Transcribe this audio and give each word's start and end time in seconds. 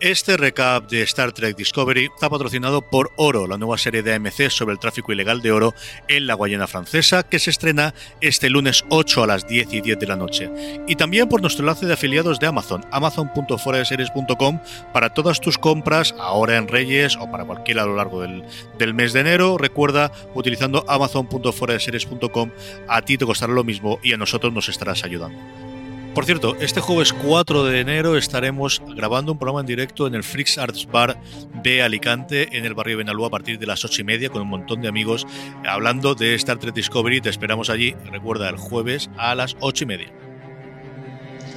Este 0.00 0.38
recap 0.38 0.88
de 0.88 1.02
Star 1.02 1.32
Trek 1.32 1.54
Discovery 1.54 2.06
está 2.06 2.30
patrocinado 2.30 2.80
por 2.80 3.12
Oro, 3.16 3.46
la 3.46 3.58
nueva 3.58 3.76
serie 3.76 4.02
de 4.02 4.14
AMC 4.14 4.48
sobre 4.48 4.72
el 4.72 4.78
tráfico 4.78 5.12
ilegal 5.12 5.42
de 5.42 5.52
oro 5.52 5.74
en 6.08 6.26
la 6.26 6.32
Guayana 6.32 6.66
Francesa, 6.66 7.22
que 7.22 7.38
se 7.38 7.50
estrena 7.50 7.92
este 8.22 8.48
lunes 8.48 8.82
8 8.88 9.22
a 9.22 9.26
las 9.26 9.46
10 9.46 9.74
y 9.74 9.82
10 9.82 9.98
de 9.98 10.06
la 10.06 10.16
noche. 10.16 10.50
Y 10.88 10.96
también 10.96 11.28
por 11.28 11.42
nuestro 11.42 11.64
enlace 11.64 11.84
de 11.84 11.92
afiliados 11.92 12.40
de 12.40 12.46
Amazon, 12.46 12.82
amazon.foradeseries.com, 12.90 14.60
para 14.94 15.12
todas 15.12 15.38
tus 15.38 15.58
compras, 15.58 16.14
ahora 16.18 16.56
en 16.56 16.68
Reyes 16.68 17.18
o 17.20 17.30
para 17.30 17.44
cualquiera 17.44 17.82
a 17.82 17.86
lo 17.86 17.96
largo 17.96 18.22
del, 18.22 18.42
del 18.78 18.94
mes 18.94 19.12
de 19.12 19.20
enero. 19.20 19.58
Recuerda, 19.58 20.12
utilizando 20.32 20.82
amazon.foradeseries.com, 20.88 22.50
a 22.88 23.02
ti 23.02 23.18
te 23.18 23.26
costará 23.26 23.52
lo 23.52 23.64
mismo 23.64 24.00
y 24.02 24.14
a 24.14 24.16
nosotros 24.16 24.50
nos 24.50 24.70
estarás 24.70 25.04
ayudando. 25.04 25.69
Por 26.14 26.24
cierto, 26.24 26.56
este 26.60 26.80
jueves 26.80 27.12
4 27.12 27.64
de 27.64 27.80
enero 27.80 28.16
estaremos 28.16 28.82
grabando 28.96 29.30
un 29.30 29.38
programa 29.38 29.60
en 29.60 29.66
directo 29.66 30.08
en 30.08 30.16
el 30.16 30.24
Freaks 30.24 30.58
Arts 30.58 30.88
Bar 30.90 31.16
de 31.62 31.82
Alicante, 31.82 32.56
en 32.56 32.64
el 32.64 32.74
barrio 32.74 32.98
Benalúa, 32.98 33.28
a 33.28 33.30
partir 33.30 33.60
de 33.60 33.66
las 33.66 33.84
8 33.84 34.00
y 34.00 34.04
media, 34.04 34.28
con 34.28 34.42
un 34.42 34.48
montón 34.48 34.80
de 34.80 34.88
amigos 34.88 35.24
hablando 35.64 36.16
de 36.16 36.34
Star 36.34 36.58
Trek 36.58 36.74
Discovery. 36.74 37.20
Te 37.20 37.30
esperamos 37.30 37.70
allí, 37.70 37.94
recuerda, 38.10 38.48
el 38.48 38.56
jueves 38.56 39.08
a 39.18 39.36
las 39.36 39.56
8 39.60 39.84
y 39.84 39.86
media. 39.86 40.29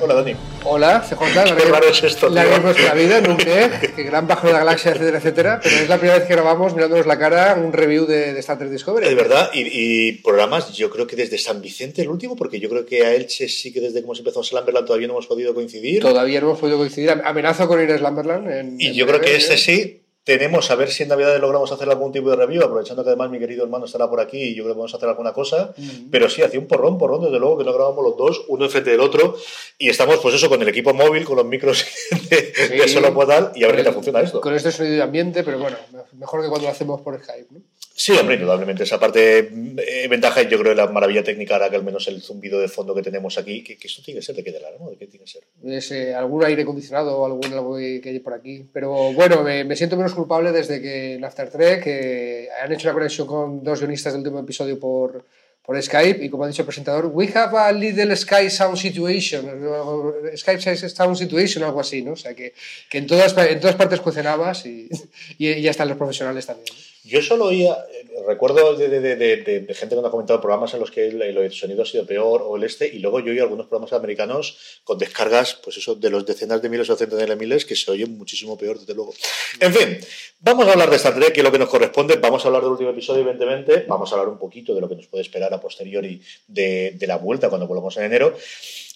Hola, 0.03 0.15
Dani. 0.15 0.35
Hola, 0.65 1.01
CJ. 1.07 1.55
Qué 1.55 1.65
raro 1.65 1.87
es 1.87 2.03
esto, 2.03 2.27
La 2.29 2.43
tío. 2.43 2.51
de 2.51 2.59
nuestra 2.59 2.93
vida, 2.93 3.21
nunca, 3.21 3.79
que 3.95 4.03
gran 4.03 4.27
pájaro 4.27 4.47
de 4.49 4.53
la 4.53 4.59
galaxia, 4.59 4.91
etcétera, 4.91 5.17
etcétera. 5.17 5.59
Pero 5.63 5.75
es 5.77 5.87
la 5.87 5.97
primera 5.97 6.19
vez 6.19 6.27
que 6.27 6.33
grabamos 6.33 6.75
mirándonos 6.75 7.05
la 7.05 7.17
cara 7.17 7.55
un 7.55 7.71
review 7.71 8.05
de, 8.05 8.33
de 8.33 8.39
Star 8.41 8.57
Trek 8.57 8.69
Discovery. 8.69 9.07
De 9.07 9.15
verdad, 9.15 9.49
y, 9.53 9.61
y 9.61 10.11
programas, 10.17 10.73
yo 10.73 10.89
creo 10.89 11.07
que 11.07 11.15
desde 11.15 11.37
San 11.37 11.61
Vicente 11.61 12.01
el 12.01 12.09
último, 12.09 12.35
porque 12.35 12.59
yo 12.59 12.69
creo 12.69 12.85
que 12.85 13.05
a 13.05 13.13
Elche 13.15 13.47
sí 13.47 13.71
que 13.71 13.79
desde 13.79 13.99
que 13.99 14.03
hemos 14.05 14.19
empezado 14.19 14.43
Slamberland 14.43 14.85
todavía 14.85 15.07
no 15.07 15.13
hemos 15.13 15.27
podido 15.27 15.53
coincidir. 15.53 16.01
Todavía 16.01 16.41
no 16.41 16.47
hemos 16.47 16.59
podido 16.59 16.77
coincidir. 16.77 17.09
Amenazo 17.23 17.65
con 17.69 17.81
ir 17.81 17.89
a 17.91 17.97
Slumberland. 17.97 18.51
En, 18.51 18.75
Y 18.81 18.87
en 18.87 18.93
yo 18.95 19.07
creo 19.07 19.21
que 19.21 19.37
este 19.37 19.53
¿eh? 19.53 19.57
sí. 19.57 20.02
Tenemos 20.23 20.71
a 20.71 20.75
ver 20.75 20.89
si 20.89 21.03
en 21.03 21.09
Navidad 21.09 21.37
logramos 21.41 21.69
hacer 21.71 21.89
algún 21.89 22.13
tipo 22.13 22.29
de 22.29 22.37
review, 22.37 22.63
aprovechando 22.63 23.03
que 23.03 23.09
además 23.09 23.29
mi 23.29 23.39
querido 23.39 23.65
hermano 23.65 23.85
estará 23.85 24.09
por 24.09 24.21
aquí 24.21 24.41
y 24.41 24.55
yo 24.55 24.63
creo 24.63 24.73
que 24.73 24.79
vamos 24.79 24.93
a 24.93 24.97
hacer 24.97 25.09
alguna 25.09 25.33
cosa. 25.33 25.73
Pero 26.09 26.29
sí, 26.29 26.41
hacía 26.41 26.59
un 26.59 26.67
porrón, 26.67 26.97
porrón, 26.97 27.23
desde 27.23 27.39
luego 27.39 27.57
que 27.57 27.65
no 27.65 27.73
grabamos 27.73 28.03
los 28.03 28.15
dos, 28.15 28.45
uno 28.47 28.65
enfrente 28.65 28.91
del 28.91 29.01
otro, 29.01 29.35
y 29.77 29.89
estamos, 29.89 30.19
pues 30.19 30.35
eso, 30.35 30.47
con 30.47 30.61
el 30.61 30.67
equipo 30.69 30.93
móvil, 30.93 31.25
con 31.25 31.35
los 31.35 31.45
micros 31.45 31.85
de, 32.29 32.53
de 32.69 32.87
solo 32.87 33.13
podal, 33.13 33.51
y 33.55 33.65
a 33.65 33.67
ver 33.67 33.75
qué 33.77 33.83
tal 33.83 33.93
funciona 33.93 34.21
esto. 34.21 34.39
Con 34.39 34.53
este 34.53 34.71
sonido 34.71 34.95
de 34.95 35.01
ambiente, 35.01 35.43
pero 35.43 35.59
bueno, 35.59 35.75
mejor 36.13 36.41
que 36.41 36.47
cuando 36.47 36.67
lo 36.67 36.71
hacemos 36.71 37.01
por 37.01 37.21
Skype. 37.21 37.47
¿no? 37.51 37.59
Sí, 37.95 38.11
hombre, 38.13 38.35
indudablemente. 38.35 38.83
Esa 38.83 38.99
parte, 38.99 39.39
eh, 39.39 40.07
ventaja, 40.09 40.41
yo 40.41 40.59
creo, 40.59 40.73
la 40.73 40.87
maravilla 40.87 41.23
técnica 41.23 41.55
hará 41.55 41.69
que 41.69 41.75
al 41.75 41.83
menos 41.83 42.07
el 42.07 42.23
zumbido 42.23 42.59
de 42.59 42.67
fondo 42.67 42.95
que 42.95 43.03
tenemos 43.03 43.37
aquí, 43.37 43.63
que, 43.63 43.77
que 43.77 43.87
esto 43.87 44.01
tiene 44.01 44.19
que 44.19 44.25
ser 44.25 44.35
de 44.35 44.43
qué 44.43 44.51
de 44.51 44.59
¿no? 44.79 44.89
¿De 44.89 44.97
qué 44.97 45.05
tiene 45.05 45.25
que 45.25 45.31
ser? 45.31 45.43
Es, 45.63 45.91
eh, 45.91 46.15
algún 46.15 46.43
aire 46.43 46.63
acondicionado 46.63 47.15
o 47.15 47.25
algún 47.25 47.53
algo 47.53 47.77
que 47.77 48.01
hay 48.03 48.19
por 48.19 48.33
aquí. 48.33 48.65
Pero 48.73 49.13
bueno, 49.13 49.43
me, 49.43 49.63
me 49.63 49.75
siento 49.75 49.95
menos 49.95 50.15
culpable 50.15 50.51
desde 50.51 50.81
que 50.81 51.13
en 51.13 51.23
After 51.23 51.51
Trek 51.51 51.83
eh, 51.85 52.49
han 52.63 52.71
hecho 52.73 52.87
una 52.87 52.93
conexión 52.93 53.27
con 53.27 53.63
dos 53.63 53.79
guionistas 53.79 54.13
del 54.13 54.21
último 54.21 54.39
episodio 54.39 54.79
por, 54.79 55.23
por 55.63 55.79
Skype 55.79 56.25
y 56.25 56.29
como 56.29 56.45
ha 56.45 56.47
dicho 56.47 56.63
el 56.63 56.65
presentador, 56.65 57.05
we 57.13 57.29
have 57.35 57.55
a 57.55 57.71
little 57.71 58.15
Sky 58.15 58.49
Sound 58.49 58.75
Situation, 58.75 59.45
o 59.67 60.13
Skype 60.35 60.59
Sound 60.89 61.15
Situation, 61.15 61.63
algo 61.63 61.79
así, 61.79 62.01
¿no? 62.01 62.13
O 62.13 62.17
sea 62.17 62.33
que, 62.33 62.53
que 62.89 62.97
en, 62.97 63.05
todas, 63.05 63.37
en 63.37 63.59
todas 63.59 63.75
partes 63.75 64.01
cocinabas 64.01 64.65
y, 64.65 64.89
y 65.37 65.61
ya 65.61 65.69
están 65.69 65.87
los 65.87 65.97
profesionales 65.97 66.47
también. 66.47 66.75
¿no? 66.75 66.92
Yo 67.05 67.21
solo 67.21 67.45
oía, 67.45 67.73
eh, 67.91 68.05
recuerdo 68.25 68.75
de, 68.77 68.87
gente 69.75 69.95
que 69.95 70.01
me 70.01 70.07
ha 70.07 70.11
comentado 70.11 70.39
programas 70.39 70.73
en 70.73 70.79
los 70.79 70.89
que 70.89 71.07
el, 71.07 71.21
el 71.21 71.51
sonido 71.51 71.83
ha 71.83 71.85
sido 71.85 72.05
peor 72.05 72.41
o 72.45 72.55
el 72.55 72.63
este, 72.63 72.87
y 72.87 72.99
luego 72.99 73.19
yo 73.19 73.33
oí 73.33 73.39
algunos 73.39 73.67
programas 73.67 73.91
americanos 73.91 74.79
con 74.85 74.97
descargas, 74.97 75.55
pues 75.61 75.75
eso, 75.77 75.95
de 75.95 76.09
los 76.09 76.25
decenas 76.25 76.61
de 76.61 76.69
miles 76.69 76.89
o 76.89 76.95
centenares 76.95 77.29
de 77.29 77.35
miles 77.35 77.65
que 77.65 77.75
se 77.75 77.91
oyen 77.91 78.17
muchísimo 78.17 78.57
peor, 78.57 78.79
desde 78.79 78.93
luego. 78.93 79.13
En 79.59 79.73
fin, 79.73 79.97
vamos 80.39 80.65
a 80.67 80.71
hablar 80.71 80.89
de 80.89 80.95
Star 80.95 81.13
Trek, 81.15 81.33
que 81.33 81.41
es 81.41 81.43
lo 81.43 81.51
que 81.51 81.59
nos 81.59 81.69
corresponde, 81.69 82.15
vamos 82.15 82.45
a 82.45 82.47
hablar 82.47 82.61
del 82.61 82.71
último 82.71 82.91
episodio, 82.91 83.21
evidentemente, 83.21 83.83
vamos 83.85 84.09
a 84.11 84.15
hablar 84.15 84.29
un 84.29 84.39
poquito 84.39 84.73
de 84.73 84.79
lo 84.79 84.87
que 84.87 84.95
nos 84.95 85.07
puede 85.07 85.23
esperar 85.23 85.53
a 85.53 85.59
posteriori 85.59 86.21
de, 86.47 86.91
de 86.95 87.07
la 87.07 87.17
vuelta 87.17 87.49
cuando 87.49 87.67
volvamos 87.67 87.97
en 87.97 88.03
enero. 88.03 88.33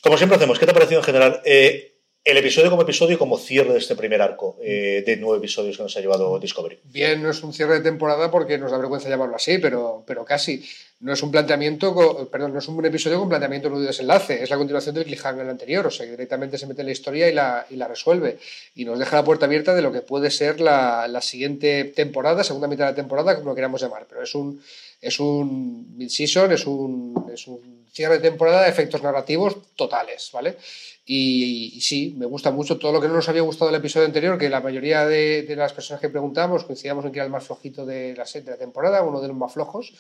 Como 0.02 0.16
siempre 0.16 0.38
hacemos, 0.38 0.58
¿qué 0.60 0.66
te 0.66 0.72
ha 0.72 0.74
parecido 0.74 1.02
en 1.02 1.06
general? 1.06 1.42
Eh, 1.44 1.97
el 2.28 2.36
episodio 2.36 2.70
como 2.70 2.82
episodio 2.82 3.16
y 3.16 3.18
como 3.18 3.38
cierre 3.38 3.72
de 3.72 3.80
este 3.80 3.96
primer 3.96 4.22
arco 4.22 4.58
eh, 4.62 5.02
de 5.06 5.16
nueve 5.16 5.38
episodios 5.38 5.78
que 5.78 5.84
nos 5.84 5.96
ha 5.96 6.02
llevado 6.02 6.38
Discovery. 6.38 6.78
Bien, 6.84 7.24
no 7.24 7.30
es 7.30 7.42
un 7.42 7.54
cierre 7.54 7.76
de 7.76 7.80
temporada 7.80 8.30
porque 8.30 8.58
nos 8.58 8.70
da 8.70 8.78
vergüenza 8.78 9.08
llamarlo 9.08 9.38
así, 9.38 9.60
pero, 9.60 10.04
pero 10.06 10.26
casi. 10.26 10.62
No 11.00 11.14
es 11.14 11.22
un 11.22 11.32
planteamiento, 11.32 12.28
perdón, 12.30 12.54
no 12.54 12.60
es 12.60 12.68
un 12.68 12.84
episodio 12.84 13.20
con 13.20 13.30
planteamiento 13.30 13.70
nudo 13.70 13.84
y 13.84 13.86
desenlace, 13.86 14.42
es 14.42 14.50
la 14.50 14.58
continuación 14.58 14.96
del 14.96 15.06
cliffhanger 15.06 15.48
anterior, 15.48 15.86
o 15.86 15.92
sea, 15.92 16.08
que 16.08 16.12
directamente 16.14 16.58
se 16.58 16.66
mete 16.66 16.82
en 16.82 16.88
la 16.88 16.92
historia 16.92 17.30
y 17.30 17.34
la, 17.34 17.68
y 17.70 17.76
la 17.76 17.88
resuelve. 17.88 18.40
Y 18.76 18.84
nos 18.84 18.98
deja 18.98 19.16
la 19.16 19.24
puerta 19.24 19.46
abierta 19.46 19.76
de 19.76 19.84
lo 19.84 19.92
que 19.92 20.02
puede 20.02 20.32
ser 20.32 20.60
la, 20.60 21.08
la 21.08 21.22
siguiente 21.22 21.84
temporada, 21.84 22.44
segunda 22.44 22.68
mitad 22.68 22.86
de 22.86 22.92
la 22.92 22.96
temporada, 22.96 23.36
como 23.36 23.52
lo 23.52 23.56
queramos 23.56 23.80
llamar, 23.80 24.08
pero 24.10 24.24
es 24.24 24.34
un, 24.34 24.60
es 25.02 25.20
un 25.20 25.96
mid-season, 25.98 26.52
es 26.52 26.66
un, 26.66 27.30
es 27.34 27.48
un 27.48 27.86
cierre 27.92 28.16
de 28.16 28.30
temporada 28.30 28.64
de 28.64 28.70
efectos 28.70 29.02
narrativos 29.02 29.58
totales, 29.76 30.30
¿vale? 30.34 30.58
Y, 31.06 31.80
sí, 31.82 32.14
me 32.18 32.26
gusta 32.26 32.52
mucho 32.52 32.78
todo 32.78 32.92
lo 32.92 33.02
que 33.02 33.08
no 33.08 33.16
nos 33.16 33.30
había 33.30 33.42
gustado 33.42 33.72
del 33.72 33.80
episodio 33.80 34.06
anterior, 34.06 34.38
que 34.38 34.50
la 34.50 34.62
mayoría 34.62 35.06
de, 35.06 35.44
de 35.44 35.56
las 35.56 35.74
personas 35.74 36.02
que 36.02 36.10
preguntamos 36.10 36.66
coincidíamos 36.66 37.06
en 37.06 37.12
que 37.12 37.20
era 37.20 37.26
el 37.26 37.32
más 37.32 37.46
flojito 37.46 37.86
de 37.86 38.16
la, 38.16 38.26
de 38.26 38.52
la 38.52 38.58
temporada, 38.58 39.04
uno 39.04 39.22
de 39.22 39.30
los 39.30 39.38
más 39.38 39.54
flojos. 39.54 39.94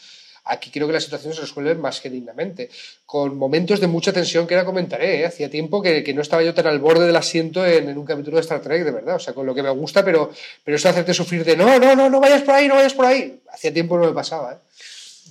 Aquí 0.49 0.69
creo 0.71 0.87
que 0.87 0.93
la 0.93 0.99
situación 1.01 1.33
se 1.33 1.41
resuelve 1.41 1.75
más 1.75 1.99
que 2.01 2.09
dignamente, 2.09 2.69
con 3.05 3.37
momentos 3.37 3.79
de 3.79 3.87
mucha 3.87 4.13
tensión 4.13 4.47
que 4.47 4.55
ahora 4.55 4.65
comentaré. 4.65 5.21
¿eh? 5.21 5.25
Hacía 5.25 5.49
tiempo 5.49 5.81
que, 5.81 6.13
no 6.13 6.21
estaba 6.21 6.43
yo 6.43 6.53
tan 6.53 6.67
al 6.67 6.79
borde 6.79 7.05
del 7.05 7.15
asiento 7.15 7.65
en, 7.65 7.97
un 7.97 8.05
capítulo 8.05 8.37
de 8.37 8.41
Star 8.41 8.61
Trek, 8.61 8.83
de 8.83 8.91
verdad. 8.91 9.15
O 9.15 9.19
sea, 9.19 9.33
con 9.33 9.45
lo 9.45 9.53
que 9.53 9.63
me 9.63 9.69
gusta, 9.69 10.03
pero, 10.05 10.31
pero 10.63 10.77
eso 10.77 10.89
hacerte 10.89 11.13
sufrir 11.13 11.43
de 11.43 11.57
no, 11.57 11.79
no, 11.79 11.95
no, 11.95 12.09
no 12.09 12.19
vayas 12.19 12.41
por 12.43 12.55
ahí, 12.55 12.67
no 12.67 12.75
vayas 12.75 12.93
por 12.93 13.05
ahí. 13.05 13.39
Hacía 13.51 13.73
tiempo 13.73 13.97
no 13.97 14.05
me 14.05 14.13
pasaba. 14.13 14.53
¿eh? 14.53 14.57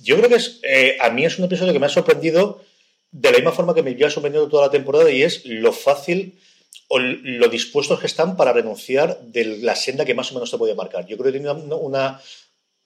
Yo 0.03 0.17
creo 0.17 0.29
que 0.29 0.35
es, 0.35 0.59
eh, 0.63 0.97
a 0.99 1.09
mí 1.09 1.25
es 1.25 1.37
un 1.39 1.45
episodio 1.45 1.73
que 1.73 1.79
me 1.79 1.87
ha 1.87 1.89
sorprendido 1.89 2.61
de 3.11 3.31
la 3.31 3.37
misma 3.37 3.51
forma 3.51 3.73
que 3.73 3.83
me 3.83 3.95
lleva 3.95 4.09
sorprendiendo 4.09 4.49
toda 4.49 4.65
la 4.67 4.71
temporada 4.71 5.09
y 5.09 5.23
es 5.23 5.45
lo 5.45 5.71
fácil 5.71 6.37
o 6.89 6.99
lo 6.99 7.47
dispuestos 7.49 7.99
que 7.99 8.05
están 8.07 8.37
para 8.37 8.53
renunciar 8.53 9.19
de 9.21 9.43
la 9.61 9.75
senda 9.75 10.05
que 10.05 10.13
más 10.13 10.31
o 10.31 10.35
menos 10.35 10.51
te 10.51 10.57
podía 10.57 10.75
marcar. 10.75 11.05
Yo 11.05 11.17
creo 11.17 11.31
que 11.31 11.39
tiene 11.39 11.51
una, 11.51 11.75
una- 11.75 12.21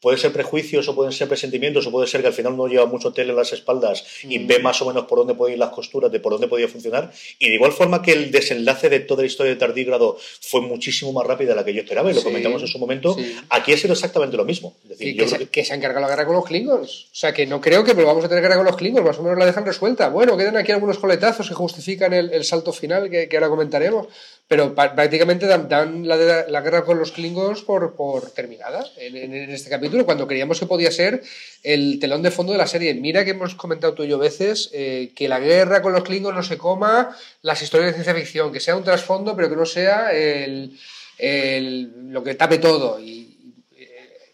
puede 0.01 0.17
ser 0.17 0.33
prejuicios 0.33 0.87
o 0.87 0.95
pueden 0.95 1.13
ser 1.13 1.27
presentimientos 1.27 1.85
o 1.87 1.91
puede 1.91 2.07
ser 2.07 2.21
que 2.21 2.27
al 2.27 2.33
final 2.33 2.53
uno 2.53 2.67
lleva 2.67 2.85
mucho 2.87 3.13
tele 3.13 3.29
en 3.31 3.35
las 3.37 3.53
espaldas 3.53 4.03
y 4.23 4.39
ve 4.39 4.59
más 4.59 4.81
o 4.81 4.87
menos 4.87 5.05
por 5.05 5.19
dónde 5.19 5.35
pueden 5.35 5.53
ir 5.53 5.59
las 5.59 5.69
costuras, 5.69 6.11
de 6.11 6.19
por 6.19 6.31
dónde 6.33 6.47
podía 6.47 6.67
funcionar. 6.67 7.11
Y 7.39 7.49
de 7.49 7.55
igual 7.55 7.71
forma 7.71 8.01
que 8.01 8.11
el 8.13 8.31
desenlace 8.31 8.89
de 8.89 8.99
toda 9.01 9.21
la 9.21 9.27
historia 9.27 9.51
de 9.53 9.57
Tardígrado 9.59 10.17
fue 10.41 10.61
muchísimo 10.61 11.13
más 11.13 11.25
rápida 11.27 11.49
de 11.49 11.55
la 11.55 11.63
que 11.63 11.73
yo 11.73 11.81
esperaba 11.81 12.09
y 12.11 12.13
lo 12.15 12.19
Sí, 12.21 12.25
comentamos 12.25 12.61
en 12.63 12.67
su 12.67 12.79
momento, 12.79 13.13
sí. 13.13 13.35
aquí 13.49 13.73
ha 13.73 13.77
sido 13.77 13.93
exactamente 13.93 14.35
lo 14.37 14.43
mismo. 14.45 14.75
Es 14.83 14.89
decir, 14.89 15.07
Que, 15.07 15.13
yo 15.13 15.23
que, 15.23 15.29
creo 15.29 15.39
se, 15.39 15.45
que- 15.45 15.51
que 15.51 15.65
se 15.65 15.73
han 15.73 15.81
cargado 15.81 16.01
la 16.01 16.09
guerra 16.09 16.25
con 16.25 16.35
los 16.35 16.45
Klingons. 16.45 17.05
O 17.11 17.15
sea, 17.15 17.33
que 17.33 17.45
no 17.45 17.61
creo 17.61 17.83
que 17.83 17.93
volvamos 17.93 18.25
a 18.25 18.29
tener 18.29 18.41
guerra 18.41 18.55
con 18.57 18.65
los 18.65 18.75
Klingons, 18.75 19.05
más 19.05 19.19
o 19.19 19.23
menos 19.23 19.37
la 19.37 19.45
dejan 19.45 19.65
resuelta. 19.65 20.09
Bueno, 20.09 20.35
quedan 20.35 20.57
aquí 20.57 20.71
algunos 20.71 20.97
coletazos 20.97 21.47
que 21.47 21.53
justifican 21.53 22.13
el, 22.13 22.33
el 22.33 22.43
salto 22.43 22.73
final 22.73 23.09
que, 23.09 23.29
que 23.29 23.37
ahora 23.37 23.49
comentaremos, 23.49 24.07
pero 24.51 24.75
prácticamente 24.75 25.45
dan, 25.47 25.69
dan 25.69 26.05
la, 26.05 26.17
la 26.45 26.59
guerra 26.59 26.83
con 26.83 26.99
los 26.99 27.13
Klingons 27.13 27.61
por, 27.61 27.95
por 27.95 28.31
terminada 28.31 28.83
en 28.97 29.33
este 29.49 29.69
capítulo, 29.69 30.03
cuando 30.03 30.27
creíamos 30.27 30.59
que 30.59 30.65
podía 30.65 30.91
ser 30.91 31.23
el 31.63 31.99
telón 32.01 32.21
de 32.21 32.31
fondo 32.31 32.51
de 32.51 32.57
la 32.57 32.67
serie. 32.67 32.93
Mira 32.93 33.23
que 33.23 33.31
hemos 33.31 33.55
comentado 33.55 33.93
tú 33.93 34.03
y 34.03 34.09
yo 34.09 34.17
veces 34.17 34.69
eh, 34.73 35.13
que 35.15 35.29
la 35.29 35.39
guerra 35.39 35.81
con 35.81 35.93
los 35.93 36.03
Klingons 36.03 36.35
no 36.35 36.43
se 36.43 36.57
coma 36.57 37.15
las 37.43 37.61
historias 37.61 37.91
de 37.91 37.93
ciencia 37.93 38.13
ficción, 38.13 38.51
que 38.51 38.59
sea 38.59 38.75
un 38.75 38.83
trasfondo, 38.83 39.37
pero 39.37 39.49
que 39.49 39.55
no 39.55 39.65
sea 39.65 40.11
el, 40.11 40.77
el- 41.17 42.11
lo 42.11 42.21
que 42.21 42.35
tape 42.35 42.57
todo. 42.57 42.99
Y, 42.99 43.20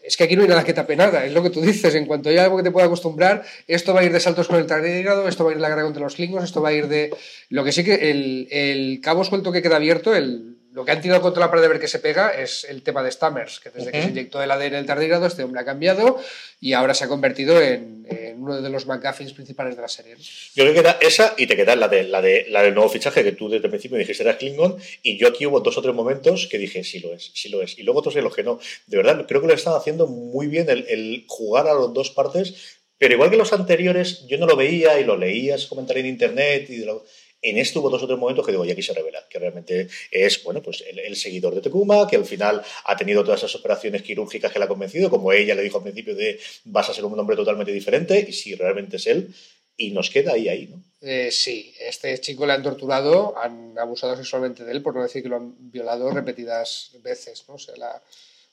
es 0.08 0.16
que 0.16 0.24
aquí 0.24 0.36
no 0.36 0.44
hay 0.44 0.48
nada 0.48 0.64
que 0.64 0.74
tape 0.74 0.96
nada, 0.96 1.26
es 1.26 1.34
lo 1.34 1.44
que 1.44 1.50
tú 1.50 1.62
dices. 1.62 1.94
En 1.96 2.06
cuanto 2.06 2.30
haya 2.30 2.46
algo 2.46 2.58
que 2.58 2.64
te 2.64 2.72
pueda 2.72 2.88
acostumbrar, 2.88 3.44
esto 3.68 3.94
va 3.94 4.00
a 4.00 4.04
ir 4.04 4.12
de 4.12 4.20
saltos 4.20 4.48
con 4.48 4.58
el 4.58 4.66
tardígrado, 4.66 5.28
esto 5.28 5.44
va 5.44 5.52
a 5.52 5.54
ir 5.54 5.58
de 5.58 5.62
la 5.62 5.70
guerra 5.70 5.84
contra 5.84 6.02
los 6.02 6.16
klingons, 6.16 6.46
esto 6.46 6.62
va 6.62 6.70
a 6.70 6.74
ir 6.74 6.88
de. 6.88 7.12
Lo 7.50 7.64
que 7.64 7.72
sí 7.74 7.84
que 7.84 8.10
el, 8.10 8.48
el 8.50 9.02
cabo 9.02 9.24
suelto 9.24 9.52
que 9.52 9.62
queda 9.62 9.76
abierto, 9.76 10.16
el, 10.16 10.57
lo 10.78 10.86
que 10.86 10.92
han 10.92 11.02
tirado 11.02 11.24
contra 11.24 11.40
la 11.40 11.50
pared 11.50 11.64
de 11.64 11.70
ver 11.70 11.80
que 11.80 11.88
se 11.88 11.98
pega 11.98 12.30
es 12.30 12.64
el 12.64 12.84
tema 12.84 13.02
de 13.02 13.12
Stammers, 13.12 13.60
que 13.60 13.72
desde 13.72 13.92
que 13.92 14.00
se 14.00 14.10
inyectó 14.10 14.44
el 14.44 14.52
ADN 14.52 14.74
del 14.74 14.86
tardígrado, 14.86 15.26
este 15.26 15.44
hombre 15.44 15.62
ha 15.62 15.66
cambiado 15.66 16.22
y 16.62 16.74
ahora 16.74 16.94
se 16.94 17.06
ha 17.06 17.08
convertido 17.08 17.60
en, 17.60 18.06
en 18.08 18.40
uno 18.44 18.62
de 18.62 18.70
los 18.70 18.86
McGuffins 18.86 19.34
principales 19.34 19.76
de 19.76 19.82
la 19.82 19.88
serie. 19.88 20.16
Yo 20.54 20.64
creo 20.64 20.74
que 20.74 20.82
era 20.82 21.00
esa 21.02 21.34
y 21.36 21.48
te 21.48 21.56
queda 21.56 21.76
la, 21.76 21.88
de, 21.88 22.04
la, 22.04 22.22
de, 22.22 22.46
la 22.50 22.62
del 22.62 22.76
nuevo 22.76 22.92
fichaje 22.92 23.24
que 23.24 23.32
tú 23.32 23.50
desde 23.50 23.66
el 23.66 23.72
principio 23.72 23.98
dijiste 23.98 24.22
era 24.22 24.38
Klingon 24.38 24.78
y 25.02 25.18
yo 25.18 25.30
aquí 25.30 25.48
hubo 25.48 25.62
dos 25.62 25.76
o 25.80 25.82
tres 25.82 25.96
momentos 25.96 26.48
que 26.48 26.60
dije 26.60 26.84
sí 26.84 27.00
lo 27.00 27.12
es, 27.12 27.32
sí 27.34 27.50
lo 27.50 27.64
es 27.64 27.80
y 27.80 27.82
luego 27.82 28.02
otros 28.02 28.16
en 28.16 28.26
los 28.26 28.36
que 28.36 28.44
no. 28.44 28.60
De 28.86 28.98
verdad, 28.98 29.26
creo 29.28 29.42
que 29.42 29.48
lo 29.48 29.56
están 29.56 29.74
haciendo 29.74 30.06
muy 30.06 30.46
bien 30.46 30.70
el, 30.70 30.86
el 30.90 31.26
jugar 31.28 31.68
a 31.68 31.74
las 31.74 31.92
dos 31.92 32.12
partes, 32.12 32.54
pero 33.00 33.16
igual 33.16 33.32
que 33.32 33.38
los 33.38 33.52
anteriores 33.52 34.28
yo 34.28 34.38
no 34.38 34.46
lo 34.46 34.56
veía 34.56 35.00
y 35.00 35.06
lo 35.06 35.18
leía, 35.18 35.56
ese 35.56 35.68
comentario 35.68 36.02
en 36.02 36.10
internet 36.10 36.70
y 36.70 36.76
de 36.76 36.86
lo, 36.86 37.04
en 37.42 37.58
este 37.58 37.80
hubo 37.80 37.90
dos 37.90 38.04
o 38.04 38.08
tres 38.08 38.20
momentos 38.20 38.46
que 38.46 38.52
digo, 38.52 38.66
y 38.66 38.72
aquí 38.72 38.82
se 38.82 38.94
revela, 38.94 39.24
que 39.30 39.40
realmente 39.40 39.88
es, 40.12 40.44
bueno, 40.44 40.62
pues 40.62 40.84
el, 40.88 41.16
seguidor 41.16 41.56
de 41.56 41.62
Tekuma, 41.62 42.08
que 42.08 42.16
al 42.16 42.26
final 42.26 42.64
ha 42.86 42.98
tenido 42.98 43.24
todas 43.24 43.42
esas 43.42 43.56
operaciones 43.56 44.02
quirúrgicas 44.02 44.52
que 44.52 44.60
le 44.60 44.66
ha 44.66 44.68
convencido, 44.68 45.10
como 45.10 45.32
ella 45.32 45.56
le 45.56 45.62
dijo 45.62 45.78
al 45.78 45.84
principio 45.84 46.16
de 46.16 46.40
vas 46.66 46.90
a 46.90 46.94
ser 46.94 47.06
un 47.06 47.20
hombre 47.20 47.36
totalmente 47.36 47.72
diferente, 47.72 48.26
y 48.28 48.34
si 48.34 48.56
realmente 48.56 48.98
es 48.98 49.08
él, 49.08 49.34
y 49.80 49.92
nos 49.92 50.10
queda 50.10 50.34
ahí, 50.34 50.50
ahí, 50.50 50.68
¿no? 50.68 50.84
Eh, 51.02 51.30
sí, 51.32 51.74
este 51.80 52.20
chico 52.20 52.48
le 52.48 52.54
han 52.54 52.64
torturado, 52.64 53.38
han 53.38 53.78
abusado 53.78 54.18
sexualmente 54.18 54.64
de 54.64 54.72
él, 54.72 54.82
por 54.82 54.96
no 54.96 55.04
decir 55.04 55.22
que 55.22 55.30
lo 55.30 55.36
han 55.36 55.54
violado 55.72 56.10
repetidas 56.10 56.92
veces, 57.04 57.46
¿no? 57.48 57.56
O 57.56 57.60
sea, 57.60 57.76
la, 57.78 58.02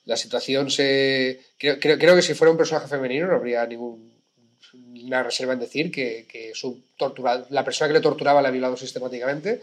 la 0.05 0.17
situación 0.19 0.71
se... 0.71 1.41
Creo, 1.57 1.79
creo 1.79 2.15
que 2.15 2.23
si 2.23 2.35
fuera 2.35 2.51
un 2.51 2.59
personaje 2.59 2.89
femenino 2.89 3.27
no 3.27 3.37
habría 3.37 3.67
ningún 3.67 4.14
una 5.05 5.23
reserva 5.23 5.53
en 5.53 5.61
decir 5.61 5.91
que, 5.91 6.27
que 6.29 6.53
su 6.55 6.83
tortura, 6.97 7.47
la 7.51 7.65
persona 7.65 7.89
que 7.89 7.95
le 7.95 8.01
torturaba 8.01 8.43
le 8.43 8.49
ha 8.49 8.53
violado 8.53 8.77
sistemáticamente. 8.77 9.61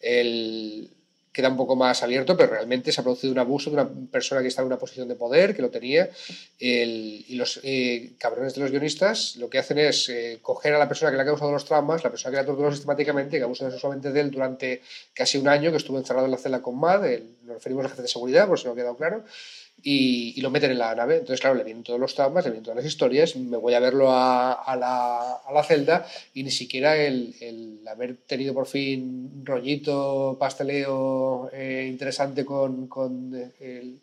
El, 0.00 0.90
queda 1.32 1.48
un 1.48 1.56
poco 1.56 1.76
más 1.76 2.02
abierto, 2.02 2.36
pero 2.36 2.50
realmente 2.50 2.90
se 2.90 3.00
ha 3.00 3.04
producido 3.04 3.32
un 3.32 3.38
abuso 3.38 3.70
de 3.70 3.74
una 3.74 3.88
persona 4.10 4.42
que 4.42 4.48
está 4.48 4.62
en 4.62 4.66
una 4.66 4.78
posición 4.78 5.06
de 5.08 5.14
poder, 5.14 5.54
que 5.54 5.62
lo 5.62 5.70
tenía, 5.70 6.10
el, 6.58 7.24
y 7.28 7.36
los 7.36 7.60
eh, 7.62 8.12
cabrones 8.18 8.54
de 8.54 8.62
los 8.62 8.70
guionistas 8.70 9.36
lo 9.36 9.48
que 9.48 9.58
hacen 9.58 9.78
es 9.78 10.08
eh, 10.08 10.38
coger 10.42 10.74
a 10.74 10.78
la 10.78 10.88
persona 10.88 11.10
que 11.10 11.16
le 11.16 11.22
ha 11.22 11.26
causado 11.26 11.52
los 11.52 11.64
traumas, 11.64 12.02
la 12.02 12.10
persona 12.10 12.32
que 12.32 12.36
le 12.36 12.42
ha 12.42 12.46
torturado 12.46 12.72
sistemáticamente, 12.72 13.38
que 13.38 13.44
abusa 13.44 13.70
sexualmente 13.70 14.10
de 14.10 14.20
él 14.20 14.30
durante 14.30 14.82
casi 15.14 15.38
un 15.38 15.48
año, 15.48 15.70
que 15.70 15.76
estuvo 15.76 15.98
encerrado 15.98 16.26
en 16.26 16.32
la 16.32 16.38
celda 16.38 16.62
con 16.62 16.78
Mad, 16.78 17.06
el, 17.06 17.36
nos 17.44 17.54
referimos 17.54 17.84
al 17.84 17.90
jefe 17.90 18.02
de 18.02 18.08
seguridad, 18.08 18.48
por 18.48 18.58
si 18.58 18.66
no 18.66 18.72
ha 18.72 18.76
quedado 18.76 18.96
claro, 18.96 19.24
y, 19.82 20.34
y, 20.36 20.40
lo 20.40 20.50
meten 20.50 20.70
en 20.70 20.78
la 20.78 20.94
nave. 20.94 21.14
Entonces, 21.14 21.40
claro, 21.40 21.56
le 21.56 21.64
vienen 21.64 21.82
todos 21.82 21.98
los 21.98 22.14
traumas, 22.14 22.44
le 22.44 22.50
vienen 22.50 22.64
todas 22.64 22.76
las 22.76 22.86
historias, 22.86 23.36
me 23.36 23.56
voy 23.56 23.74
a 23.74 23.80
verlo 23.80 24.10
a, 24.10 24.52
a, 24.52 24.76
la, 24.76 25.32
a 25.34 25.52
la, 25.52 25.62
celda 25.62 26.06
y 26.34 26.42
ni 26.42 26.50
siquiera 26.50 26.96
el, 26.96 27.34
el, 27.40 27.80
haber 27.88 28.16
tenido 28.26 28.54
por 28.54 28.66
fin 28.66 29.30
un 29.36 29.46
rollito, 29.46 30.36
pasteleo 30.38 31.50
eh, 31.52 31.86
interesante 31.88 32.44
con, 32.44 32.86
con, 32.86 33.52
el, 33.60 34.00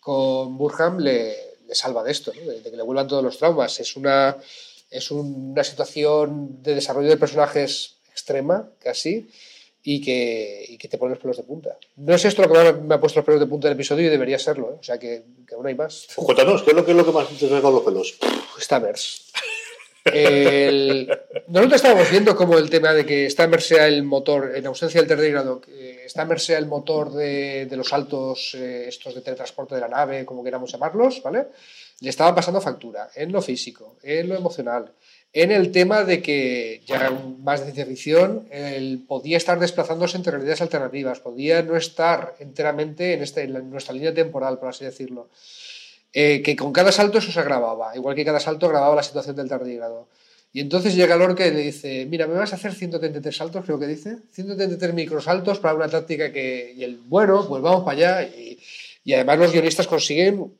con 0.00 0.56
Burham 0.56 0.98
le, 0.98 1.36
le, 1.66 1.74
salva 1.74 2.02
de 2.04 2.12
esto, 2.12 2.32
¿no? 2.34 2.50
de, 2.50 2.60
de, 2.60 2.70
que 2.70 2.76
le 2.76 2.82
vuelvan 2.82 3.08
todos 3.08 3.24
los 3.24 3.38
traumas. 3.38 3.80
Es 3.80 3.96
una, 3.96 4.36
es 4.90 5.10
una 5.10 5.64
situación 5.64 6.62
de 6.62 6.74
desarrollo 6.74 7.08
de 7.08 7.16
personajes 7.16 7.96
extrema, 8.10 8.68
casi, 8.82 9.28
y 9.90 10.02
que, 10.02 10.66
y 10.68 10.76
que, 10.76 10.86
te 10.86 10.98
pone 10.98 11.12
los 11.14 11.18
pelos 11.18 11.38
de 11.38 11.44
punta. 11.44 11.78
No 11.96 12.14
es 12.14 12.22
esto 12.22 12.42
lo 12.42 12.52
que 12.52 12.74
me 12.74 12.94
ha 12.94 13.00
puesto 13.00 13.20
los 13.20 13.24
pelos 13.24 13.40
de 13.40 13.46
punta 13.46 13.68
del 13.68 13.74
episodio 13.74 14.06
y 14.06 14.10
debería 14.10 14.38
serlo, 14.38 14.72
¿eh? 14.72 14.76
o 14.78 14.82
sea 14.82 14.98
que, 14.98 15.24
que, 15.46 15.54
aún 15.54 15.66
hay 15.66 15.74
más. 15.74 16.08
Cuéntanos, 16.14 16.62
¿qué 16.62 16.72
es 16.72 16.76
lo 16.76 16.84
que, 16.84 16.90
es 16.90 16.96
lo 16.98 17.06
que 17.06 17.12
más 17.12 17.26
te 17.28 17.46
ha 17.46 17.60
los 17.60 17.82
pelos? 17.82 18.18
Stammers. 18.60 19.32
El... 20.12 21.18
Nosotros 21.48 21.76
estábamos 21.76 22.10
viendo 22.10 22.36
como 22.36 22.58
el 22.58 22.68
tema 22.68 22.92
de 22.92 23.06
que 23.06 23.28
Stammers 23.30 23.66
sea 23.66 23.88
el 23.88 24.02
motor, 24.02 24.52
en 24.54 24.66
ausencia 24.66 25.00
del 25.00 25.08
tardígrado, 25.08 25.60
que 25.60 26.04
Stammers 26.08 26.44
sea 26.44 26.58
el 26.58 26.66
motor 26.66 27.12
de, 27.12 27.68
los 27.72 27.88
saltos 27.88 28.54
eh, 28.54 28.86
estos 28.88 29.14
de 29.14 29.20
teletransporte 29.20 29.74
de 29.74 29.80
la 29.80 29.88
nave, 29.88 30.24
como 30.24 30.44
queramos 30.44 30.72
llamarlos, 30.72 31.22
¿vale? 31.22 31.48
Le 32.00 32.10
estaba 32.10 32.34
pasando 32.34 32.60
factura 32.60 33.10
en 33.14 33.32
lo 33.32 33.42
físico, 33.42 33.96
en 34.02 34.28
lo 34.28 34.36
emocional, 34.36 34.92
en 35.32 35.52
el 35.52 35.72
tema 35.72 36.04
de 36.04 36.22
que, 36.22 36.82
ya 36.86 37.10
más 37.10 37.60
de 37.60 37.66
ciencia 37.66 37.86
ficción, 37.86 38.48
él 38.50 39.04
podía 39.06 39.36
estar 39.36 39.58
desplazándose 39.58 40.16
entre 40.16 40.32
realidades 40.32 40.62
alternativas, 40.62 41.20
podía 41.20 41.62
no 41.62 41.76
estar 41.76 42.34
enteramente 42.38 43.12
en, 43.12 43.22
este, 43.22 43.42
en 43.42 43.70
nuestra 43.70 43.94
línea 43.94 44.14
temporal, 44.14 44.58
por 44.58 44.70
así 44.70 44.84
decirlo. 44.84 45.28
Eh, 46.12 46.42
que 46.42 46.56
con 46.56 46.72
cada 46.72 46.90
salto 46.90 47.18
eso 47.18 47.30
se 47.30 47.40
agravaba, 47.40 47.94
igual 47.94 48.14
que 48.14 48.24
cada 48.24 48.40
salto 48.40 48.68
grababa 48.68 48.96
la 48.96 49.02
situación 49.02 49.36
del 49.36 49.48
tardígrado. 49.48 50.08
Y 50.52 50.60
entonces 50.60 50.94
llega 50.94 51.16
Lorca 51.16 51.46
y 51.46 51.50
le 51.50 51.60
dice, 51.60 52.06
mira, 52.06 52.26
me 52.26 52.34
vas 52.34 52.52
a 52.52 52.56
hacer 52.56 52.74
133 52.74 53.36
saltos, 53.36 53.64
creo 53.64 53.78
que 53.78 53.86
dice, 53.86 54.18
133 54.32 54.94
microsaltos 54.94 55.58
para 55.58 55.74
una 55.74 55.88
táctica 55.88 56.32
que... 56.32 56.72
Y 56.74 56.84
el, 56.84 56.96
bueno, 56.96 57.46
pues 57.46 57.62
vamos 57.62 57.84
para 57.84 57.96
allá. 57.96 58.30
Y 59.04 59.12
además 59.12 59.38
los 59.38 59.52
guionistas 59.52 59.86
consiguen 59.86 60.52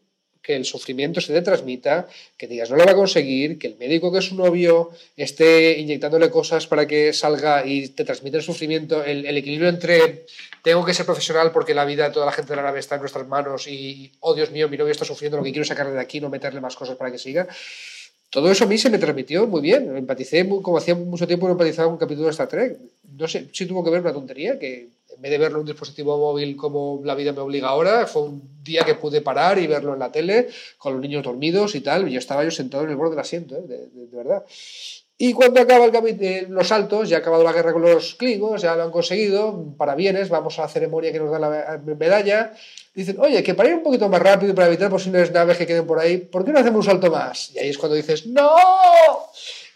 que 0.49 0.57
el 0.57 0.65
sufrimiento 0.65 1.21
se 1.21 1.35
te 1.35 1.43
transmita, 1.43 2.09
que 2.39 2.47
digas 2.47 2.71
no 2.71 2.77
lo 2.77 2.87
va 2.87 2.93
a 2.93 2.95
conseguir, 2.95 3.59
que 3.59 3.67
el 3.67 3.77
médico 3.77 4.11
que 4.11 4.21
es 4.21 4.25
su 4.25 4.35
novio 4.35 4.89
esté 5.15 5.79
inyectándole 5.79 6.31
cosas 6.31 6.67
para 6.67 6.87
que 6.87 7.13
salga 7.13 7.67
y 7.67 7.89
te 7.89 8.03
transmite 8.03 8.39
el 8.39 8.43
sufrimiento, 8.43 9.05
el, 9.05 9.27
equilibrio 9.37 9.69
entre 9.69 10.25
tengo 10.63 10.87
que 10.87 10.95
ser 10.95 11.05
profesional 11.05 11.53
porque 11.53 11.75
la 11.75 11.85
vida 11.85 12.09
de 12.09 12.15
toda 12.15 12.25
la 12.25 12.33
gente 12.33 12.49
de 12.49 12.57
la 12.57 12.63
nave 12.63 12.81
está 12.81 12.95
en 12.95 13.03
nuestras 13.03 13.29
manos 13.29 13.69
y, 13.69 14.11
oh 14.21 14.35
Dios 14.35 14.51
mío, 14.51 14.71
mi 14.71 14.79
novio 14.79 14.93
está 14.93 15.05
sufriendo, 15.05 15.37
lo 15.37 15.45
que 15.45 15.53
quiero 15.53 15.67
sacarle 15.67 15.93
de 15.93 16.01
aquí, 16.01 16.19
no 16.19 16.31
meterle 16.31 16.63
más 16.63 16.77
cosas 16.77 16.97
para 16.97 17.13
que 17.13 17.19
siga. 17.19 17.47
Todo 18.31 18.51
eso 18.51 18.65
a 18.65 18.69
mí 18.69 18.79
se 18.79 18.89
me 18.89 18.97
transmitió 18.97 19.47
muy 19.47 19.61
bien. 19.61 19.95
Empaticé, 19.99 20.49
como 20.49 20.79
hacía 20.79 20.95
mucho 20.95 21.27
tiempo 21.27 21.47
no 21.47 21.53
empatizaba 21.53 21.89
con 21.89 21.95
un 21.95 21.99
capítulo 21.99 22.25
de 22.25 22.31
Star 22.31 22.49
Trek. 22.49 22.79
No 23.19 23.29
sé 23.29 23.49
si 23.53 23.67
tuvo 23.67 23.85
que 23.85 23.91
ver 23.91 24.01
una 24.01 24.15
tontería 24.15 24.59
que 24.59 24.89
en 25.15 25.23
vez 25.23 25.31
de 25.31 25.39
verlo 25.39 25.59
en 25.59 25.63
un 25.63 25.67
dispositivo 25.67 26.17
móvil 26.19 26.57
como 26.57 27.01
la 27.05 27.15
vida 27.15 27.33
me 27.33 27.41
obliga 27.41 27.69
ahora, 27.69 28.07
fue 28.07 28.23
un 28.23 28.63
día 28.63 28.85
que 28.85 28.95
pude 28.95 29.21
parar 29.21 29.59
y 29.59 29.67
verlo 29.67 29.95
en 29.95 29.99
la 29.99 30.13
tele 30.13 30.49
con 30.77 30.93
los 30.93 31.03
niños 31.03 31.25
dormidos 31.25 31.75
y 31.75 31.81
tal, 31.81 32.09
y 32.09 32.13
yo 32.13 32.19
estaba 32.19 32.45
yo 32.45 32.51
sentado 32.51 32.85
en 32.85 32.91
el 32.91 32.97
borde 32.97 33.11
del 33.11 33.21
asiento, 33.21 33.57
¿eh? 33.57 33.63
de, 33.67 33.79
de, 33.89 34.07
de, 34.07 34.17
verdad. 34.17 34.45
Y 35.21 35.33
cuando 35.33 35.61
acaba 35.61 35.87
el 35.87 36.23
eh, 36.23 36.47
los 36.49 36.69
saltos, 36.69 37.09
ya 37.09 37.17
ha 37.17 37.21
acabado 37.21 37.43
la 37.43 37.53
guerra 37.53 37.73
con 37.73 37.83
los 37.83 38.15
Klingons, 38.15 38.63
ya 38.63 38.77
lo 38.77 38.85
han 38.85 38.93
conseguido, 38.93 39.75
para 39.77 39.97
bienes, 39.97 40.29
vamos 40.29 40.57
a 40.59 40.63
la 40.63 40.69
ceremonia 40.69 41.11
que 41.11 41.19
nos 41.19 41.33
da 41.33 41.41
la 41.41 41.81
medalla, 41.85 42.53
dicen, 42.95 43.19
oye, 43.19 43.43
que 43.43 43.55
para 43.55 43.71
ir 43.71 43.75
un 43.75 43.83
poquito 43.83 44.09
más 44.09 44.23
rápido 44.23 44.53
y 44.53 44.55
para 44.55 44.69
evitar 44.69 44.91
posibles 44.91 45.33
naves 45.33 45.59
que 45.59 45.67
queden 45.67 45.87
por 45.87 45.99
ahí, 45.99 46.19
¿por 46.19 46.45
qué 46.45 46.53
no 46.53 46.61
hacemos 46.61 46.87
un 46.87 46.93
salto 46.93 47.11
más? 47.11 47.51
Y 47.53 47.59
ahí 47.59 47.71
es 47.71 47.79
cuando 47.79 47.97
dices, 47.97 48.27
¡No! 48.27 48.49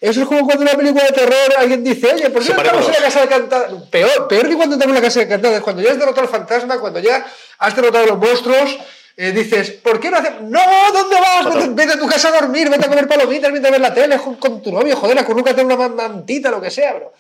Eso 0.03 0.23
es 0.23 0.27
como 0.27 0.45
cuando 0.45 0.65
en 0.65 0.69
una 0.69 0.77
película 0.77 1.05
de 1.05 1.13
terror 1.13 1.55
alguien 1.57 1.85
dice, 1.85 2.13
oye, 2.13 2.29
¿por 2.31 2.43
qué 2.43 2.53
no 2.53 2.61
estamos 2.61 2.87
en 2.89 2.93
la 2.93 3.01
casa 3.03 3.21
de 3.21 3.29
cantada? 3.29 3.69
Peor, 3.89 4.27
peor 4.27 4.49
que 4.49 4.57
cuando 4.57 4.75
estamos 4.75 4.97
en 4.97 5.01
la 5.01 5.07
casa 5.07 5.21
de 5.21 5.29
cantada, 5.29 5.57
es 5.59 5.63
cuando 5.63 5.81
ya 5.81 5.93
has 5.93 5.99
derrotado 6.01 6.23
al 6.23 6.29
fantasma, 6.29 6.81
cuando 6.81 6.99
ya 6.99 7.25
has 7.59 7.77
derrotado 7.77 8.03
a 8.03 8.07
los 8.09 8.19
monstruos, 8.19 8.79
eh, 9.17 9.31
dices, 9.31 9.71
¿por 9.71 10.01
qué 10.01 10.11
no 10.11 10.17
hacemos? 10.17 10.43
¡No! 10.43 10.61
¿Dónde 10.93 11.17
vas? 11.21 11.55
Vete, 11.55 11.69
vete, 11.69 11.93
a 11.93 11.99
tu 12.01 12.09
casa 12.09 12.31
a 12.31 12.41
dormir, 12.41 12.69
vete 12.69 12.85
a 12.85 12.89
comer 12.89 13.07
palomitas, 13.07 13.53
vete 13.53 13.69
a 13.69 13.71
ver 13.71 13.81
la 13.81 13.95
tele 13.95 14.19
con, 14.19 14.35
con 14.35 14.61
tu 14.61 14.73
novio, 14.73 14.97
joder, 14.97 15.21
acurrúcate 15.21 15.65
una 15.65 15.77
mantita, 15.77 16.51
lo 16.51 16.61
que 16.61 16.73
sea, 16.73 16.95
bro. 16.95 17.13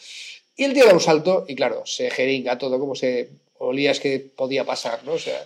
Y 0.56 0.64
el 0.64 0.74
tío 0.74 0.84
da 0.84 0.92
un 0.92 1.00
salto 1.00 1.44
y 1.46 1.54
claro, 1.54 1.86
se 1.86 2.10
jeringa 2.10 2.58
todo 2.58 2.80
como 2.80 2.96
se 2.96 3.28
olías 3.58 4.00
que 4.00 4.18
podía 4.18 4.64
pasar, 4.64 5.04
¿no? 5.04 5.12
O 5.12 5.18
sea, 5.20 5.40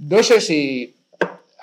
no 0.00 0.22
sé 0.22 0.42
si 0.42 0.94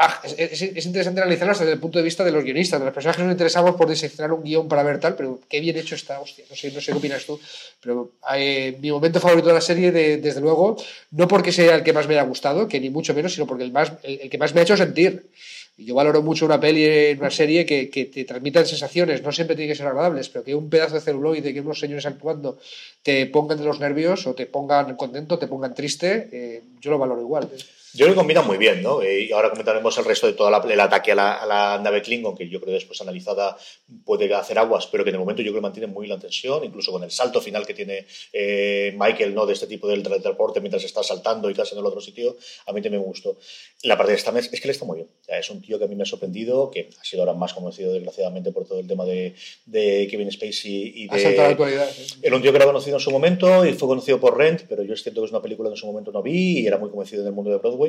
Ah, 0.04 0.20
es, 0.24 0.34
es, 0.34 0.62
es, 0.64 0.86
interesante 0.88 1.22
analizarlas 1.22 1.60
desde 1.60 1.74
el 1.74 1.80
punto 1.80 2.00
de 2.00 2.04
vista 2.04 2.24
de 2.24 2.32
los 2.32 2.44
guionistas, 2.44 2.80
de 2.80 2.86
las 2.86 2.94
personas 2.94 3.18
que 3.18 3.22
nos 3.22 3.34
interesamos 3.34 3.76
por 3.76 3.88
diseccionar 3.88 4.32
un 4.32 4.42
guion 4.42 4.68
para 4.68 4.82
ver 4.82 5.00
tal, 5.00 5.14
pero 5.16 5.40
qué 5.48 5.60
bien 5.60 5.78
hecho 5.78 5.94
está, 5.94 6.20
hostia, 6.20 6.44
no 6.50 6.56
sé, 6.56 6.72
no 6.72 6.82
sé 6.82 6.92
qué 6.92 6.98
opinas 6.98 7.24
tú, 7.24 7.40
pero 7.80 8.10
eh, 8.36 8.76
mi 8.82 8.90
momento 8.90 9.20
favorito 9.20 9.50
de 9.50 9.54
la 9.54 9.62
serie, 9.62 9.92
de, 9.92 10.18
desde 10.18 10.42
luego, 10.42 10.76
no 11.12 11.28
porque 11.28 11.52
sea 11.52 11.76
el 11.76 11.84
que 11.84 11.94
más 11.94 12.08
me 12.08 12.16
haya 12.16 12.24
gustado, 12.24 12.68
que 12.68 12.80
ni 12.80 12.90
mucho 12.90 13.14
menos, 13.14 13.36
sino 13.36 13.46
porque 13.46 13.64
el, 13.64 13.72
más, 13.72 13.94
el, 14.02 14.28
que 14.28 14.40
más 14.40 14.56
me 14.56 14.62
ha 14.62 14.64
hecho 14.64 14.76
sentir. 14.76 15.30
Yo 15.78 15.94
valoro 15.94 16.24
mucho 16.24 16.48
una 16.48 16.60
peli, 16.60 17.16
una 17.20 17.30
serie 17.30 17.64
que, 17.68 17.86
te 17.86 18.26
transmitan 18.26 18.66
sensaciones, 18.66 19.22
no 19.22 19.32
siempre 19.32 19.56
tiene 19.56 19.72
que 19.72 19.78
ser 19.78 19.86
agradables, 19.86 20.30
pero 20.30 20.44
que 20.44 20.56
un 20.56 20.68
pedazo 20.68 20.96
de 20.96 21.02
celuloide, 21.02 21.54
que 21.54 21.62
unos 21.62 21.80
señores 21.80 22.08
actuando 22.08 22.58
te 23.04 23.28
pongan 23.28 23.60
de 23.60 23.66
los 23.66 23.80
nervios 23.80 24.26
o 24.26 24.34
te 24.34 24.48
pongan 24.48 24.96
contento, 24.96 25.38
te 25.38 25.46
pongan 25.46 25.76
triste, 25.76 26.28
eh, 26.32 26.64
yo 26.80 26.90
lo 26.90 26.98
valoro 26.98 27.22
igual. 27.22 27.48
¿eh? 27.54 27.81
Yo 27.94 28.06
creo 28.06 28.16
que 28.16 28.20
combina 28.20 28.42
muy 28.42 28.58
bien, 28.58 28.82
¿no? 28.82 29.02
Eh, 29.02 29.24
y 29.24 29.32
ahora 29.32 29.50
comentaremos 29.50 29.98
el 29.98 30.06
resto 30.06 30.28
de 30.28 30.34
todo 30.34 30.50
la, 30.50 30.58
el 30.58 30.80
ataque 30.80 31.12
a 31.12 31.16
la, 31.16 31.34
a 31.34 31.46
la, 31.46 31.80
nave 31.80 32.02
Klingon, 32.02 32.36
que 32.36 32.48
yo 32.48 32.62
creo 32.62 32.74
después 32.74 33.02
analizada 33.02 33.58
puede 34.06 34.34
hacer 34.34 34.58
aguas, 34.58 34.88
pero 34.88 35.04
que 35.04 35.10
en 35.10 35.16
el 35.16 35.20
momento 35.20 35.42
yo 35.42 35.52
creo 35.52 35.62
que 35.62 35.68
mantiene 35.68 35.88
muy 35.88 36.08
la 36.08 36.18
tensión, 36.18 36.64
incluso 36.64 36.92
con 36.92 37.04
el 37.04 37.12
salto 37.12 37.42
final 37.42 37.66
que 37.66 37.74
tiene 37.74 38.06
eh, 38.32 38.96
Michael, 38.98 39.36
¿no? 39.36 39.46
De 39.46 39.54
este 39.54 39.68
tipo 39.68 39.88
del 39.88 40.04
transporte 40.04 40.62
mientras 40.62 40.84
está 40.84 41.04
saltando 41.04 41.50
y 41.50 41.54
casi 41.54 41.74
en 41.74 41.80
el 41.80 41.86
otro 41.86 42.00
sitio, 42.00 42.38
a 42.66 42.72
mí 42.72 42.82
también 42.82 43.02
me 43.02 43.08
gustó. 43.08 43.38
La 43.84 43.98
parte 43.98 44.14
de 44.14 44.18
Stamets 44.18 44.50
es 44.54 44.62
que 44.62 44.68
le 44.68 44.72
está 44.72 44.86
muy 44.86 44.98
bien. 44.98 45.10
Es 45.28 45.50
un 45.50 45.62
tío 45.62 45.78
que 45.78 45.86
a 45.86 45.88
mí 45.88 45.96
me 45.96 46.04
ha 46.04 46.06
sorprendido, 46.06 46.72
que 46.72 46.90
ha 47.00 47.04
sido 47.04 47.24
ahora 47.24 47.34
más 47.34 47.54
conocido 47.54 47.94
desgraciadamente 47.94 48.52
por 48.52 48.68
todo 48.68 48.80
el 48.80 48.88
tema 48.88 49.06
de, 49.06 49.36
de 49.66 50.08
Kevin 50.10 50.32
Spacey 50.32 50.94
y 50.96 51.08
de... 51.08 51.36
La 51.36 51.48
actualidad. 51.50 51.90
Era 52.22 52.36
un 52.36 52.42
tío 52.42 52.52
que 52.52 52.58
era 52.58 52.66
conocido 52.66 52.98
en 52.98 53.02
su 53.02 53.12
momento 53.12 53.66
y 53.66 53.74
fue 53.74 53.88
conocido 53.88 54.20
por 54.20 54.38
Rent, 54.38 54.62
pero 54.70 54.84
yo 54.84 54.94
es 54.94 55.04
cierto 55.04 55.22
que 55.22 55.26
es 55.26 55.32
una 55.32 55.42
película 55.42 55.70
que 55.70 55.74
en 55.74 55.78
su 55.78 55.88
momento 55.88 56.12
no 56.12 56.22
vi 56.22 56.60
y 56.60 56.68
era 56.68 56.78
muy 56.78 56.90
conocido 56.90 57.22
en 57.22 57.28
el 57.28 57.34
mundo 57.34 57.52
de 57.52 57.58
Broadway 57.58 57.81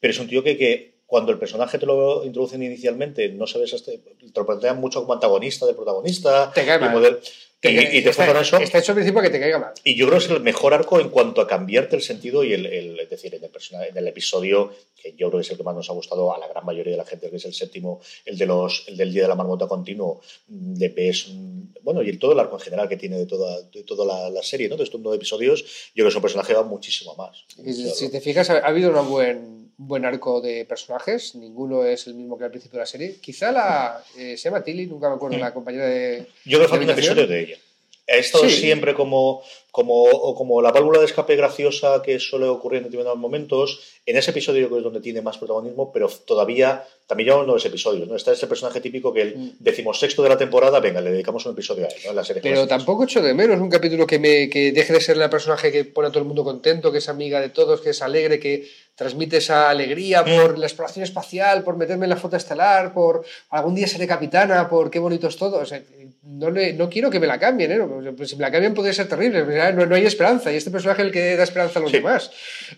pero 0.00 0.12
es 0.12 0.18
un 0.18 0.28
tío 0.28 0.42
que, 0.42 0.56
que 0.56 1.00
cuando 1.06 1.32
el 1.32 1.38
personaje 1.38 1.78
te 1.78 1.86
lo 1.86 2.24
introducen 2.24 2.62
inicialmente, 2.62 3.28
no 3.30 3.46
sabes, 3.46 3.82
te 3.84 4.00
lo 4.34 4.46
plantean 4.46 4.80
mucho 4.80 5.00
como 5.00 5.12
antagonista 5.14 5.66
del 5.66 5.74
protagonista. 5.74 6.52
Te 6.54 6.64
cae 6.64 6.76
y 6.78 6.80
mal. 6.80 6.92
model- 6.92 7.18
Y, 7.62 7.68
y 7.98 8.02
te 8.02 8.08
está, 8.08 8.40
eso. 8.40 8.56
está 8.56 8.78
hecho 8.78 8.92
al 8.92 8.96
principio 8.96 9.20
que 9.20 9.28
te 9.28 9.38
caiga 9.38 9.58
mal. 9.58 9.72
Y 9.84 9.94
yo 9.94 10.06
creo 10.06 10.18
que 10.18 10.24
es 10.24 10.30
el 10.30 10.40
mejor 10.40 10.72
arco 10.72 10.98
en 10.98 11.10
cuanto 11.10 11.42
a 11.42 11.46
cambiarte 11.46 11.94
el 11.94 12.00
sentido 12.00 12.42
y 12.42 12.54
el, 12.54 12.64
el- 12.64 12.98
es 13.00 13.10
decir, 13.10 13.34
en 13.34 13.44
el, 13.44 13.50
personaje, 13.50 13.90
en 13.90 13.96
el 13.98 14.08
episodio 14.08 14.72
que 15.02 15.12
yo 15.12 15.28
creo 15.28 15.40
que 15.40 15.44
es 15.46 15.50
el 15.50 15.56
que 15.58 15.62
más 15.62 15.74
nos 15.74 15.90
ha 15.90 15.92
gustado 15.92 16.34
a 16.34 16.38
la 16.38 16.48
gran 16.48 16.64
mayoría 16.64 16.92
de 16.92 16.96
la 16.96 17.04
gente, 17.04 17.28
que 17.28 17.36
es 17.36 17.44
el 17.44 17.52
séptimo, 17.52 18.00
el 18.24 18.38
de 18.38 18.46
los, 18.46 18.84
el 18.88 18.96
del 18.96 19.12
día 19.12 19.22
de 19.22 19.28
la 19.28 19.34
marmota 19.34 19.66
continuo, 19.66 20.22
de 20.48 20.92
es 20.96 21.26
un- 21.28 21.74
bueno 21.82 22.02
y 22.02 22.08
el, 22.08 22.18
todo 22.18 22.32
el 22.32 22.40
arco 22.40 22.56
en 22.56 22.62
general 22.62 22.88
que 22.88 22.96
tiene 22.96 23.18
de 23.18 23.26
toda, 23.26 23.60
de 23.62 23.82
toda 23.82 24.06
la, 24.06 24.30
la 24.30 24.42
serie, 24.42 24.68
¿no? 24.68 24.76
De 24.76 24.84
estos 24.84 25.00
nueve 25.00 25.16
episodios, 25.16 25.62
yo 25.62 25.66
creo 25.96 26.06
que 26.06 26.10
es 26.10 26.16
un 26.16 26.22
personaje 26.22 26.54
va 26.54 26.62
muchísimo 26.62 27.14
más. 27.16 27.44
Y 27.62 27.72
si, 27.74 27.90
si 27.90 28.08
te 28.10 28.20
fijas, 28.22 28.48
ha, 28.48 28.54
ha 28.58 28.68
habido 28.68 28.90
un 28.98 29.08
buen, 29.10 29.59
buen 29.80 30.04
arco 30.04 30.40
de 30.40 30.64
personajes. 30.66 31.34
Ninguno 31.34 31.84
es 31.84 32.06
el 32.06 32.14
mismo 32.14 32.36
que 32.36 32.44
al 32.44 32.50
principio 32.50 32.76
de 32.78 32.82
la 32.82 32.86
serie. 32.86 33.16
Quizá 33.20 33.50
la. 33.50 34.02
eh, 34.16 34.36
se 34.36 34.44
llama 34.44 34.62
Tilly, 34.62 34.86
nunca 34.86 35.08
me 35.08 35.16
acuerdo, 35.16 35.38
la 35.38 35.54
compañera 35.54 35.86
de. 35.86 36.26
Yo 36.44 36.58
creo 36.58 36.70
que 36.70 36.84
un 36.84 36.90
episodio 36.90 37.26
de 37.26 37.40
ella. 37.40 37.58
Ha 38.08 38.16
estado 38.16 38.48
Sí. 38.48 38.56
siempre 38.56 38.94
como, 38.94 39.42
como, 39.70 40.34
como 40.34 40.60
la 40.60 40.72
válvula 40.72 40.98
de 40.98 41.04
escape 41.06 41.36
graciosa 41.36 42.02
que 42.02 42.18
suele 42.18 42.46
ocurrir 42.46 42.78
en 42.78 42.84
determinados 42.84 43.18
momentos. 43.18 43.80
En 44.04 44.16
ese 44.16 44.32
episodio 44.32 44.66
creo 44.66 44.70
que 44.70 44.78
es 44.78 44.84
donde 44.84 45.00
tiene 45.00 45.22
más 45.22 45.38
protagonismo, 45.38 45.92
pero 45.92 46.08
todavía 46.08 46.84
también 47.06 47.28
llevamos 47.28 47.46
nueve 47.46 47.62
episodios. 47.64 48.08
¿no? 48.08 48.16
Está 48.16 48.32
ese 48.32 48.48
personaje 48.48 48.80
típico 48.80 49.12
que 49.12 49.22
el 49.22 49.54
decimosexto 49.60 50.22
de 50.24 50.28
la 50.28 50.38
temporada, 50.38 50.80
venga, 50.80 51.00
le 51.00 51.12
dedicamos 51.12 51.46
un 51.46 51.52
episodio 51.52 51.84
a 51.84 51.88
él, 51.88 51.94
¿no? 52.06 52.12
La 52.12 52.24
serie 52.24 52.42
Pero 52.42 52.66
tampoco 52.66 53.04
echo 53.04 53.22
de 53.22 53.32
menos 53.34 53.60
un 53.60 53.70
capítulo 53.70 54.06
que, 54.06 54.18
me, 54.18 54.48
que 54.50 54.72
deje 54.72 54.92
de 54.92 55.00
ser 55.00 55.16
la 55.16 55.30
personaje 55.30 55.70
que 55.70 55.84
pone 55.84 56.08
a 56.08 56.10
todo 56.10 56.20
el 56.20 56.26
mundo 56.26 56.42
contento, 56.42 56.90
que 56.90 56.98
es 56.98 57.08
amiga 57.08 57.40
de 57.40 57.50
todos, 57.50 57.80
que 57.80 57.90
es 57.90 58.02
alegre, 58.02 58.40
que 58.40 58.68
transmite 58.96 59.38
esa 59.38 59.70
alegría 59.70 60.24
por 60.24 60.58
la 60.58 60.66
exploración 60.66 61.04
espacial, 61.04 61.62
por 61.62 61.76
meterme 61.76 62.04
en 62.06 62.10
la 62.10 62.16
flota 62.16 62.36
estelar, 62.36 62.92
por 62.92 63.24
algún 63.50 63.74
día 63.74 63.86
seré 63.86 64.06
capitana, 64.06 64.68
por 64.68 64.90
qué 64.90 64.98
bonito 64.98 65.26
es 65.28 65.36
todo. 65.36 65.58
O 65.58 65.64
sea, 65.64 65.82
no, 66.22 66.50
le- 66.50 66.72
no 66.74 66.88
quiero 66.90 67.10
que 67.10 67.18
me 67.18 67.26
la 67.26 67.38
cambien, 67.38 67.72
¿eh? 67.72 67.78
No, 67.78 68.14
pues 68.16 68.30
si 68.30 68.36
me 68.36 68.42
la 68.42 68.50
cambian 68.50 68.74
podría 68.74 68.92
ser 68.92 69.08
terrible. 69.08 69.42
No, 69.72 69.86
no 69.86 69.94
hay 69.94 70.04
esperanza 70.04 70.52
y 70.52 70.56
este 70.56 70.70
personaje 70.70 71.02
es 71.02 71.06
el 71.06 71.12
que 71.12 71.36
da 71.36 71.44
esperanza 71.44 71.78
a 71.78 71.82
los 71.82 71.90
Sí. 71.90 71.96
demás. 71.98 72.30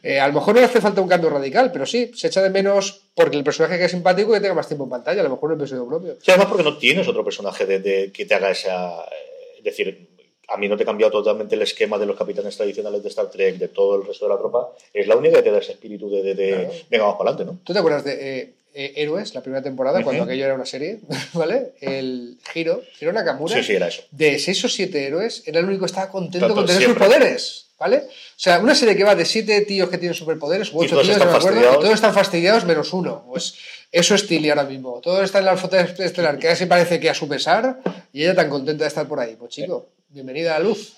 Eh, 0.03 0.21
a 0.21 0.29
lo 0.29 0.35
mejor 0.35 0.55
no 0.55 0.61
le 0.61 0.67
hace 0.67 0.81
falta 0.81 1.01
un 1.01 1.09
cambio 1.09 1.29
radical, 1.31 1.73
pero 1.73 1.85
sí, 1.87 2.11
se 2.15 2.29
echa 2.29 2.41
de 2.43 2.51
menos 2.51 3.03
porque 3.15 3.37
el 3.37 3.45
personaje 3.45 3.79
que 3.79 3.85
es 3.87 3.91
simpático 3.91 4.33
que 4.33 4.41
tenga 4.41 4.55
más 4.55 4.69
tiempo 4.69 4.85
en 4.85 4.91
pantalla, 4.91 5.21
a 5.21 5.25
lo 5.25 5.31
mejor 5.31 5.53
un 5.53 5.61
episodio 5.61 5.87
propio. 5.89 6.17
Sí, 6.23 6.31
además 6.31 6.47
porque 6.49 6.63
no 6.65 6.79
tienes 6.79 7.07
otro 7.09 7.25
personaje 7.25 7.67
de, 7.67 7.79
de- 7.81 8.13
que 8.13 8.25
te 8.27 8.35
haga 8.35 8.51
esa... 8.51 9.01
eh, 9.03 9.59
Es 9.59 9.65
decir, 9.65 10.09
a 10.49 10.57
mí 10.57 10.69
no 10.69 10.77
te 10.77 10.83
he 10.83 10.87
cambiado 10.87 11.11
totalmente 11.13 11.55
el 11.55 11.63
esquema 11.63 11.99
de 11.99 12.05
los 12.07 12.17
capitanes 12.17 12.57
tradicionales 12.57 13.03
de 13.03 13.09
Star 13.09 13.31
Trek, 13.31 13.57
de 13.57 13.69
todo 13.69 13.97
el 14.01 14.07
resto 14.07 14.27
de 14.27 14.35
la 14.35 14.39
tropa. 14.39 14.71
Es 14.93 15.07
la 15.07 15.17
única 15.17 15.37
que 15.37 15.43
te 15.45 15.51
da 15.51 15.59
ese 15.59 15.73
espíritu 15.73 16.11
de, 16.11 16.23
de, 16.23 16.35
de, 16.35 16.49
Claro. 16.51 16.71
venga, 16.91 17.05
vamos 17.05 17.19
para 17.19 17.31
adelante, 17.31 17.53
¿no? 17.55 17.61
¿Tú 17.65 17.73
te 17.73 17.79
acuerdas 17.79 18.05
de 18.05 18.39
eh, 18.39 18.53
eh, 18.75 18.93
Héroes, 18.97 19.35
la 19.35 19.43
primera 19.43 19.63
temporada, 19.63 20.03
cuando 20.03 20.25
aquello 20.25 20.45
era 20.45 20.55
una 20.55 20.67
serie? 20.67 21.01
¿Vale? 21.35 21.73
El 21.81 22.39
Giro, 22.53 22.83
Giro 22.99 23.13
Nakamura, 23.13 23.57
Sí, 23.57 23.63
sí, 23.63 23.73
era 23.75 23.89
eso. 23.89 24.03
de 24.11 24.39
seis 24.39 24.65
o 24.65 24.69
siete 24.69 25.07
héroes, 25.07 25.43
era 25.47 25.61
el 25.61 25.67
único 25.67 25.81
que 25.81 25.87
estaba 25.87 26.11
contento 26.11 26.47
Tanto, 26.47 26.55
con 26.55 26.67
tener 26.67 26.83
siempre. 26.83 27.05
superpoderes. 27.05 27.67
¿Vale? 27.79 27.97
O 27.97 28.11
sea, 28.37 28.61
una 28.61 28.77
serie 28.77 28.95
que 28.95 29.03
va 29.03 29.17
de 29.17 29.25
siete 29.25 29.61
tíos 29.63 29.91
que 29.91 29.99
tienen 29.99 30.15
superpoderes, 30.15 30.69
Y 30.69 30.73
ocho 30.77 31.01
tíos, 31.01 31.19
no 31.19 31.25
me 31.27 31.33
acuerdo, 31.33 31.61
y 31.61 31.65
todos 31.65 31.95
están 31.95 32.15
fastidiados 32.15 32.65
menos 32.65 32.93
uno. 32.93 33.25
Pues 33.29 33.55
eso 33.91 34.15
es 34.15 34.25
Tilly 34.29 34.51
ahora 34.51 34.63
mismo. 34.65 35.01
Todos 35.03 35.25
están 35.25 35.41
en 35.41 35.47
la 35.47 35.57
flota 35.57 35.81
estelar, 35.81 36.39
que 36.39 36.47
casi 36.47 36.67
parece 36.67 37.01
que 37.01 37.11
a 37.11 37.15
su 37.15 37.27
pesar, 37.27 37.81
y 38.13 38.23
ella 38.23 38.37
tan 38.37 38.49
contenta 38.51 38.85
de 38.85 38.89
estar 38.89 39.09
por 39.09 39.19
ahí. 39.19 39.35
Pues 39.37 39.51
chico, 39.51 39.89
bienvenida 40.11 40.55
a 40.55 40.61
la 40.61 40.65
luz. 40.67 40.93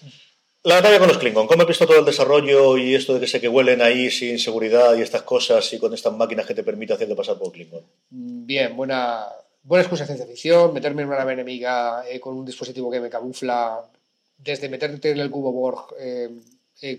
La 0.65 0.77
batalla 0.77 0.99
con 0.99 1.09
los 1.09 1.19
Klingon, 1.19 1.47
¿cómo 1.47 1.61
has 1.61 1.69
visto 1.69 1.87
todo 1.87 1.99
el 1.99 2.07
desarrollo 2.07 2.79
y 2.79 2.95
esto 2.95 3.13
de 3.13 3.21
que 3.21 3.27
se 3.27 3.39
que 3.39 3.51
huelen 3.51 3.83
ahí 3.83 4.11
sin 4.11 4.39
seguridad 4.39 4.97
y 4.97 5.03
estas 5.03 5.21
cosas 5.21 5.71
y 5.75 5.79
con 5.79 5.93
estas 5.93 6.15
máquinas 6.15 6.47
que 6.47 6.55
te 6.55 6.63
permiten 6.63 6.97
hacerte 6.97 7.15
pasar 7.15 7.39
por 7.39 7.53
Klingon? 7.53 7.83
Bien, 8.09 8.75
buena, 8.75 9.27
buena 9.63 9.83
excusa 9.83 10.05
de 10.05 10.07
ciencia 10.07 10.27
ficción, 10.27 10.73
meterme 10.73 11.03
en 11.03 11.09
una 11.09 11.19
nave 11.19 11.35
enemiga 11.35 12.05
eh, 12.09 12.19
con 12.19 12.35
un 12.35 12.47
dispositivo 12.47 12.91
que 12.91 12.99
me 12.99 13.11
camufla, 13.11 13.83
desde 14.39 14.71
meterte 14.71 15.11
en 15.11 15.19
el 15.19 15.31
cubo 15.31 15.53
Borg, 15.53 15.97
eh, 16.01 16.31
eh, 16.81 16.97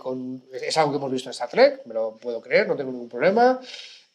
es 0.62 0.78
algo 0.78 0.92
que 0.92 0.98
hemos 0.98 1.12
visto 1.12 1.30
en 1.30 1.32
Star 1.32 1.50
Trek, 1.50 1.88
me 1.88 1.96
lo 1.96 2.18
puedo 2.18 2.40
creer, 2.42 2.68
no 2.68 2.76
tengo 2.76 2.92
ningún 2.92 3.10
problema. 3.10 3.60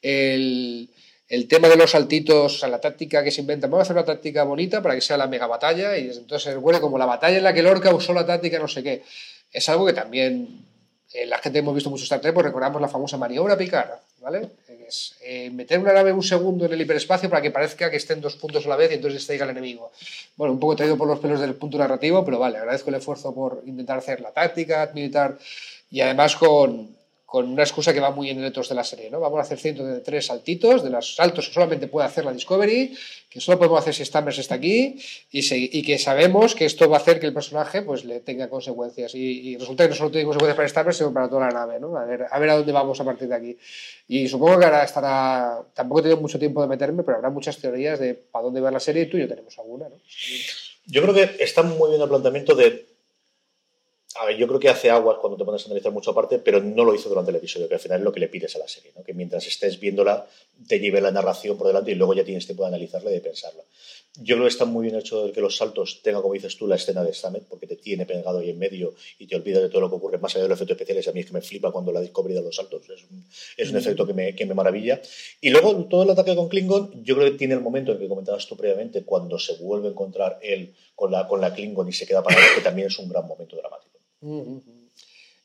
El, 0.01 0.89
el 1.31 1.49
tema 1.49 1.69
de 1.69 1.77
los 1.77 1.91
saltitos, 1.91 2.55
o 2.55 2.59
sea, 2.59 2.69
la 2.69 2.81
táctica 2.81 3.25
que 3.25 3.31
se 3.33 3.41
inventa, 3.41 3.67
vamos 3.67 3.81
a 3.81 3.83
hacer 3.83 3.97
una 3.97 4.05
táctica 4.05 4.45
bonita 4.45 4.81
para 4.81 4.95
que 4.95 5.01
sea 5.01 5.17
la 5.17 5.27
mega 5.27 5.49
batalla 5.49 5.97
y 5.99 6.09
entonces 6.11 6.57
huele 6.57 6.81
como 6.81 6.99
la 6.99 7.07
batalla 7.07 7.39
en 7.39 7.45
la 7.45 7.53
que 7.53 7.63
Lorca 7.63 7.93
usó 7.93 8.13
la 8.13 8.25
táctica 8.25 8.61
no 8.61 8.69
sé 8.69 8.83
qué. 8.83 9.03
Es 9.53 9.69
algo 9.69 9.87
que 9.87 9.93
también 9.93 10.65
eh, 11.13 11.27
la 11.27 11.39
gente 11.39 11.59
hemos 11.59 11.75
visto 11.75 11.91
mucho 11.91 12.05
Star 12.05 12.21
Trek, 12.21 12.35
pues 12.35 12.47
recordamos 12.47 12.81
la 12.81 12.89
famosa 12.89 13.17
maniobra 13.17 13.57
Picard, 13.57 13.91
¿vale? 14.21 14.49
Eh, 15.23 15.51
meter 15.51 15.79
una 15.79 15.93
nave 15.93 16.13
un 16.13 16.23
segundo 16.23 16.67
en 16.67 16.73
el 16.73 16.81
hiperespacio 16.81 17.31
para 17.31 17.43
que 17.43 17.51
parezca 17.51 17.91
que 17.91 17.97
estén 17.97 18.21
dos 18.21 18.37
puntos 18.37 18.67
a 18.67 18.69
la 18.69 18.77
vez 18.77 18.91
y 18.91 18.95
entonces 18.95 19.21
distraiga 19.21 19.45
al 19.45 19.51
enemigo. 19.51 19.93
Bueno, 20.37 20.53
un 20.53 20.61
poco 20.61 20.77
traído 20.77 20.97
por 20.97 21.07
los 21.07 21.21
pelos 21.21 21.41
del 21.41 21.55
punto 21.55 21.79
narrativo, 21.79 22.25
pero 22.25 22.39
vale, 22.39 22.59
agradezco 22.59 22.91
el 22.91 22.97
esfuerzo 22.97 23.35
por 23.35 23.63
intentar 23.67 23.99
hacer 23.99 24.21
la 24.21 24.33
táctica 24.33 24.91
militar 24.95 25.39
y 25.91 26.01
además 26.01 26.35
con, 26.37 26.97
con 27.31 27.49
una 27.49 27.63
excusa 27.63 27.95
que 27.95 28.01
va 28.01 28.11
muy 28.11 28.29
en 28.29 28.43
el 28.43 28.53
de 28.53 28.75
la 28.75 28.83
serie, 28.83 29.09
¿no? 29.09 29.21
Vamos 29.21 29.39
a 29.39 29.43
hacer 29.43 29.57
103 29.57 30.27
saltitos, 30.27 30.83
de 30.83 30.91
los 30.91 31.15
saltos 31.15 31.47
que 31.47 31.55
solamente 31.55 31.87
puede 31.87 32.05
hacer 32.09 32.25
la 32.25 32.33
Discovery, 32.33 32.93
que 33.31 33.41
solo 33.41 33.57
podemos 33.57 33.79
hacer 33.79 33.95
si 33.95 34.05
Stammers 34.05 34.39
está 34.39 34.57
aquí, 34.57 34.99
y, 35.31 35.43
se- 35.43 35.57
y 35.57 35.81
que 35.83 35.97
sabemos 35.97 36.57
que 36.57 36.65
esto 36.65 36.91
va 36.91 36.97
a 36.97 37.01
hacer 37.01 37.21
que 37.21 37.27
el 37.27 37.33
personaje 37.33 37.83
pues 37.83 38.05
le 38.05 38.19
tenga 38.19 38.49
consecuencias. 38.51 39.15
Y, 39.15 39.51
y 39.53 39.57
resulta 39.57 39.85
que 39.85 39.91
no 39.91 39.95
solo 39.95 40.11
tiene 40.11 40.25
consecuencias 40.25 40.57
para 40.57 40.69
Stammers, 40.69 40.97
sino 40.97 41.15
para 41.15 41.29
toda 41.29 41.43
la 41.43 41.53
nave, 41.53 41.79
¿no? 41.79 41.97
A 41.97 42.05
ver, 42.05 42.27
a 42.29 42.37
ver 42.41 42.51
a 42.51 42.57
dónde 42.57 42.73
vamos 42.73 43.01
a 43.01 43.05
partir 43.05 43.29
de 43.29 43.35
aquí. 43.37 43.57
Y 44.09 44.27
supongo 44.27 44.59
que 44.59 44.65
ahora 44.65 44.83
estará, 44.83 45.63
tampoco 45.73 46.01
he 46.01 46.03
tenido 46.03 46.21
mucho 46.21 46.37
tiempo 46.37 46.61
de 46.63 46.67
meterme, 46.67 47.05
pero 47.05 47.19
habrá 47.19 47.31
muchas 47.31 47.59
teorías 47.59 48.01
de 48.01 48.15
para 48.15 48.43
dónde 48.47 48.61
va 48.61 48.73
la 48.73 48.81
serie 48.81 49.05
y 49.05 49.07
tú 49.07 49.17
y 49.17 49.21
yo 49.21 49.29
tenemos 49.29 49.57
alguna, 49.57 49.89
¿no? 49.89 49.95
Yo 50.87 51.01
creo 51.03 51.15
que 51.15 51.37
está 51.45 51.63
muy 51.63 51.91
bien 51.91 52.03
el 52.03 52.09
planteamiento 52.09 52.57
de. 52.57 52.90
A 54.17 54.27
ver, 54.27 54.37
yo 54.37 54.49
creo 54.49 54.59
que 54.59 54.69
hace 54.69 54.91
aguas 54.91 55.19
cuando 55.21 55.37
te 55.37 55.45
pones 55.45 55.63
a 55.63 55.67
analizar 55.67 55.93
mucho 55.93 56.11
aparte, 56.11 56.41
pero 56.41 56.61
no 56.61 56.85
lo 56.85 56.95
hizo 56.95 57.09
durante 57.09 57.31
el 57.31 57.37
episodio, 57.37 57.69
que 57.69 57.75
al 57.75 57.81
final 57.81 57.99
es 57.99 58.05
lo 58.05 58.13
que 58.13 58.19
le 58.19 58.29
pides 58.29 58.57
a 58.57 58.59
la 58.59 58.67
serie, 58.67 58.91
¿no? 58.97 59.05
que 59.05 59.15
mientras 59.15 59.47
estés 59.47 59.79
viéndola 59.79 60.27
te 60.67 60.81
lleve 60.81 61.01
la 61.01 61.13
narración 61.13 61.57
por 61.57 61.69
delante 61.69 61.93
y 61.93 61.95
luego 61.95 62.15
ya 62.15 62.25
tienes 62.25 62.45
tiempo 62.45 62.65
de 62.65 62.69
analizarla 62.69 63.11
y 63.11 63.15
de 63.15 63.21
pensarla. 63.21 63.63
Yo 64.17 64.35
creo 64.35 64.47
que 64.47 64.51
está 64.51 64.65
muy 64.65 64.87
bien 64.87 64.97
hecho 64.97 65.25
el 65.25 65.33
que 65.33 65.41
los 65.41 65.57
saltos 65.57 66.01
tengan, 66.03 66.23
como 66.23 66.35
dices 66.35 66.57
tú, 66.57 66.67
la 66.67 66.75
escena 66.75 67.05
de 67.05 67.15
Stammet, 67.15 67.45
porque 67.45 67.69
te 67.69 67.77
tiene 67.77 68.05
pegado 68.05 68.41
ahí 68.41 68.51
en 68.51 68.59
medio 68.59 68.95
y 69.21 69.29
te 69.29 69.37
olvidas 69.37 69.63
de 69.63 69.69
todo 69.69 69.83
lo 69.83 69.89
que 69.89 69.95
ocurre 69.95 70.19
más 70.19 70.35
allá 70.35 70.43
de 70.43 70.49
los 70.49 70.59
efectos 70.59 70.75
especiales. 70.75 71.07
A 71.07 71.13
mí 71.13 71.21
es 71.21 71.27
que 71.27 71.33
me 71.33 71.41
flipa 71.41 71.71
cuando 71.71 71.93
la 71.93 72.01
Discovery 72.01 72.35
da 72.35 72.41
los 72.41 72.57
saltos, 72.57 72.83
es 72.91 73.05
un, 73.05 73.25
es 73.57 73.71
un 73.71 73.77
efecto 73.77 74.05
que 74.05 74.13
me, 74.13 74.35
que 74.35 74.45
me 74.47 74.55
maravilla. 74.55 75.01
Y 75.41 75.51
luego 75.51 75.85
todo 75.85 76.03
el 76.03 76.11
ataque 76.11 76.35
con 76.35 76.49
Klingon, 76.49 77.05
yo 77.05 77.15
creo 77.15 77.31
que 77.31 77.39
tiene 77.39 77.55
el 77.55 77.61
momento 77.61 77.93
en 77.93 77.99
que 78.01 78.09
comentabas 78.09 78.49
tú 78.49 78.57
previamente, 78.57 79.05
cuando 79.05 79.39
se 79.39 79.55
vuelve 79.59 79.87
a 79.87 79.91
encontrar 79.93 80.41
él 80.43 80.75
con 80.97 81.13
la, 81.13 81.29
con 81.29 81.41
la 81.41 81.55
Klingon 81.55 81.89
y 81.89 81.93
se 81.93 82.05
queda 82.05 82.25
parado, 82.25 82.43
que 82.57 82.63
también 82.63 82.89
es 82.89 82.99
un 82.99 83.09
gran 83.09 83.29
momento 83.29 83.55
dramático. 83.57 83.80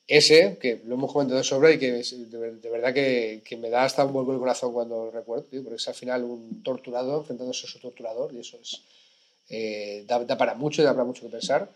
Ese, 0.08 0.58
que 0.62 0.82
lo 0.86 0.94
hemos 0.96 1.12
comentado 1.12 1.40
de 1.40 1.44
sobra 1.44 1.72
y 1.72 1.80
que 1.80 1.92
de, 1.92 2.38
ver- 2.38 2.62
de 2.62 2.70
verdad 2.70 2.94
que, 2.94 3.42
que 3.44 3.58
me 3.58 3.72
da 3.72 3.84
hasta 3.86 4.06
un 4.06 4.14
vuelco 4.14 4.34
el 4.34 4.40
corazón 4.40 4.72
cuando 4.72 5.06
lo 5.06 5.12
recuerdo, 5.12 5.46
tío, 5.46 5.64
porque 5.64 5.78
es 5.78 5.88
al 5.88 5.96
final 5.96 6.24
un 6.24 6.62
torturado 6.64 7.18
enfrentándose 7.20 7.66
a 7.66 7.70
su 7.72 7.80
torturador 7.80 8.32
y 8.34 8.40
eso 8.40 8.58
es 8.62 8.82
eh, 9.50 10.04
da, 10.08 10.38
para 10.38 10.56
mucho 10.56 10.82
y 10.82 10.86
da 10.86 10.94
para 10.94 11.06
mucho 11.06 11.24
que 11.24 11.30
pensar. 11.30 11.70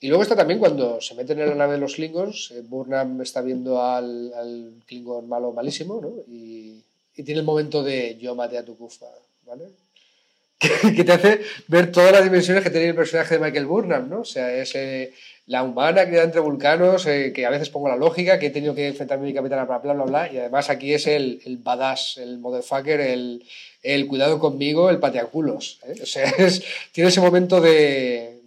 Y 0.00 0.08
luego 0.08 0.22
está 0.24 0.36
también 0.36 0.60
cuando 0.60 1.00
se 1.00 1.14
meten 1.14 1.40
en 1.40 1.50
la 1.50 1.54
nave 1.54 1.74
de 1.74 1.80
los 1.80 1.94
Klingons, 1.94 2.52
eh, 2.52 2.62
Burnham 2.62 3.22
está 3.22 3.42
viendo 3.42 3.82
al, 3.82 4.74
Klingon 4.86 5.28
malo 5.28 5.52
malísimo, 5.52 6.00
¿no? 6.00 6.10
Y, 6.28 6.82
tiene 7.14 7.40
el 7.40 7.46
momento 7.46 7.82
de 7.82 8.16
yo 8.18 8.34
maté 8.34 8.58
a 8.58 8.64
tu 8.64 8.76
kufa, 8.76 9.06
¿vale? 9.46 9.66
que 10.96 11.04
te 11.04 11.12
hace 11.12 11.40
ver 11.68 11.90
todas 11.90 12.12
las 12.12 12.24
dimensiones 12.24 12.62
que 12.62 12.70
tiene 12.70 12.88
el 12.88 12.94
personaje 12.94 13.34
de 13.38 13.44
Michael 13.44 13.66
Burnham, 13.66 14.08
¿no? 14.08 14.20
O 14.20 14.24
sea, 14.24 14.54
es 14.54 14.74
eh, 14.74 15.12
la 15.46 15.62
humana 15.64 16.06
criada 16.06 16.24
entre 16.24 16.40
vulcanos, 16.40 17.06
eh, 17.06 17.32
que 17.34 17.44
a 17.46 17.50
veces 17.50 17.68
pongo 17.70 17.88
la 17.88 17.96
lógica, 17.96 18.38
que 18.38 18.46
he 18.46 18.50
tenido 18.50 18.74
que 18.74 18.86
enfrentarme 18.86 19.24
a 19.24 19.28
mi 19.28 19.34
capitana, 19.34 19.64
bla, 19.64 19.78
bla, 19.78 19.92
bla, 19.94 20.04
bla, 20.04 20.32
y 20.32 20.38
además 20.38 20.70
aquí 20.70 20.94
es 20.94 21.06
el, 21.06 21.40
badass, 21.62 22.18
el 22.18 22.38
motherfucker, 22.38 23.00
el, 23.00 24.06
cuidado 24.06 24.38
conmigo, 24.38 24.88
el 24.90 24.98
pateaculos. 24.98 25.80
¿eh? 25.86 25.94
O 26.02 26.06
sea, 26.06 26.24
es- 26.38 26.62
tiene 26.92 27.08
ese 27.10 27.20
momento 27.20 27.60
de, 27.60 28.40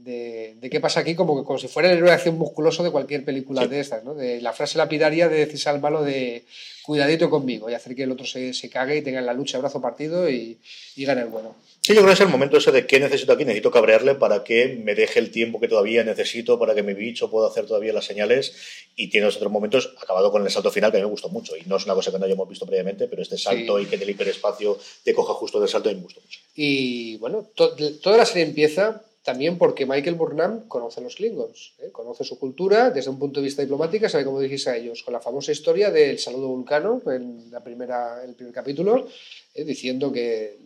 de 0.65 0.69
qué 0.72 0.79
pasa 0.79 1.01
aquí 1.01 1.13
como, 1.13 1.38
que- 1.39 1.45
como 1.45 1.60
si 1.60 1.67
fuera 1.67 1.91
el 1.91 1.98
héroe 1.98 2.10
de 2.10 2.15
acción 2.15 2.38
musculoso 2.39 2.81
de 2.84 2.89
cualquier 2.89 3.24
película 3.24 3.62
Sí. 3.63 3.67
de 3.67 3.79
estas, 3.81 4.03
¿no? 4.03 4.15
De 4.15 4.41
la 4.41 4.51
frase 4.51 4.79
lapidaria 4.79 5.29
de 5.29 5.38
decirse 5.45 5.69
al 5.69 5.79
malo 5.79 6.03
de 6.03 6.43
cuidadito 6.84 7.29
conmigo 7.29 7.69
y 7.69 7.74
hacer 7.75 7.95
que 7.95 8.03
el 8.03 8.12
otro 8.12 8.25
se, 8.25 8.51
se 8.53 8.69
cague 8.69 8.98
y 8.98 9.01
tenga 9.03 9.19
en 9.19 9.25
la 9.27 9.34
lucha 9.34 9.60
brazo 9.60 9.79
partido 9.81 10.27
y, 10.29 10.57
y 10.95 11.05
gane 11.05 11.22
el 11.22 11.27
bueno. 11.27 11.55
Sí, 11.81 11.93
yo 11.93 11.98
creo 12.01 12.07
que 12.07 12.13
es 12.13 12.22
el 12.22 12.29
momento 12.29 12.57
ese 12.57 12.72
de 12.72 12.88
qué 12.88 13.00
necesito 13.00 13.31
aquí. 13.34 13.45
Necesito 13.45 13.69
cabrearle 13.69 14.15
para 14.15 14.43
que 14.43 14.79
me 14.84 14.95
deje 14.95 15.19
el 15.19 15.29
tiempo 15.29 15.60
que 15.60 15.67
todavía 15.67 16.03
necesito 16.03 16.57
para 16.57 16.74
que 16.74 16.81
mi 16.81 16.95
bicho 16.95 17.29
pueda 17.29 17.48
hacer 17.48 17.67
todavía 17.67 17.93
las 17.93 18.05
señales. 18.05 18.53
Y 18.95 19.10
tiene 19.12 19.27
otros 19.27 19.51
momentos, 19.51 19.93
acabado 20.01 20.31
con 20.31 20.43
el 20.43 20.50
salto 20.50 20.72
final, 20.72 20.89
que 20.91 20.98
a 20.98 21.01
mí 21.01 21.05
me 21.05 21.12
gustó 21.12 21.29
mucho. 21.29 21.55
Y 21.55 21.62
no 21.67 21.77
es 21.77 21.86
una 21.86 21.93
cosa 21.93 22.12
que 22.12 22.17
no 22.17 22.25
hayamos 22.25 22.50
visto 22.50 22.65
previamente, 22.65 23.07
pero 23.07 23.22
este 23.22 23.38
salto 23.38 23.77
Sí. 23.77 23.84
y 23.84 23.86
que 23.86 23.98
en 23.98 24.01
el 24.01 24.10
hiperespacio 24.10 24.79
te 25.03 25.13
coja 25.13 25.34
justo 25.36 25.60
del 25.60 25.69
salto, 25.69 25.89
a 25.89 25.91
mí 25.91 25.98
me 26.00 26.05
gustó 26.05 26.22
mucho. 26.22 26.39
Y 26.55 27.17
bueno, 27.17 27.45
to- 27.53 27.75
toda 28.01 28.17
la 28.17 28.25
serie 28.25 28.45
empieza 28.45 29.03
también 29.25 29.58
porque 29.58 29.88
Michael 29.88 30.15
Burnham 30.15 30.67
conoce 30.67 31.00
a 31.00 31.03
los 31.03 31.15
Klingons, 31.15 31.74
¿eh? 31.79 31.89
conoce 31.91 32.24
su 32.24 32.38
cultura 32.38 32.91
desde 32.91 33.10
un 33.10 33.17
punto 33.17 33.39
de 33.39 33.46
vista 33.46 33.63
diplomático, 33.63 34.08
sabe 34.08 34.24
cómo 34.24 34.39
dirigirse 34.39 34.70
a 34.70 34.77
ellos, 34.77 35.01
con 35.01 35.13
la 35.13 35.20
famosa 35.20 35.51
historia 35.51 35.89
del 35.89 36.20
saludo 36.20 36.50
vulcano 36.50 37.01
en 37.08 37.50
la 37.50 37.63
primera, 37.63 38.24
el 38.24 38.36
primer 38.36 38.53
capítulo, 38.53 39.08
¿eh? 39.55 39.63
diciendo 39.63 40.12
que 40.12 40.60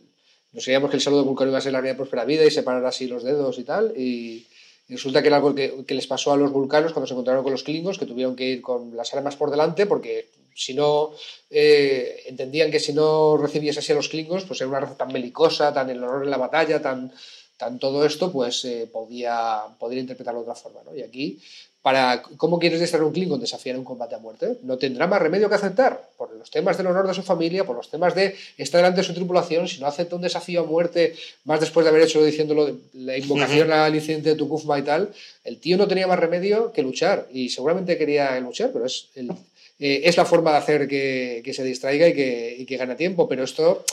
nos 0.51 0.65
creíamos 0.65 0.89
que 0.89 0.97
el 0.97 1.01
saludo 1.01 1.23
Vulcano 1.23 1.51
iba 1.51 1.59
a 1.59 1.61
ser 1.61 1.71
la 1.71 1.79
vida 1.79 1.95
próspera 1.95 2.25
vida 2.25 2.43
y 2.43 2.51
separar 2.51 2.85
así 2.85 3.07
los 3.07 3.23
dedos 3.23 3.57
y 3.59 3.63
tal. 3.63 3.93
Y, 3.95 4.45
resulta 4.89 5.21
que 5.21 5.27
era 5.27 5.37
algo 5.37 5.53
que, 5.53 5.85
les 5.87 6.07
pasó 6.07 6.33
a 6.33 6.37
los 6.37 6.51
vulcanos 6.51 6.91
cuando 6.91 7.05
se 7.05 7.13
encontraron 7.13 7.43
con 7.43 7.51
los 7.51 7.63
klingons, 7.63 7.99
que 7.99 8.07
tuvieron 8.07 8.35
que 8.35 8.45
ir 8.45 8.61
con 8.61 8.97
las 8.97 9.13
armas 9.13 9.35
por 9.35 9.51
delante 9.51 9.85
porque 9.85 10.29
si 10.55 10.73
no 10.73 11.11
eh, 11.51 12.23
entendían 12.25 12.71
que 12.71 12.79
si 12.79 12.91
no 12.91 13.37
recibías 13.37 13.77
así 13.77 13.91
a 13.91 13.95
los 13.95 14.09
klingons, 14.09 14.45
pues 14.45 14.59
era 14.59 14.69
una 14.69 14.79
raza 14.79 14.97
tan 14.97 15.13
belicosa, 15.13 15.71
tan 15.71 15.91
el 15.91 16.03
horror 16.03 16.23
en 16.23 16.31
la 16.31 16.37
batalla, 16.37 16.81
tan, 16.81 17.13
tan 17.59 17.77
todo 17.77 18.05
esto, 18.05 18.31
pues 18.31 18.63
eh, 18.65 18.89
podía, 18.91 19.61
podría 19.77 19.99
interpretarlo 19.99 20.39
de 20.39 20.49
otra 20.49 20.55
forma. 20.55 20.79
¿no? 20.85 20.95
Y 20.95 21.03
aquí 21.03 21.39
para 21.81 22.21
cómo 22.21 22.59
quieres 22.59 22.79
destruir 22.79 23.05
un 23.05 23.13
Klingon 23.13 23.39
desafiar 23.39 23.77
un 23.77 23.85
combate 23.85 24.15
a 24.15 24.19
muerte. 24.19 24.57
No 24.63 24.77
tendrá 24.77 25.07
más 25.07 25.21
remedio 25.21 25.47
que 25.47 25.55
aceptar, 25.55 26.09
por 26.17 26.35
los 26.35 26.51
temas 26.51 26.77
del 26.77 26.87
honor 26.87 27.07
de 27.07 27.13
su 27.13 27.23
familia, 27.23 27.65
por 27.65 27.75
los 27.75 27.89
temas 27.89 28.13
de 28.15 28.35
estar 28.57 28.79
delante 28.79 29.01
de 29.01 29.07
su 29.07 29.13
tripulación, 29.13 29.67
si 29.67 29.79
no 29.79 29.87
acepta 29.87 30.15
un 30.15 30.21
desafío 30.21 30.61
a 30.61 30.65
muerte, 30.65 31.15
más 31.45 31.59
después 31.59 31.85
de 31.85 31.89
haber 31.89 32.03
hecho 32.03 32.23
diciéndolo, 32.23 32.77
la 32.93 33.17
invocación 33.17 33.71
al 33.71 33.95
incidente 33.95 34.29
de 34.29 34.35
Tukufma 34.35 34.77
y 34.77 34.83
tal, 34.83 35.13
el 35.45 35.59
tío 35.59 35.77
no 35.77 35.87
tenía 35.87 36.05
más 36.05 36.19
remedio 36.19 36.73
que 36.73 36.83
luchar, 36.83 37.27
y 37.31 37.49
seguramente 37.49 37.97
quería 37.97 38.37
luchar, 38.41 38.71
pero 38.73 38.85
es, 38.85 39.07
eh, 39.15 40.01
es 40.03 40.17
la 40.17 40.25
forma 40.25 40.51
de 40.51 40.57
hacer 40.57 40.87
que, 40.87 41.41
que 41.45 41.53
se 41.53 41.63
distraiga 41.63 42.09
y 42.09 42.13
que, 42.13 42.57
y 42.59 42.65
que 42.65 42.77
gane 42.77 42.95
tiempo, 42.95 43.29
pero 43.29 43.45
esto 43.45 43.85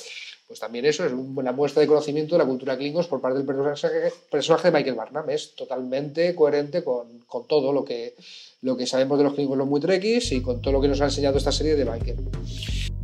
pues 0.47 0.61
también 0.61 0.85
eso 0.85 1.05
es 1.05 1.13
una 1.13 1.53
muestra 1.53 1.81
de 1.81 1.89
conocimiento 1.89 2.37
de 2.37 2.39
la 2.39 2.47
cultura 2.47 2.77
Klingons 2.77 3.09
por 3.09 3.21
parte 3.21 3.39
del 3.39 3.47
personaje, 3.47 4.71
de 4.71 4.77
Michael 4.77 4.95
Barnum. 4.95 5.29
Es 5.29 5.55
totalmente 5.55 6.35
coherente 6.35 6.85
con, 6.85 7.21
con, 7.27 7.47
todo 7.47 7.73
lo 7.73 7.85
que, 7.85 8.15
lo 8.63 8.77
que 8.77 8.87
sabemos 8.87 9.19
de 9.19 9.25
los 9.25 9.35
Klingons 9.35 9.59
los 9.59 9.67
muy 9.67 9.81
trekkies 9.81 10.33
y 10.33 10.43
con 10.43 10.61
todo 10.61 10.73
lo 10.73 10.81
que 10.81 10.89
nos 10.89 11.01
ha 11.01 11.07
enseñado 11.07 11.39
esta 11.39 11.53
serie 11.53 11.75
de 11.75 11.85
Michael. 11.85 12.19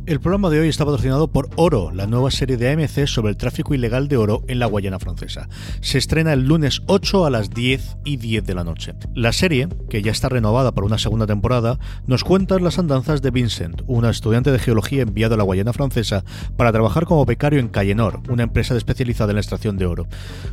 El 0.05 0.19
programa 0.19 0.49
de 0.49 0.59
hoy 0.59 0.67
está 0.67 0.83
patrocinado 0.83 1.29
por 1.29 1.49
Oro, 1.55 1.89
la 1.93 2.07
nueva 2.07 2.29
serie 2.29 2.57
de 2.57 2.69
AMC 2.69 3.07
sobre 3.07 3.29
el 3.29 3.37
tráfico 3.37 3.73
ilegal 3.73 4.09
de 4.09 4.17
oro 4.17 4.43
en 4.49 4.59
la 4.59 4.65
Guayana 4.65 4.99
francesa. 4.99 5.47
Se 5.79 5.97
estrena 5.97 6.33
el 6.33 6.45
lunes 6.45 6.81
8 6.87 7.25
a 7.25 7.29
las 7.29 7.51
10 7.51 7.99
y 8.03 8.17
10 8.17 8.43
de 8.43 8.53
la 8.53 8.65
noche. 8.65 8.95
La 9.15 9.31
serie, 9.31 9.69
que 9.89 10.01
ya 10.01 10.11
está 10.11 10.27
renovada 10.27 10.73
para 10.73 10.87
una 10.87 10.97
segunda 10.97 11.25
temporada, 11.25 11.79
nos 12.05 12.25
cuenta 12.25 12.59
las 12.59 12.79
andanzas 12.79 13.21
de 13.21 13.31
Vincent, 13.31 13.81
una 13.87 14.09
estudiante 14.09 14.51
de 14.51 14.59
geología 14.59 15.03
enviado 15.03 15.35
a 15.35 15.37
la 15.37 15.45
Guayana 15.45 15.71
francesa 15.71 16.25
para 16.57 16.73
trabajar 16.73 17.05
como 17.05 17.25
becario 17.25 17.61
en 17.61 17.69
Cayenor, 17.69 18.19
una 18.27 18.43
empresa 18.43 18.75
especializada 18.75 19.31
en 19.31 19.35
la 19.35 19.41
extracción 19.41 19.77
de 19.77 19.85
oro. 19.85 20.07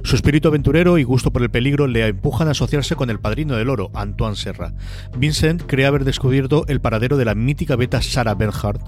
Su 0.05 0.15
espíritu 0.15 0.47
aventurero 0.47 0.97
y 0.97 1.03
gusto 1.03 1.33
por 1.33 1.43
el 1.43 1.51
peligro 1.51 1.89
le 1.89 2.07
empujan 2.07 2.47
a 2.47 2.53
asociarse 2.53 2.95
con 2.95 3.11
el 3.11 3.19
padrino 3.19 3.57
del 3.57 3.69
oro, 3.69 3.91
Antoine 3.95 4.37
Serra. 4.37 4.75
Vincent 5.19 5.65
cree 5.67 5.87
haber 5.87 6.05
descubierto 6.05 6.67
el 6.69 6.81
paradero 6.81 7.17
de 7.17 7.25
la 7.25 7.35
mítica 7.35 7.75
beta 7.75 8.01
Sarah 8.01 8.35
Bernhardt 8.37 8.81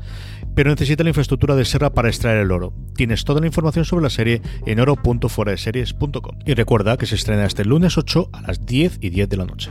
pero 0.55 0.71
necesita 0.71 1.03
la 1.03 1.11
infraestructura 1.11 1.55
de 1.57 1.65
Serra 1.65 1.91
para 1.91 2.09
extraer 2.09 2.39
el 2.39 2.53
oro. 2.53 2.73
Tienes 2.97 3.25
toda 3.25 3.41
la 3.41 3.47
información 3.47 3.85
sobre 3.85 4.03
la 4.03 4.11
serie 4.11 4.43
en 4.67 4.81
oro.fueradeseries.com. 4.81 6.39
Y 6.47 6.55
recuerda 6.55 6.97
que 6.97 7.07
se 7.07 7.15
estrena 7.15 7.47
este 7.47 7.65
lunes 7.65 7.97
8 7.99 8.31
a 8.33 8.43
las 8.43 8.65
10 8.67 8.99
y 9.01 9.11
10 9.11 9.29
de 9.29 9.37
la 9.37 9.45
noche. 9.45 9.71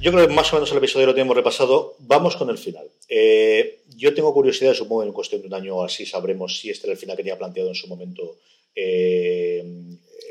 Yo 0.00 0.12
creo 0.12 0.28
que 0.28 0.34
más 0.34 0.52
o 0.52 0.56
menos 0.56 0.70
el 0.70 0.78
episodio 0.78 1.06
lo 1.06 1.14
tenemos 1.14 1.36
repasado. 1.36 1.96
Vamos 2.00 2.36
con 2.36 2.50
el 2.50 2.58
final. 2.58 2.86
Eh, 3.08 3.80
yo 3.96 4.14
tengo 4.14 4.32
curiosidad, 4.32 4.74
supongo 4.74 5.02
en 5.02 5.12
cuestión 5.12 5.40
de 5.40 5.48
un 5.48 5.54
año 5.54 5.76
o 5.76 5.84
así 5.84 6.06
sabremos 6.06 6.58
si 6.58 6.70
este 6.70 6.86
era 6.86 6.92
el 6.92 6.98
final 6.98 7.16
que 7.16 7.24
tenía 7.24 7.38
planteado 7.38 7.68
en 7.68 7.74
su 7.74 7.88
momento 7.88 8.36
eh, 8.74 9.64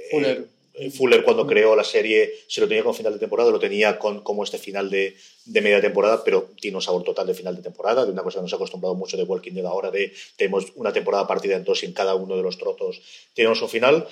Fuller. 0.09 0.37
Eh, 0.37 0.56
Fuller 0.95 1.23
cuando 1.23 1.47
creó 1.47 1.75
la 1.75 1.83
serie 1.83 2.31
se 2.47 2.61
lo 2.61 2.67
tenía 2.67 2.83
con 2.83 2.93
final 2.93 3.13
de 3.13 3.19
temporada, 3.19 3.49
lo 3.49 3.59
tenía 3.59 3.97
con 3.97 4.21
como 4.21 4.43
este 4.43 4.57
final 4.57 4.89
de, 4.89 5.17
de, 5.45 5.61
media 5.61 5.81
temporada, 5.81 6.23
pero 6.23 6.51
tiene 6.59 6.77
un 6.77 6.83
sabor 6.83 7.03
total 7.03 7.25
de 7.25 7.33
final 7.33 7.55
de 7.55 7.63
temporada, 7.63 8.05
de 8.05 8.11
una 8.11 8.21
cosa 8.21 8.37
que 8.37 8.43
nos 8.43 8.53
ha 8.53 8.57
acostumbrado 8.57 8.93
mucho 8.93 9.17
de 9.17 9.23
Walking 9.23 9.53
Dead 9.53 9.65
ahora, 9.65 9.89
de 9.89 10.13
tenemos 10.35 10.65
una 10.75 10.93
temporada 10.93 11.25
partida 11.25 11.55
en 11.55 11.63
dos 11.63 11.81
y 11.81 11.87
en 11.87 11.93
cada 11.93 12.13
uno 12.15 12.37
de 12.37 12.43
los 12.43 12.57
trozos 12.57 13.01
tenemos 13.33 13.61
un 13.61 13.69
final. 13.69 14.07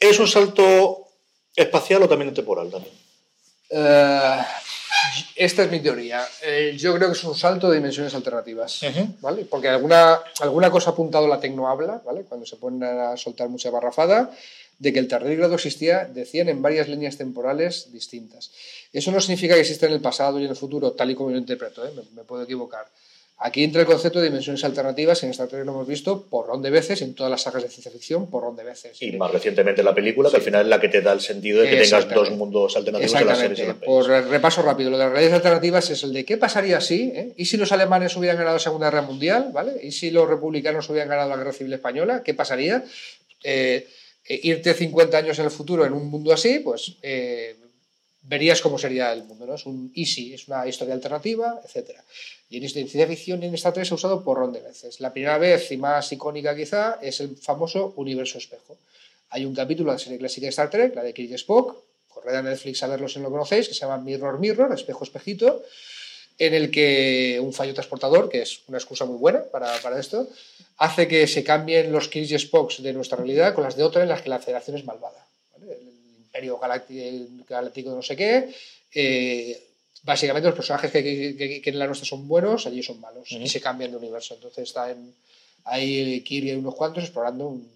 ¿Es 0.00 0.18
un 0.18 0.28
salto 0.28 1.08
espacial 1.54 2.02
o 2.02 2.08
también 2.08 2.34
temporal? 2.34 2.70
También? 2.70 2.94
Uh, 3.70 4.42
esta 5.36 5.64
es 5.64 5.70
mi 5.70 5.80
teoría. 5.80 6.26
Eh, 6.42 6.74
yo 6.76 6.94
creo 6.94 7.08
que 7.08 7.16
es 7.16 7.24
un 7.24 7.34
salto 7.34 7.68
de 7.68 7.76
dimensiones 7.76 8.14
alternativas, 8.14 8.82
uh 8.82 8.86
-huh. 8.86 9.20
¿vale? 9.20 9.44
Porque 9.44 9.68
alguna, 9.68 10.20
alguna 10.40 10.70
cosa 10.70 10.90
ha 10.90 10.92
apuntado 10.92 11.28
la 11.28 11.40
tecno 11.40 11.68
habla, 11.68 12.00
¿vale? 12.04 12.22
Cuando 12.22 12.46
se 12.46 12.56
ponen 12.56 12.82
a 12.82 13.16
soltar 13.16 13.48
mucha 13.48 13.70
barrafada, 13.70 14.30
de 14.78 14.92
que 14.92 14.98
el 14.98 15.08
tardígrado 15.08 15.54
existía, 15.54 16.04
decían, 16.04 16.48
en 16.48 16.62
varias 16.62 16.88
líneas 16.88 17.16
temporales 17.16 17.92
distintas. 17.92 18.50
Eso 18.92 19.10
no 19.10 19.20
significa 19.20 19.54
que 19.54 19.60
exista 19.60 19.86
en 19.86 19.92
el 19.92 20.00
pasado 20.00 20.38
y 20.40 20.44
en 20.44 20.50
el 20.50 20.56
futuro, 20.56 20.92
tal 20.92 21.10
y 21.10 21.14
como 21.14 21.30
yo 21.30 21.34
lo 21.34 21.40
interpreto, 21.40 21.86
¿eh? 21.86 21.90
me, 21.94 22.02
me, 22.14 22.22
puedo 22.24 22.44
equivocar. 22.44 22.86
Aquí 23.40 23.62
entra 23.62 23.82
el 23.82 23.86
concepto 23.86 24.18
de 24.18 24.26
dimensiones 24.26 24.64
alternativas, 24.64 25.22
en 25.22 25.30
Star 25.30 25.46
Trek 25.46 25.64
lo 25.64 25.70
hemos 25.70 25.86
visto 25.86 26.22
porrón 26.22 26.60
de 26.60 26.70
veces, 26.70 27.02
en 27.02 27.14
todas 27.14 27.30
las 27.30 27.42
sagas 27.42 27.62
de 27.62 27.68
ciencia 27.68 27.92
ficción, 27.92 28.28
porrón 28.28 28.56
de 28.56 28.64
veces. 28.64 29.00
Y 29.00 29.12
más 29.12 29.30
recientemente 29.30 29.80
la 29.84 29.94
película, 29.94 30.28
sí. 30.28 30.32
que 30.32 30.36
al 30.38 30.42
final 30.42 30.62
es 30.62 30.68
la 30.68 30.80
que 30.80 30.88
te 30.88 31.02
da 31.02 31.12
el 31.12 31.20
sentido 31.20 31.62
de 31.62 31.70
que 31.70 31.76
tengas 31.76 32.08
dos 32.12 32.30
mundos 32.32 32.76
alternativos 32.76 33.20
en 33.20 33.26
las 33.26 33.38
series. 33.38 33.74
Por 33.74 34.08
repaso 34.08 34.62
rápido, 34.62 34.90
lo 34.90 34.98
de 34.98 35.04
las 35.04 35.12
realidades 35.12 35.36
alternativas 35.36 35.88
es 35.88 36.02
el 36.02 36.12
de 36.14 36.24
qué 36.24 36.36
pasaría 36.36 36.80
si, 36.80 37.12
¿eh? 37.14 37.32
¿y 37.36 37.44
si 37.44 37.56
los 37.56 37.70
alemanes 37.70 38.16
hubieran 38.16 38.38
ganado 38.38 38.56
la 38.56 38.60
Segunda 38.60 38.90
Guerra 38.90 39.02
Mundial? 39.02 39.50
¿vale? 39.52 39.74
¿Y 39.84 39.92
si 39.92 40.10
los 40.10 40.28
republicanos 40.28 40.90
hubieran 40.90 41.08
ganado 41.08 41.28
la 41.28 41.36
Guerra 41.36 41.52
Civil 41.52 41.72
Española? 41.72 42.24
¿Qué 42.24 42.34
pasaría? 42.34 42.84
Eh, 43.44 43.86
eh, 44.28 44.40
irte 44.42 44.74
50 44.74 45.16
años 45.16 45.38
en 45.38 45.46
el 45.46 45.50
futuro 45.50 45.86
en 45.86 45.92
un 45.92 46.06
mundo 46.08 46.32
así, 46.32 46.58
pues 46.58 46.96
eh, 47.02 47.56
verías 48.22 48.60
cómo 48.60 48.78
sería 48.78 49.12
el 49.12 49.24
mundo. 49.24 49.46
¿no? 49.46 49.54
Es 49.54 49.66
un 49.66 49.90
easy, 49.96 50.34
es 50.34 50.46
una 50.48 50.66
historia 50.66 50.94
alternativa, 50.94 51.60
etc. 51.64 51.90
Y 52.50 52.58
en 52.62 52.68
ciencia 52.68 53.06
ficción 53.06 53.42
en 53.42 53.54
Star 53.54 53.72
Trek 53.72 53.86
se 53.86 53.94
ha 53.94 53.96
usado 53.96 54.22
por 54.22 54.52
de 54.52 54.60
veces. 54.60 55.00
La 55.00 55.12
primera 55.12 55.38
vez 55.38 55.72
y 55.72 55.76
más 55.78 56.12
icónica 56.12 56.54
quizá 56.54 56.98
es 57.00 57.20
el 57.20 57.36
famoso 57.36 57.94
universo 57.96 58.38
espejo. 58.38 58.76
Hay 59.30 59.44
un 59.44 59.54
capítulo 59.54 59.90
de 59.90 59.96
la 59.96 59.98
serie 59.98 60.18
clásica 60.18 60.46
de 60.46 60.50
Star 60.50 60.70
Trek, 60.70 60.94
la 60.94 61.02
de 61.02 61.12
Kirk 61.12 61.32
Spock, 61.34 61.76
corred 62.08 62.34
a 62.34 62.42
Netflix 62.42 62.82
a 62.82 62.86
verlo 62.86 63.08
si 63.08 63.18
no 63.18 63.24
lo 63.24 63.30
conocéis, 63.30 63.68
que 63.68 63.74
se 63.74 63.80
llama 63.80 63.98
Mirror 63.98 64.38
Mirror, 64.38 64.72
espejo 64.72 65.04
espejito, 65.04 65.62
en 66.38 66.54
el 66.54 66.70
que 66.70 67.38
un 67.42 67.52
fallo 67.52 67.74
transportador, 67.74 68.28
que 68.28 68.42
es 68.42 68.60
una 68.68 68.78
excusa 68.78 69.04
muy 69.04 69.18
buena 69.18 69.42
para, 69.44 69.76
para 69.80 69.98
esto, 69.98 70.28
hace 70.78 71.08
que 71.08 71.26
se 71.26 71.42
cambien 71.42 71.92
los 71.92 72.08
Kirk 72.08 72.30
y 72.30 72.38
Spocks 72.38 72.82
de 72.82 72.92
nuestra 72.92 73.16
realidad 73.18 73.54
con 73.54 73.64
las 73.64 73.76
de 73.76 73.82
otra 73.82 74.02
en 74.02 74.08
las 74.08 74.22
que 74.22 74.28
la 74.28 74.38
federación 74.38 74.76
es 74.76 74.84
malvada. 74.84 75.26
¿vale? 75.52 75.72
El 75.72 75.88
imperio 76.18 76.58
galáctico, 76.58 77.44
galáctico 77.48 77.90
no 77.90 78.02
sé 78.02 78.16
qué. 78.16 78.54
Eh, 78.94 79.60
básicamente 80.04 80.48
los 80.48 80.56
personajes 80.56 80.90
que, 80.90 81.02
que, 81.02 81.60
que, 81.60 81.70
en 81.70 81.78
la 81.78 81.86
nuestra 81.86 82.06
son 82.06 82.28
buenos, 82.28 82.66
allí 82.66 82.82
son 82.82 83.00
malos. 83.00 83.30
Uh 83.32 83.36
-huh. 83.36 83.42
Y 83.42 83.48
se 83.48 83.60
cambian 83.60 83.90
de 83.90 83.96
universo. 83.96 84.34
Entonces 84.34 84.68
está 84.68 84.90
en, 84.90 85.12
ahí 85.64 86.20
Kirk 86.22 86.46
y 86.46 86.52
unos 86.52 86.74
cuantos 86.74 87.04
explorando 87.04 87.48
un, 87.48 87.68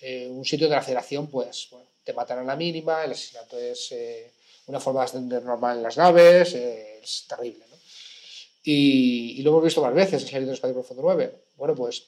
eh, 0.00 0.28
un, 0.30 0.44
sitio 0.44 0.68
de 0.68 0.74
la 0.74 0.82
federación, 0.82 1.28
pues 1.28 1.68
bueno, 1.70 1.86
te 2.04 2.12
matan 2.12 2.40
a 2.40 2.44
la 2.44 2.56
mínima, 2.56 3.04
el 3.04 3.12
asesinato 3.12 3.58
es 3.58 3.92
eh, 3.92 4.32
una 4.66 4.80
forma 4.80 5.00
bastante 5.00 5.40
normal 5.40 5.78
en 5.78 5.82
las 5.82 5.96
naves, 5.96 6.54
eh, 6.54 7.00
es 7.02 7.24
terrible. 7.26 7.63
Y, 8.64 9.36
y, 9.38 9.42
lo 9.42 9.50
hemos 9.50 9.64
visto 9.64 9.82
más 9.82 9.94
veces 9.94 10.22
en 10.22 10.28
Serie 10.28 10.46
del 10.46 10.54
Espacio 10.54 10.74
Profundo 10.74 11.02
9. 11.02 11.32
Bueno, 11.56 11.74
pues 11.74 12.06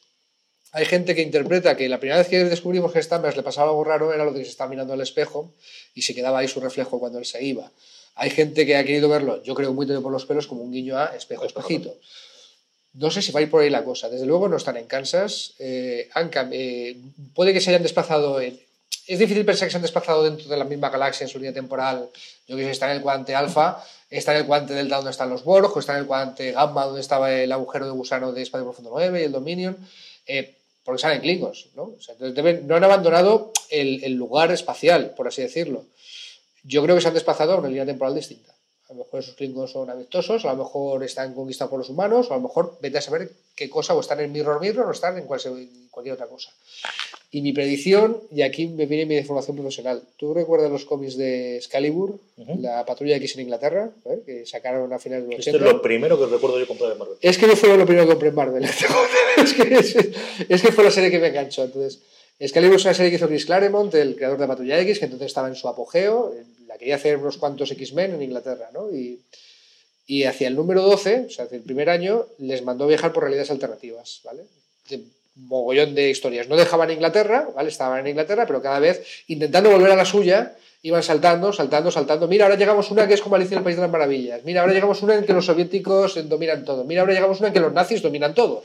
hay 0.73 0.85
gente 0.85 1.14
que 1.14 1.23
interpreta 1.23 1.77
que 1.77 1.88
la 1.88 2.01
primera 2.01 2.19
vez 2.19 2.29
que 2.29 2.45
descubrimos 2.45 2.92
que 2.92 3.03
Stammers 3.03 3.37
le 3.37 3.42
pasaba 3.42 3.69
algo 3.71 3.85
raro 3.85 4.12
era 4.12 4.25
lo 4.25 4.33
de 4.33 4.40
que 4.40 4.45
se 4.45 4.51
estaba 4.51 4.71
mirando 4.71 4.92
al 4.92 5.01
espejo 5.01 5.53
y 5.95 6.03
se 6.03 6.14
quedaba 6.14 6.38
ahí 6.38 6.49
su 6.49 6.61
reflejo 6.61 6.99
cuando 6.99 7.19
él 7.19 7.25
se 7.25 7.45
iba. 7.45 7.71
Hay 8.14 8.31
gente 8.31 8.66
que 8.66 8.77
ha 8.77 8.85
querido 8.85 9.09
verlo, 9.09 9.42
yo 9.42 9.55
creo 9.55 9.73
muy 9.73 9.87
por 9.87 10.11
los 10.11 10.27
pelos, 10.27 10.47
como 10.47 10.62
un 10.62 10.73
guiño 10.73 10.99
a 10.99 11.14
espejo, 11.16 11.45
espejito. 11.45 11.95
No 12.95 13.11
sé 13.11 13.21
si 13.21 13.31
va 13.31 13.40
a 13.40 13.42
ir 13.42 13.51
por 13.51 13.62
ahí 13.62 13.69
la 13.69 13.85
cosa. 13.85 14.09
Desde 14.09 14.25
luego 14.25 14.49
no 14.49 14.57
están 14.57 14.79
en 14.79 14.87
Kansas. 14.87 15.53
Eh, 15.59 16.09
han, 16.14 16.31
eh, 16.53 16.97
puede 17.35 17.53
que 17.53 17.61
se 17.61 17.69
hayan 17.71 17.83
desplazado. 17.83 18.40
En, 18.40 18.59
es 19.07 19.19
difícil 19.19 19.45
pensar 19.45 19.69
que 19.69 19.71
se 19.71 19.77
han 19.77 19.83
desplazado 19.83 20.25
dentro 20.25 20.49
de 20.49 20.57
la 20.57 20.64
misma 20.64 20.90
galaxia 20.90 21.25
en 21.25 21.29
su 21.29 21.38
línea 21.38 21.53
temporal. 21.53 22.09
Yo 22.49 22.57
que 22.57 22.64
sé, 22.64 22.71
está 22.71 22.90
en 22.90 22.97
el 22.97 23.03
cuadrante 23.03 23.35
alfa, 23.35 23.83
está 24.11 24.33
en 24.33 24.38
el 24.38 24.47
cuadrante 24.47 24.75
delta 24.75 24.97
donde 24.97 25.12
están 25.12 25.31
los 25.31 25.45
Borg, 25.45 25.75
o 25.75 25.79
está 25.79 25.92
en 25.92 26.01
el 26.01 26.07
cuadrante 26.07 26.53
gamma 26.53 26.85
donde 26.85 27.01
estaba 27.01 27.33
el 27.33 27.53
agujero 27.53 27.87
de 27.87 27.92
gusano 27.92 28.33
de 28.33 28.42
Espacio 28.42 28.64
Profundo 28.64 28.90
9 28.92 29.21
y 29.21 29.25
el 29.25 29.33
Dominion. 29.33 29.77
Eh, 30.27 30.55
porque 30.85 31.01
salen 31.01 31.21
Klingons, 31.21 31.66
¿no? 31.75 31.83
O 31.83 32.01
sea, 32.01 32.14
no 32.19 32.77
han 32.77 32.85
abandonado 32.85 33.53
el, 33.71 34.05
el, 34.05 34.12
lugar 34.12 34.53
espacial, 34.53 35.14
por 35.16 35.27
así 35.27 35.42
decirlo. 35.42 35.85
Yo 36.62 36.83
creo 36.83 36.95
que 36.95 37.03
se 37.03 37.09
han 37.09 37.14
desplazado 37.14 37.55
a 37.55 37.57
una 37.59 37.69
línea 37.69 37.85
temporal 37.85 38.14
distinta. 38.14 38.53
A 38.88 38.92
lo 38.92 39.01
mejor 39.01 39.20
esos 39.20 39.35
Klingons 39.35 39.72
son 39.72 39.90
amistosos, 39.90 40.44
a 40.44 40.53
lo 40.53 40.59
mejor 40.64 41.03
están 41.03 41.35
conquistados 41.35 41.70
por 41.70 41.81
los 41.81 41.88
humanos, 41.88 42.31
o 42.31 42.35
a 42.35 42.37
lo 42.37 42.42
mejor 42.42 42.79
vete 42.81 42.99
a 42.99 43.01
saber 43.01 43.31
qué 43.57 43.68
cosa, 43.68 43.94
o 43.94 44.01
están 44.01 44.20
en 44.20 44.31
Mirror 44.31 44.61
Mirror, 44.61 44.87
o 44.87 44.92
están 44.92 45.18
en 45.18 45.25
cualquier 45.27 46.14
otra 46.14 46.27
cosa. 46.27 46.53
Y 47.33 47.42
mi 47.42 47.53
predicción, 47.53 48.22
y 48.31 48.42
aquí 48.42 48.68
me 48.68 48.87
viene 48.87 49.05
mi 49.07 49.22
formación 49.25 49.57
profesional. 49.57 50.03
¿Tú 50.16 50.33
recuerdas 50.33 50.70
los 50.70 50.85
cómics 50.85 51.16
de 51.16 51.57
Excalibur, 51.57 52.20
uh 52.37 52.44
-huh. 52.44 52.61
la 52.61 52.85
patrulla 52.87 53.16
X 53.16 53.35
en 53.35 53.42
Inglaterra, 53.42 53.90
¿eh? 54.05 54.22
que 54.25 54.46
sacaron 54.46 54.92
a 54.92 54.99
finales 55.01 55.25
de 55.25 55.31
los 55.35 55.40
80? 55.40 55.57
Esto 55.57 55.68
es 55.68 55.75
lo 55.75 55.83
primero 55.83 56.18
que 56.18 56.27
recuerdo 56.27 56.61
yo 56.61 56.68
comprar 56.68 56.92
de 56.92 56.99
Marvel. 56.99 57.16
Es 57.20 57.37
que 57.37 57.46
no 57.49 57.57
fue 57.57 57.77
lo 57.77 57.85
primero 57.85 58.07
que 58.07 58.12
compré 58.12 58.29
en 58.29 58.35
Marvel. 58.37 58.64
es, 59.37 59.53
que, 59.55 59.75
es, 59.75 59.96
es, 60.49 60.62
que 60.62 60.72
fue 60.72 60.85
la 60.85 60.92
serie 60.92 61.11
que 61.11 61.18
me 61.18 61.29
enganchó. 61.29 61.64
Entonces, 61.64 62.01
Excalibur 62.38 62.77
es 62.77 62.85
una 62.85 62.94
serie 62.94 63.11
que 63.11 63.16
hizo 63.16 63.29
Chris 63.29 63.46
Claremont, 63.46 63.94
el 63.94 64.14
creador 64.14 64.38
de 64.38 64.46
Patrulla 64.46 64.79
X, 64.81 64.99
que 64.99 65.07
entonces 65.07 65.27
estaba 65.27 65.49
en 65.49 65.55
su 65.55 65.68
apogeo. 65.68 66.35
La 66.66 66.77
quería 66.77 66.96
hacer 66.96 67.16
unos 67.16 67.38
cuantos 67.38 67.70
X-Men 67.70 68.14
en 68.14 68.22
Inglaterra, 68.22 68.68
¿no? 68.75 68.90
Y, 68.90 69.20
Y 70.07 70.25
hacia 70.25 70.46
el 70.49 70.55
número 70.55 70.83
12, 70.83 71.27
o 71.27 71.31
sea, 71.31 71.46
hacia 71.46 71.57
el 71.57 71.62
primer 71.62 71.90
año, 71.90 72.27
les 72.38 72.62
mandó 72.62 72.87
viajar 72.87 73.12
por 73.12 73.25
realidades 73.25 73.51
alternativas, 73.51 74.20
¿vale? 74.25 74.42
De 74.88 75.01
mogollón 75.35 75.94
de 75.94 76.11
historias. 76.11 76.49
No 76.49 76.57
dejaban 76.57 76.90
Inglaterra, 76.90 77.49
¿vale? 77.55 77.68
Estaban 77.68 78.01
en 78.01 78.09
Inglaterra, 78.09 78.46
pero 78.46 78.62
cada 78.62 78.79
vez 78.79 79.05
intentando 79.27 79.70
volver 79.70 79.90
a 79.90 79.96
la 79.96 80.05
suya, 80.05 80.55
iban 80.83 81.03
saltando, 81.03 81.53
saltando, 81.53 81.90
saltando. 81.90 82.29
Mira, 82.29 82.44
ahora 82.44 82.57
llegamos 82.57 82.90
una 82.90 83.09
que 83.09 83.14
es 83.14 83.20
como 83.20 83.35
Alicia 83.35 83.55
en 83.55 83.59
el 83.59 83.64
País 83.64 83.77
de 83.77 83.83
las 83.83 83.90
Maravillas. 83.90 84.44
Mira, 84.44 84.61
ahora 84.61 84.72
llegamos 84.72 85.03
una 85.03 85.16
en 85.16 85.25
que 85.25 85.33
los 85.33 85.44
soviéticos 85.46 86.29
dominan 86.29 86.64
todo. 86.64 86.85
Mira, 86.85 87.01
ahora 87.01 87.12
llegamos 87.12 87.40
una 87.40 87.49
en 87.49 87.55
que 87.55 87.61
los 87.61 87.72
nazis 87.72 88.01
dominan 88.01 88.35
todo. 88.35 88.62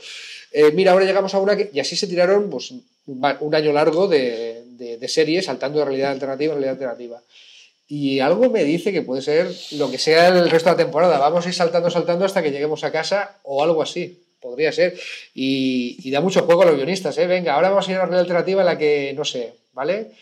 Eh, 0.52 0.70
mira, 0.72 0.92
ahora 0.92 1.04
llegamos 1.04 1.34
a 1.34 1.38
una 1.38 1.56
que... 1.56 1.70
Y 1.72 1.80
así 1.80 1.96
se 1.96 2.06
tiraron 2.06 2.50
pues, 2.50 2.72
un 3.06 3.54
año 3.54 3.72
largo 3.72 4.06
de, 4.06 4.62
de, 4.98 5.08
series 5.08 5.46
saltando 5.46 5.78
de 5.78 5.84
realidad 5.84 6.12
alternativa 6.12 6.52
a 6.52 6.56
realidad 6.56 6.74
alternativa. 6.74 7.22
Y 7.88 8.20
algo 8.20 8.48
me 8.48 8.64
dice 8.64 8.92
que 8.92 9.02
puede 9.02 9.22
ser 9.22 9.54
lo 9.72 9.90
que 9.90 9.98
sea 9.98 10.28
el 10.28 10.48
resto 10.48 10.70
de 10.70 10.76
la 10.76 10.84
temporada. 10.84 11.18
Vamos 11.18 11.44
a 11.44 11.48
ir 11.48 11.54
saltando, 11.54 11.90
saltando 11.90 12.24
hasta 12.24 12.42
que 12.42 12.50
lleguemos 12.50 12.84
a 12.84 12.92
casa 12.92 13.38
o 13.42 13.62
algo 13.62 13.82
así. 13.82 14.18
Podría 14.40 14.72
ser. 14.72 14.98
Y, 15.34 16.10
da 16.10 16.20
mucho 16.20 16.42
juego 16.42 16.62
a 16.62 16.66
los 16.66 16.76
guionistas, 16.76 17.16
¿eh? 17.18 17.26
Venga, 17.26 17.54
ahora 17.54 17.70
vamos 17.70 17.86
a 17.86 17.90
ir 17.90 17.96
a 17.96 18.00
una 18.00 18.06
realidad 18.06 18.22
alternativa 18.22 18.62
en 18.62 18.66
la 18.66 18.78
que, 18.78 19.12
no 19.14 19.24
sé, 19.24 19.52
¿vale? 19.72 20.12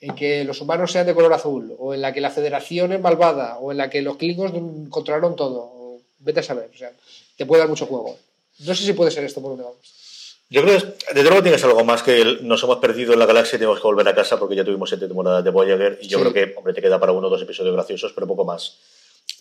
En 0.00 0.14
que 0.14 0.44
los 0.44 0.60
humanos 0.60 0.92
sean 0.92 1.06
de 1.06 1.14
color 1.14 1.32
azul, 1.32 1.74
o 1.78 1.92
en 1.92 2.00
la 2.00 2.12
que 2.12 2.20
la 2.20 2.30
federación 2.30 2.92
es 2.92 3.00
malvada, 3.00 3.58
o 3.58 3.72
en 3.72 3.78
la 3.78 3.90
que 3.90 4.02
los 4.02 4.16
klingons 4.16 4.52
controlaron 4.88 5.36
todo. 5.36 5.98
Vete 6.20 6.40
a 6.40 6.42
saber. 6.42 6.70
O 6.72 6.78
sea, 6.78 6.92
te 7.36 7.44
puede 7.44 7.60
dar 7.60 7.68
mucho 7.68 7.86
juego. 7.86 8.16
No 8.60 8.74
sé 8.74 8.84
si 8.84 8.92
puede 8.92 9.10
ser 9.10 9.24
esto 9.24 9.40
por 9.40 9.50
donde 9.50 9.64
vamos. 9.64 9.78
Yo 10.48 10.62
creo 10.62 10.78
que 10.80 11.14
de 11.14 11.22
luego 11.24 11.42
tienes 11.42 11.62
algo 11.64 11.82
más 11.84 12.02
que 12.04 12.20
el- 12.20 12.46
nos 12.46 12.62
hemos 12.62 12.78
perdido 12.78 13.12
en 13.12 13.18
la 13.18 13.26
galaxia 13.26 13.56
y 13.56 13.58
tenemos 13.58 13.80
que 13.80 13.86
volver 13.86 14.06
a 14.08 14.14
casa 14.14 14.38
porque 14.38 14.54
ya 14.54 14.64
tuvimos 14.64 14.88
siete 14.88 15.06
temporadas 15.08 15.42
de 15.42 15.50
Voyager 15.50 15.98
y 16.00 16.06
yo 16.06 16.18
Sí. 16.18 16.24
creo 16.24 16.32
que, 16.32 16.54
hombre, 16.56 16.72
te 16.72 16.80
queda 16.80 17.00
para 17.00 17.12
uno 17.12 17.26
o 17.26 17.30
dos 17.30 17.42
episodios 17.42 17.74
graciosos, 17.74 18.12
pero 18.12 18.26
poco 18.28 18.44
más. 18.44 18.76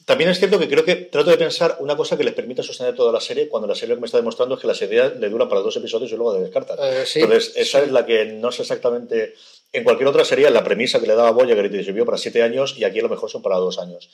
También 0.05 0.29
es 0.31 0.39
cierto 0.39 0.57
que 0.59 0.67
creo 0.67 0.83
que 0.83 0.95
trato 0.95 1.29
de 1.29 1.37
pensar 1.37 1.77
una 1.79 1.95
cosa 1.95 2.17
que 2.17 2.23
les 2.23 2.33
permita 2.33 2.63
sostener 2.63 2.95
toda 2.95 3.11
la 3.11 3.21
serie 3.21 3.47
cuando 3.47 3.67
la 3.67 3.75
serie 3.75 3.89
lo 3.89 3.95
que 3.97 4.01
me 4.01 4.05
está 4.07 4.17
demostrando 4.17 4.55
es 4.55 4.61
que 4.61 4.67
las 4.67 4.81
ideas 4.81 5.15
le 5.17 5.29
duran 5.29 5.47
para 5.47 5.61
dos 5.61 5.75
episodios 5.77 6.11
y 6.11 6.15
luego 6.15 6.33
la 6.33 6.39
descartan. 6.41 6.77
Eh, 6.81 7.03
sí, 7.05 7.21
Entonces, 7.21 7.53
esa 7.55 7.79
sí. 7.79 7.85
es 7.85 7.91
la 7.91 8.05
que 8.05 8.25
no 8.25 8.51
sé 8.51 8.63
exactamente. 8.63 9.35
En 9.73 9.83
cualquier 9.83 10.07
otra 10.07 10.23
sería 10.25 10.49
la 10.49 10.63
premisa 10.63 10.99
que 10.99 11.07
le 11.07 11.15
daba 11.15 11.31
Voyager 11.31 11.65
y 11.65 11.69
te 11.69 11.83
sirvió 11.83 12.05
para 12.05 12.17
siete 12.17 12.41
años 12.41 12.75
y 12.77 12.83
aquí 12.83 12.99
a 12.99 13.03
lo 13.03 13.09
mejor 13.09 13.29
son 13.29 13.41
para 13.41 13.57
dos 13.57 13.77
años. 13.77 14.09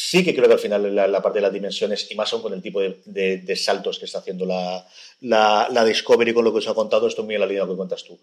Sí 0.00 0.24
que 0.24 0.32
creo 0.32 0.46
que 0.46 0.54
al 0.54 0.60
final 0.60 0.94
la, 0.94 1.20
parte 1.20 1.38
de 1.38 1.42
las 1.42 1.52
dimensiones, 1.52 2.08
y 2.10 2.14
más 2.14 2.32
aún 2.32 2.40
con 2.40 2.52
el 2.52 2.62
tipo 2.62 2.80
de, 2.80 3.56
saltos 3.56 3.98
que 3.98 4.04
está 4.04 4.20
haciendo 4.20 4.46
la, 4.46 4.86
la, 5.22 5.68
la 5.72 5.84
Discovery 5.84 6.32
con 6.32 6.44
lo 6.44 6.52
que 6.52 6.58
os 6.58 6.68
ha 6.68 6.74
contado, 6.74 7.08
estoy 7.08 7.24
muy 7.24 7.34
en 7.34 7.40
la 7.40 7.46
línea 7.46 7.64
de 7.64 7.70
que 7.70 7.76
cuentas 7.76 8.04
tú. 8.04 8.16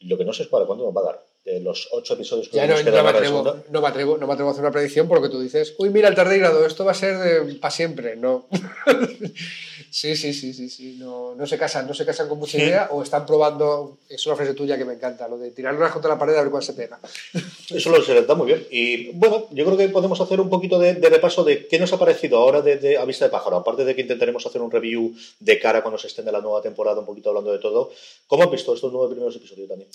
Lo 0.00 0.16
que 0.16 0.24
no 0.24 0.32
sé 0.32 0.44
es 0.44 0.48
para 0.48 0.64
cuándo 0.64 0.86
nos 0.86 0.96
va 0.96 1.02
a 1.02 1.12
dar. 1.12 1.31
De 1.44 1.58
los 1.58 1.88
ocho 1.90 2.14
episodios 2.14 2.48
que 2.48 2.56
Ya 2.56 2.68
no, 2.68 2.80
no 2.80 3.02
me 3.02 3.10
atrevo, 3.10 3.42
segunda. 3.42 3.64
no, 3.68 3.80
me 3.80 3.88
atrevo, 3.88 4.16
no 4.16 4.28
me 4.28 4.32
atrevo 4.32 4.50
a 4.50 4.52
hacer 4.52 4.62
una 4.62 4.70
predicción 4.70 5.08
por 5.08 5.18
lo 5.18 5.22
que 5.24 5.28
tú 5.28 5.40
dices. 5.40 5.74
Uy, 5.78 5.90
mira 5.90 6.08
el 6.08 6.14
tardígrado, 6.14 6.64
esto 6.64 6.84
va 6.84 6.92
a 6.92 6.94
ser 6.94 7.58
para 7.58 7.72
siempre. 7.72 8.14
No. 8.14 8.46
sí, 9.90 10.14
sí, 10.16 10.32
sí, 10.32 10.52
sí, 10.54 10.70
sí. 10.70 10.96
No, 11.00 11.34
no 11.34 11.44
se 11.46 11.58
casan, 11.58 11.86
no 11.88 11.94
se 11.94 12.06
casan 12.06 12.28
con 12.28 12.38
mucha 12.38 12.58
Sí. 12.58 12.64
idea 12.64 12.88
o 12.92 13.02
están 13.02 13.26
probando. 13.26 13.98
Es 14.08 14.24
una 14.26 14.36
frase 14.36 14.54
tuya 14.54 14.78
que 14.78 14.84
me 14.84 14.94
encanta, 14.94 15.26
lo 15.26 15.36
de 15.36 15.50
tirarlas 15.50 15.90
contra 15.92 16.10
la 16.12 16.18
pared 16.18 16.36
a 16.36 16.42
ver 16.42 16.50
cuál 16.50 16.62
se 16.62 16.74
pega. 16.74 17.00
Eso 17.70 17.90
lo 17.90 18.00
se 18.02 18.22
da 18.22 18.34
muy 18.36 18.46
bien. 18.46 18.64
Y 18.70 19.08
bueno, 19.12 19.48
yo 19.50 19.64
creo 19.64 19.76
que 19.76 19.88
podemos 19.88 20.20
hacer 20.20 20.40
un 20.40 20.48
poquito 20.48 20.78
de, 20.78 20.94
de 20.94 21.10
repaso 21.10 21.42
de 21.44 21.66
qué 21.66 21.78
nos 21.78 21.92
ha 21.92 21.98
parecido 21.98 22.38
ahora 22.38 22.62
de, 22.62 22.76
de- 22.76 22.98
a 22.98 23.04
vista 23.04 23.24
de 23.24 23.30
pájaro. 23.32 23.56
Aparte 23.56 23.84
de 23.84 23.94
que 23.96 24.02
intentaremos 24.02 24.46
hacer 24.46 24.60
un 24.62 24.70
review 24.70 25.12
de 25.40 25.58
cara 25.58 25.82
cuando 25.82 25.98
se 25.98 26.06
extienda 26.06 26.30
la 26.30 26.40
nueva 26.40 26.62
temporada, 26.62 27.00
un 27.00 27.06
poquito 27.06 27.30
hablando 27.30 27.50
de 27.52 27.58
todo. 27.58 27.90
¿Cómo 28.28 28.44
has 28.44 28.50
visto 28.52 28.74
estos 28.74 28.92
nueve 28.92 29.10
primeros 29.12 29.34
episodios, 29.34 29.68
Dani? 29.68 29.86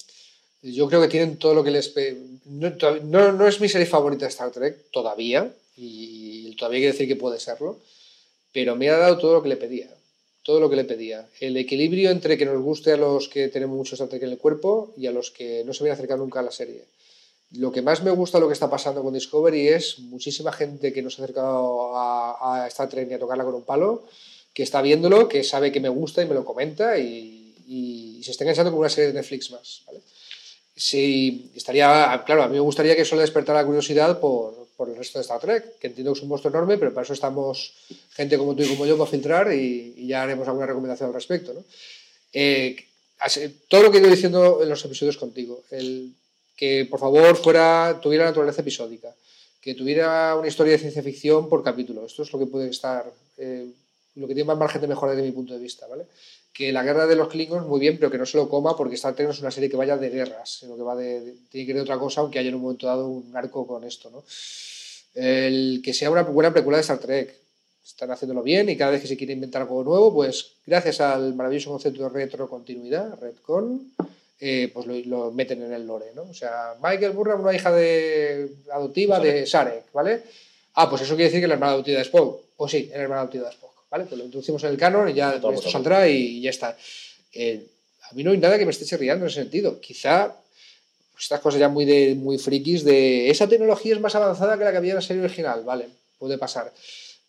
Yo 0.62 0.88
creo 0.88 1.02
que 1.02 1.08
tienen 1.08 1.38
todo 1.38 1.54
lo 1.54 1.64
que 1.64 1.72
les. 1.72 1.94
No, 2.46 2.72
no, 3.04 3.32
no 3.32 3.48
es 3.48 3.62
mi 3.62 3.70
serie 3.70 3.86
favorita 3.86 4.26
de 4.26 4.30
Star 4.30 4.52
Trek 4.52 4.90
todavía, 4.92 5.54
y 5.76 6.56
todavía 6.56 6.80
quiere 6.80 6.94
decir 6.94 7.08
que 7.08 7.16
puede 7.16 7.40
serlo, 7.40 7.80
pero 8.52 8.76
me 8.76 8.90
ha 8.90 8.98
dado 8.98 9.18
todo 9.18 9.34
lo 9.34 9.44
que 9.44 9.50
le 9.50 9.58
pedía. 9.58 9.90
Todo 10.44 10.60
lo 10.60 10.70
que 10.70 10.78
le 10.78 10.86
pedía. 10.86 11.28
El 11.40 11.58
equilibrio 11.58 12.10
entre 12.10 12.38
que 12.38 12.46
nos 12.46 12.62
guste 12.62 12.94
a 12.94 12.98
los 12.98 13.28
que 13.28 13.50
tenemos 13.50 13.76
mucho 13.76 13.96
Star 13.96 14.08
Trek 14.08 14.24
en 14.24 14.32
el 14.32 14.38
cuerpo 14.38 14.94
y 14.98 15.06
a 15.08 15.12
los 15.12 15.30
que 15.30 15.64
no 15.66 15.74
se 15.74 15.84
vienen 15.84 15.92
a 15.92 16.00
acercar 16.00 16.18
nunca 16.18 16.40
a 16.40 16.44
la 16.44 16.52
serie. 16.52 16.86
Lo 17.52 17.72
que 17.72 17.82
más 17.82 18.02
me 18.02 18.12
gusta 18.12 18.40
lo 18.40 18.48
que 18.48 18.54
está 18.54 18.70
pasando 18.70 19.04
con 19.04 19.14
Discovery 19.14 19.68
es 19.68 20.00
muchísima 20.00 20.52
gente 20.52 20.92
que 20.92 21.02
no 21.02 21.10
se 21.10 21.22
ha 21.22 21.26
acercado 21.26 21.96
a, 21.96 22.64
a 22.64 22.68
Star 22.68 22.90
Trek 22.90 23.08
ni 23.08 23.14
a 23.14 23.20
tocarla 23.20 23.44
con 23.44 23.56
un 23.56 23.64
palo, 23.64 24.06
que 24.54 24.64
está 24.64 24.82
viéndolo, 24.82 25.28
que 25.28 25.44
sabe 25.44 25.72
que 25.72 25.80
me 25.80 25.90
gusta 25.90 26.24
y 26.24 26.26
me 26.26 26.34
lo 26.34 26.44
comenta 26.44 26.98
y, 26.98 27.54
y 27.68 28.24
se 28.24 28.32
está 28.32 28.44
enganchando 28.44 28.72
con 28.72 28.80
una 28.80 28.90
serie 28.90 29.10
de 29.10 29.14
Netflix 29.14 29.52
más. 29.52 29.84
¿vale? 29.86 30.00
Sí, 30.78 31.52
estaría, 31.56 32.24
claro, 32.26 32.44
a 32.44 32.48
mí 32.48 32.54
me 32.54 32.60
gustaría 32.60 32.96
que 32.96 33.02
eso 33.02 33.16
le 33.16 33.22
despertara 33.22 33.66
curiosidad 33.66 34.20
por, 34.20 34.68
por 34.78 34.90
el 34.90 34.96
resto 34.96 35.18
de 35.18 35.24
Star 35.24 35.42
Trek, 35.42 35.80
que 35.80 35.88
entiendo 35.88 36.14
que 36.14 36.20
es 36.20 36.24
un 36.24 36.30
monstruo 36.30 36.54
enorme, 36.54 36.78
pero 36.78 36.94
para 36.94 37.04
eso 37.04 37.14
estamos 37.14 37.74
gente 38.12 38.38
como 38.38 38.56
tú 38.56 38.62
y 38.62 38.68
como 38.68 38.86
yo 38.86 38.96
para 38.96 39.10
filtrar 39.10 39.52
y, 39.52 40.06
ya 40.08 40.22
haremos 40.22 40.48
alguna 40.48 40.68
recomendación 40.68 41.10
al 41.10 41.16
respecto. 41.16 41.54
¿no? 41.54 41.64
Eh, 42.32 42.76
todo 43.68 43.82
lo 43.82 43.92
que 43.92 43.98
he 43.98 44.02
ido 44.02 44.10
diciendo 44.12 44.60
en 44.62 44.70
los 44.70 44.86
episodios 44.86 45.18
contigo, 45.18 45.64
el, 45.72 46.14
que 46.56 46.88
por 46.90 47.00
favor 47.00 47.36
fuera, 47.36 48.00
tuviera 48.02 48.26
naturaleza 48.26 48.62
episódica, 48.62 49.14
que 49.60 49.74
tuviera 49.74 50.36
una 50.36 50.48
historia 50.48 50.74
de 50.74 50.80
ciencia 50.80 51.04
ficción 51.04 51.50
por 51.50 51.64
capítulo. 51.64 52.06
Esto 52.06 52.22
es 52.22 52.32
lo 52.32 52.40
que 52.40 52.46
puede 52.46 52.70
estar, 52.70 53.12
eh, 53.38 53.68
lo 54.18 54.28
que 54.28 54.34
tiene 54.34 54.48
más 54.48 54.58
margen 54.58 54.82
de 54.82 54.88
mejora 54.88 55.14
desde 55.14 55.26
mi 55.26 55.32
punto 55.32 55.54
de 55.54 55.60
vista, 55.60 55.88
¿vale? 55.88 56.06
Que 56.54 56.72
la 56.72 56.84
guerra 56.84 57.06
de 57.08 57.16
los 57.16 57.28
Klingons, 57.30 57.68
muy 57.68 57.80
bien, 57.80 57.98
pero 57.98 58.10
que 58.12 58.18
no 58.18 58.26
se 58.26 58.38
lo 58.38 58.50
coma 58.50 58.76
porque 58.76 58.96
Star 58.96 59.14
Trek 59.16 59.28
no 59.28 59.34
es 59.34 59.40
una 59.42 59.52
serie 59.52 59.70
que 59.70 59.78
vaya 59.78 59.96
de 59.98 60.10
guerras, 60.10 60.58
sino 60.60 60.76
que 60.76 60.82
va 60.82 60.96
de, 60.96 61.22
de- 61.22 61.36
tiene 61.50 61.66
que 61.66 61.72
ir 61.72 61.76
de 61.76 61.82
otra 61.82 61.98
cosa, 62.00 62.22
aunque 62.22 62.40
haya 62.40 62.50
en 62.50 62.56
un 62.56 62.62
momento 62.62 62.88
dado 62.88 63.08
un 63.08 63.36
arco 63.36 63.66
con 63.68 63.84
esto, 63.84 64.10
¿no? 64.10 64.24
El 65.14 65.82
que 65.84 65.94
sea 65.94 66.12
una 66.12 66.24
buena 66.24 66.52
precuela 66.54 66.78
de 66.78 66.82
Star 66.82 67.00
Trek. 67.00 67.36
Están 67.86 68.12
haciéndolo 68.12 68.44
bien 68.44 68.68
y 68.70 68.76
cada 68.76 68.92
vez 68.92 69.02
que 69.02 69.08
se 69.08 69.16
quiere 69.16 69.32
inventar 69.34 69.62
algo 69.62 69.82
nuevo, 69.84 70.14
pues 70.14 70.52
gracias 70.66 71.00
al 71.00 71.34
maravilloso 71.36 71.70
concepto 71.72 72.04
de 72.04 72.10
retrocontinuidad, 72.10 73.18
Redcon, 73.20 73.94
eh, 74.42 74.70
pues 74.74 74.86
lo, 74.86 74.94
lo 75.06 75.32
meten 75.32 75.64
en 75.64 75.72
el 75.72 75.88
lore, 75.88 76.08
¿no? 76.14 76.24
O 76.24 76.34
sea, 76.34 76.76
Michael 76.84 77.14
Burnham, 77.14 77.40
una 77.42 77.56
hija 77.56 77.72
de 77.72 78.52
adoptiva 78.74 79.20
de 79.22 79.46
Sarek, 79.46 79.86
¿vale? 79.94 80.22
Ah, 80.74 80.90
pues 80.90 81.04
eso 81.04 81.16
quiere 81.16 81.30
decir 81.30 81.40
que 81.42 81.48
la 81.48 81.54
hermana 81.54 81.72
adoptiva 81.74 81.98
de 82.00 82.04
Spock. 82.04 82.42
Pues 82.58 82.72
sí, 82.72 82.88
la 82.92 82.98
hermana 83.04 83.22
adoptiva 83.22 83.46
de 83.46 83.52
Spock, 83.56 83.77
¿vale? 83.90 84.06
Pues 84.06 84.18
lo 84.18 84.26
introducimos 84.26 84.64
en 84.64 84.70
el 84.70 84.78
canon 84.78 85.10
y 85.10 85.14
ya 85.14 85.36
esto 85.36 85.70
saldrá 85.70 86.08
y 86.08 86.42
ya 86.42 86.50
está. 86.50 86.78
Eh, 87.34 87.66
a 88.10 88.14
mí 88.14 88.24
no 88.24 88.32
hay 88.32 88.38
nada 88.38 88.58
que 88.58 88.66
me 88.66 88.72
esté 88.72 88.86
chirriando 88.86 89.26
en 89.26 89.32
ese 89.32 89.42
sentido. 89.42 89.80
Quizá 89.80 90.36
pues, 91.14 91.24
estas 91.24 91.42
cosas 91.42 91.60
ya 91.60 91.70
muy, 91.70 91.86
de, 91.86 92.16
muy 92.16 92.38
frikis 92.38 92.84
de 92.84 93.30
esa 93.30 93.48
tecnología 93.48 93.94
es 93.94 94.00
más 94.00 94.16
avanzada 94.16 94.58
que 94.58 94.64
la 94.64 94.72
que 94.72 94.78
había 94.78 94.92
en 94.92 94.98
la 94.98 95.02
serie 95.02 95.24
original, 95.24 95.64
vale, 95.64 95.88
puede 96.20 96.38
pasar. 96.38 96.72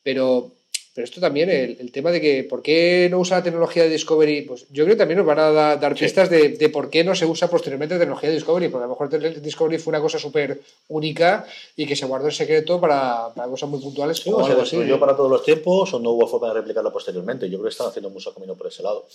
Pero, 0.03 0.53
pero 0.99 1.05
esto 1.05 1.21
también, 1.21 1.49
el, 1.49 1.77
el 1.79 1.93
tema 1.93 2.11
de 2.11 2.21
que 2.21 2.43
por 2.43 2.61
qué 2.61 3.07
no 3.09 3.21
usa 3.21 3.37
la 3.37 3.45
tecnología 3.45 3.85
de 3.85 3.89
Discovery, 3.91 4.43
pues 4.43 4.67
yo 4.73 4.83
creo 4.83 4.97
que 4.97 4.99
también 4.99 5.19
nos 5.19 5.27
van 5.29 5.39
a 5.39 5.53
da- 5.53 5.77
dar 5.77 5.97
Sí. 5.97 6.03
pistas 6.07 6.29
de, 6.29 6.49
de 6.49 6.69
por 6.71 6.91
qué 6.91 7.05
no 7.05 7.15
se 7.15 7.25
usa 7.25 7.47
posteriormente 7.49 7.95
la 7.95 8.01
tecnología 8.01 8.31
de 8.31 8.35
Discovery, 8.35 8.69
porque 8.69 8.83
a 8.83 8.87
lo 8.89 8.95
mejor 8.95 9.41
Discovery 9.41 9.79
fue 9.79 9.93
una 9.93 10.01
cosa 10.01 10.19
súper 10.19 10.61
única 10.89 11.47
y 11.77 11.87
que 11.87 11.95
se 11.95 12.05
guardó 12.05 12.27
en 12.27 12.33
secreto 12.33 12.81
para, 12.81 13.33
para 13.33 13.47
cosas 13.49 13.69
muy 13.69 13.79
puntuales 13.81 14.17
Sí, 14.19 14.29
o 14.29 14.39
o 14.39 14.45
se 14.45 14.51
así. 14.55 14.61
destruyó 14.61 14.99
para 14.99 15.15
todos 15.17 15.31
los 15.31 15.45
tiempos 15.45 15.95
o 15.95 16.01
no 16.01 16.11
hubo 16.11 16.27
forma 16.27 16.49
de 16.49 16.55
replicarlo 16.55 16.93
posteriormente. 16.93 17.47
Yo 17.49 17.59
creo 17.59 17.69
que 17.69 17.71
están 17.71 17.87
haciendo 17.87 18.11
mucho 18.11 18.35
camino 18.35 18.57
por 18.57 18.67
ese 18.67 18.83
lado. 18.83 19.07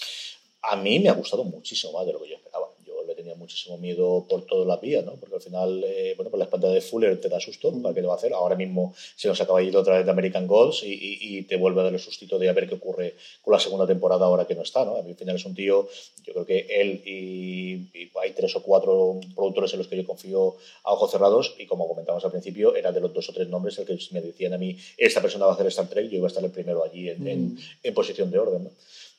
A 0.62 0.78
mí 0.78 1.00
me 1.02 1.10
ha 1.10 1.14
gustado 1.14 1.44
muchísimo 1.44 1.92
más 1.92 2.06
de 2.06 2.14
lo 2.14 2.22
que 2.22 2.30
yo 2.30 2.36
esperaba. 2.38 2.68
Tenía 3.34 3.40
muchísimo 3.46 3.78
miedo 3.80 4.26
por 4.30 4.46
todas 4.46 4.68
las 4.68 4.80
vías, 4.80 5.04
¿no? 5.04 5.14
Porque 5.16 5.36
al 5.36 5.42
final, 5.42 5.84
eh, 5.86 6.14
bueno, 6.16 6.30
por 6.30 6.38
la 6.38 6.46
espalda 6.46 6.70
de 6.70 6.82
Fuller 6.82 7.20
te 7.20 7.30
da 7.30 7.40
susto, 7.40 7.72
Mm. 7.72 7.82
¿para 7.82 7.96
qué 7.96 8.02
te 8.02 8.08
va 8.08 8.14
a 8.14 8.18
hacer? 8.18 8.32
Ahora 8.34 8.56
mismo 8.56 8.94
se 9.16 9.28
nos 9.28 9.40
acaba 9.42 9.62
ir 9.64 9.76
otra 9.76 9.98
vez 9.98 10.06
de 10.06 10.12
American 10.12 10.46
Gods 10.48 10.84
y, 10.84 10.94
y- 10.94 11.38
y 11.40 11.42
te 11.44 11.56
vuelve 11.58 11.82
a 11.82 11.86
dar 11.86 11.94
el 11.94 12.00
sustito 12.00 12.38
de 12.38 12.50
a 12.50 12.54
ver 12.54 12.68
qué 12.70 12.76
ocurre 12.76 13.16
con 13.42 13.54
la 13.54 13.60
segunda 13.60 13.88
temporada 13.88 14.26
ahora 14.26 14.46
que 14.46 14.54
no 14.56 14.62
está, 14.62 14.86
¿no? 14.86 14.98
A 14.98 15.02
mí 15.02 15.10
al 15.12 15.16
final 15.18 15.36
es 15.36 15.46
un 15.46 15.56
tío, 15.56 15.88
yo 16.24 16.34
creo 16.34 16.46
que 16.46 16.68
él 16.70 17.02
y, 17.06 17.74
y 18.00 18.12
hay 18.22 18.32
tres 18.32 18.56
o 18.56 18.62
cuatro 18.62 19.20
productores 19.36 19.74
en 19.74 19.80
los 19.80 19.88
que 19.88 19.98
yo 19.98 20.06
confío 20.06 20.56
a 20.84 20.94
ojos 20.94 21.10
cerrados 21.12 21.56
y 21.58 21.66
como 21.66 21.88
comentábamos 21.88 22.24
al 22.26 22.32
principio, 22.32 22.76
era 22.76 22.92
de 22.92 23.02
los 23.02 23.14
dos 23.14 23.28
o 23.30 23.34
tres 23.34 23.48
nombres 23.48 23.78
el 23.80 23.86
que 23.86 23.98
me 24.12 24.22
decían 24.22 24.54
a 24.54 24.58
mí, 24.58 24.78
esta 24.98 25.22
persona 25.22 25.46
va 25.46 25.52
a 25.52 25.56
hacer 25.56 25.68
Star 25.68 25.88
Trek, 25.88 26.10
yo 26.10 26.18
iba 26.18 26.28
a 26.28 26.30
estar 26.30 26.44
el 26.44 26.52
primero 26.52 26.84
allí 26.84 27.10
en, 27.10 27.28
en- 27.28 27.44
Mm. 27.54 27.58
en 27.84 27.94
posición 27.94 28.30
de 28.32 28.40
orden, 28.40 28.64
¿no? 28.66 28.70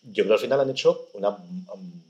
Yo 0.06 0.24
creo 0.24 0.28
que 0.28 0.32
al 0.34 0.38
final 0.40 0.60
han 0.60 0.70
hecho 0.70 1.08
una 1.14 1.36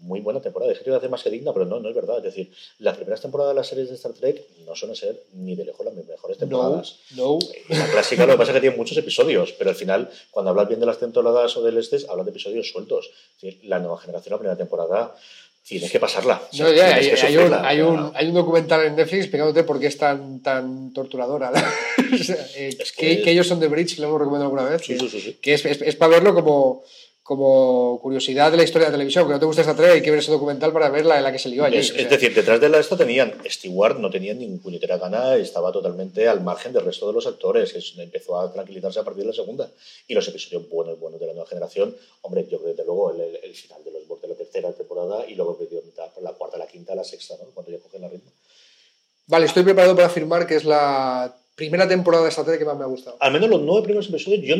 muy 0.00 0.20
buena 0.20 0.40
temporada. 0.40 0.70
Dije 0.70 0.82
que 0.84 0.90
iba 0.90 0.96
a 0.96 0.98
hacer 0.98 1.10
más 1.10 1.22
que 1.22 1.30
digna, 1.30 1.52
pero 1.52 1.64
no, 1.64 1.80
no 1.80 1.88
es 1.88 1.94
verdad. 1.94 2.18
Es 2.18 2.24
decir, 2.24 2.52
las 2.78 2.96
primeras 2.96 3.20
temporadas 3.22 3.52
de 3.54 3.60
las 3.60 3.66
series 3.68 3.88
de 3.88 3.94
Star 3.94 4.12
Trek 4.12 4.42
no 4.66 4.74
suelen 4.76 4.96
ser 4.96 5.18
ni 5.32 5.54
de 5.56 5.64
lejos 5.64 5.84
las 5.86 5.94
mejores 5.94 6.36
No, 6.38 6.40
temporadas. 6.40 6.96
no. 7.16 7.38
La 7.68 7.86
clásica 7.86 8.26
lo 8.26 8.32
que 8.32 8.38
pasa 8.38 8.50
es 8.50 8.54
que 8.56 8.60
tiene 8.62 8.76
muchos 8.76 8.96
episodios, 8.98 9.52
pero 9.52 9.70
al 9.70 9.76
final, 9.76 10.10
cuando 10.30 10.50
hablas 10.50 10.68
bien 10.68 10.80
de 10.80 10.86
las 10.86 10.98
temporadas 10.98 11.56
o 11.56 11.62
del 11.62 11.78
este, 11.78 11.98
hablas 12.08 12.26
de 12.26 12.30
episodios 12.32 12.68
sueltos. 12.70 13.10
Es 13.36 13.42
decir, 13.42 13.60
la 13.64 13.78
nueva 13.78 13.96
generación, 13.98 14.32
la 14.32 14.38
primera 14.38 14.56
temporada, 14.58 15.14
tienes 15.66 15.90
que 15.90 15.98
pasarla. 15.98 16.42
O 16.52 16.54
sea, 16.54 16.66
No, 16.66 16.72
ya, 16.74 16.94
hay, 16.96 17.08
que 17.08 17.14
hay 17.22 17.36
un, 17.38 17.54
hay, 17.54 17.80
un, 17.80 18.12
hay 18.14 18.26
un 18.28 18.34
documental 18.34 18.84
en 18.84 18.96
Netflix 18.96 19.20
explicándote 19.22 19.64
por 19.64 19.80
qué 19.80 19.86
es 19.86 19.96
tan, 19.96 20.42
tan 20.42 20.92
torturadora. 20.92 21.50
O 22.14 22.16
sea, 22.22 22.36
eh, 22.54 22.76
Es 22.78 22.92
que, 22.92 23.22
que- 23.22 23.30
ellos 23.32 23.48
son 23.48 23.58
de 23.58 23.66
Bridge, 23.66 23.98
lo 23.98 24.06
hemos 24.06 24.20
recomendado 24.20 24.44
alguna 24.52 24.68
vez. 24.70 24.82
Sí, 24.84 24.92
que, 24.94 25.00
sí, 25.00 25.08
sí, 25.08 25.20
sí. 25.20 25.38
que 25.40 25.54
es, 25.54 25.64
es, 25.64 25.82
es 25.82 25.96
para 25.96 26.10
verlo 26.12 26.32
como, 26.34 26.84
como 27.24 27.98
curiosidad 28.02 28.50
de 28.50 28.58
la 28.58 28.64
historia 28.64 28.86
de 28.86 28.92
la 28.92 28.98
televisión, 28.98 29.26
que 29.26 29.32
no 29.32 29.40
te 29.40 29.46
gusta 29.46 29.62
esta 29.62 29.74
trek, 29.74 29.90
hay 29.92 30.02
que 30.02 30.10
ver 30.10 30.20
ese 30.20 30.30
documental 30.30 30.72
para 30.74 30.90
ver 30.90 31.06
la, 31.06 31.20
la 31.22 31.32
que 31.32 31.38
se 31.38 31.48
lió 31.48 31.64
allí. 31.64 31.78
Es, 31.78 31.90
o 31.90 31.94
sea. 31.94 32.02
es 32.02 32.10
decir, 32.10 32.34
detrás 32.34 32.60
de 32.60 32.68
la 32.68 32.78
esta 32.78 32.96
tenían 32.98 33.32
Stewart, 33.50 33.98
no 33.98 34.10
tenía 34.10 34.34
ningún 34.34 34.58
puñetera 34.60 34.98
gana, 34.98 35.34
estaba 35.36 35.72
totalmente 35.72 36.28
al 36.28 36.42
margen 36.42 36.74
del 36.74 36.84
resto 36.84 37.06
de 37.08 37.14
los 37.14 37.26
actores, 37.26 37.72
que 37.72 37.80
empezó 38.02 38.38
a 38.38 38.52
tranquilizarse 38.52 39.00
a 39.00 39.04
partir 39.04 39.22
de 39.24 39.28
la 39.30 39.34
segunda. 39.34 39.70
Y 40.06 40.12
los 40.12 40.28
episodios 40.28 40.68
buenos, 40.68 41.00
buenos 41.00 41.18
de 41.18 41.26
la 41.26 41.32
nueva 41.32 41.48
generación, 41.48 41.96
hombre, 42.20 42.42
yo 42.42 42.58
creo 42.58 42.60
que 42.60 42.68
desde 42.68 42.84
luego 42.84 43.10
el, 43.14 43.20
el- 43.22 43.40
el 43.42 43.54
final 43.54 43.82
de 43.82 43.90
los 43.90 44.04
de 44.20 44.28
la 44.28 44.34
tercera 44.34 44.72
temporada 44.72 45.24
y 45.26 45.34
luego 45.34 45.58
mitad, 45.84 46.10
por 46.12 46.22
la 46.22 46.32
cuarta, 46.34 46.58
la 46.58 46.66
quinta, 46.66 46.94
la 46.94 47.04
sexta, 47.04 47.34
¿no? 47.42 47.48
cuando 47.54 47.72
ya 47.72 47.78
cogen 47.78 48.02
la 48.02 48.08
ritmo. 48.08 48.30
Vale, 49.26 49.46
estoy 49.46 49.62
preparado 49.64 49.94
para 49.94 50.06
afirmar 50.08 50.46
que 50.46 50.56
es 50.56 50.64
la 50.64 51.34
primera 51.54 51.86
temporada 51.88 52.24
de 52.24 52.30
esta 52.30 52.44
trek 52.44 52.58
que 52.58 52.64
más 52.64 52.76
me 52.76 52.84
ha 52.84 52.88
gustado. 52.88 53.16
Al 53.20 53.32
menos 53.32 53.48
los 53.48 53.60
nueve 53.62 53.84
primeros 53.84 54.08
episodios, 54.08 54.42
yo 54.44 54.56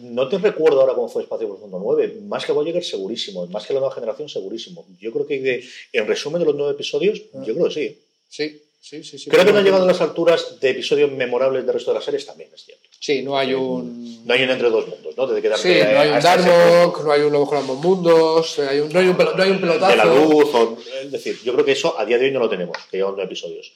no 0.00 0.28
te 0.28 0.38
recuerdo 0.38 0.80
ahora 0.80 0.94
cómo 0.94 1.08
fue 1.08 1.22
Espacio 1.22 1.46
Profundo 1.48 1.78
9, 1.82 2.16
más 2.26 2.44
que 2.44 2.52
Voyager 2.52 2.82
segurísimo, 2.84 3.46
más 3.46 3.66
que 3.66 3.74
la 3.74 3.80
nueva 3.80 3.94
generación 3.94 4.28
segurísimo. 4.28 4.84
Yo 5.00 5.12
creo 5.12 5.26
que 5.26 5.40
de- 5.40 5.64
en 5.92 6.06
resumen 6.06 6.40
de 6.40 6.46
los 6.46 6.54
nueve 6.56 6.72
episodios, 6.72 7.20
yo 7.32 7.54
creo 7.54 7.68
que 7.68 7.74
sí. 7.74 7.98
Sí, 8.28 8.62
sí, 8.80 9.04
sí. 9.04 9.18
sí 9.18 9.30
Creo 9.30 9.44
que 9.44 9.52
no 9.52 9.58
han 9.58 9.64
llegado 9.64 9.84
a 9.84 9.86
las 9.86 10.00
alturas 10.00 10.58
de 10.60 10.70
episodios 10.70 11.12
memorables 11.12 11.64
del 11.64 11.74
resto 11.74 11.90
de 11.92 11.96
las 11.96 12.04
series, 12.04 12.26
también 12.26 12.50
es 12.52 12.64
cierto. 12.64 12.88
Sí, 12.98 13.22
no 13.22 13.36
hay 13.38 13.52
un... 13.54 14.24
No 14.26 14.34
hay 14.34 14.42
un 14.44 14.50
entre 14.50 14.70
dos 14.70 14.86
mundos, 14.88 15.16
¿no? 15.16 15.26
Desde 15.26 15.42
quedarte 15.42 15.62
Sí, 15.62 15.92
no 15.92 15.98
hay 16.00 16.08
un 16.10 16.20
Darmok, 16.20 17.04
no 17.04 17.12
hay 17.12 17.20
un 17.22 17.32
Lobo 17.32 17.46
con 17.46 17.58
ambos 17.58 17.78
mundos, 17.78 18.58
hay 18.60 18.78
un- 18.80 18.88
no, 18.92 18.98
hay 19.00 19.08
un, 19.08 19.16
no 19.16 19.42
hay 19.42 19.50
un 19.50 19.60
pelotazo. 19.60 19.90
de 19.90 19.96
la 19.96 20.04
luz, 20.04 20.54
o- 20.54 20.78
es 21.02 21.10
decir, 21.12 21.38
yo 21.44 21.52
creo 21.52 21.64
que 21.64 21.72
eso 21.72 21.98
a 21.98 22.04
día 22.04 22.18
de 22.18 22.26
hoy 22.26 22.30
no 22.30 22.38
lo 22.40 22.48
tenemos, 22.48 22.76
que 22.90 22.96
llevan 22.98 23.12
nueve 23.14 23.26
episodios. 23.26 23.72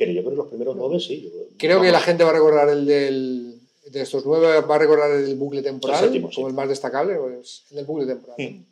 Pero 0.00 0.12
yo 0.12 0.20
creo 0.22 0.30
que 0.32 0.36
los 0.38 0.48
primeros 0.48 0.74
nueve 0.76 0.98
sí. 0.98 1.22
yo 1.22 1.30
Creo 1.58 1.80
que 1.80 1.86
vamos, 1.86 1.92
la 1.92 2.00
gente 2.00 2.24
va 2.24 2.30
a 2.30 2.32
recordar 2.32 2.68
el 2.70 2.86
del, 2.86 3.54
de 3.90 4.00
estos 4.00 4.24
nueve, 4.26 4.60
va 4.62 4.74
a 4.74 4.78
recordar 4.78 5.10
el 5.12 5.34
bucle 5.36 5.62
temporal 5.62 5.98
El 5.98 6.04
séptimo, 6.06 6.28
sí. 6.30 6.34
como 6.36 6.48
el 6.48 6.54
más 6.54 6.68
destacable, 6.68 7.16
pues 7.16 7.62
el 7.70 7.76
del 7.76 7.84
bucle 7.84 8.06
temporal. 8.06 8.36
Mm. 8.38 8.64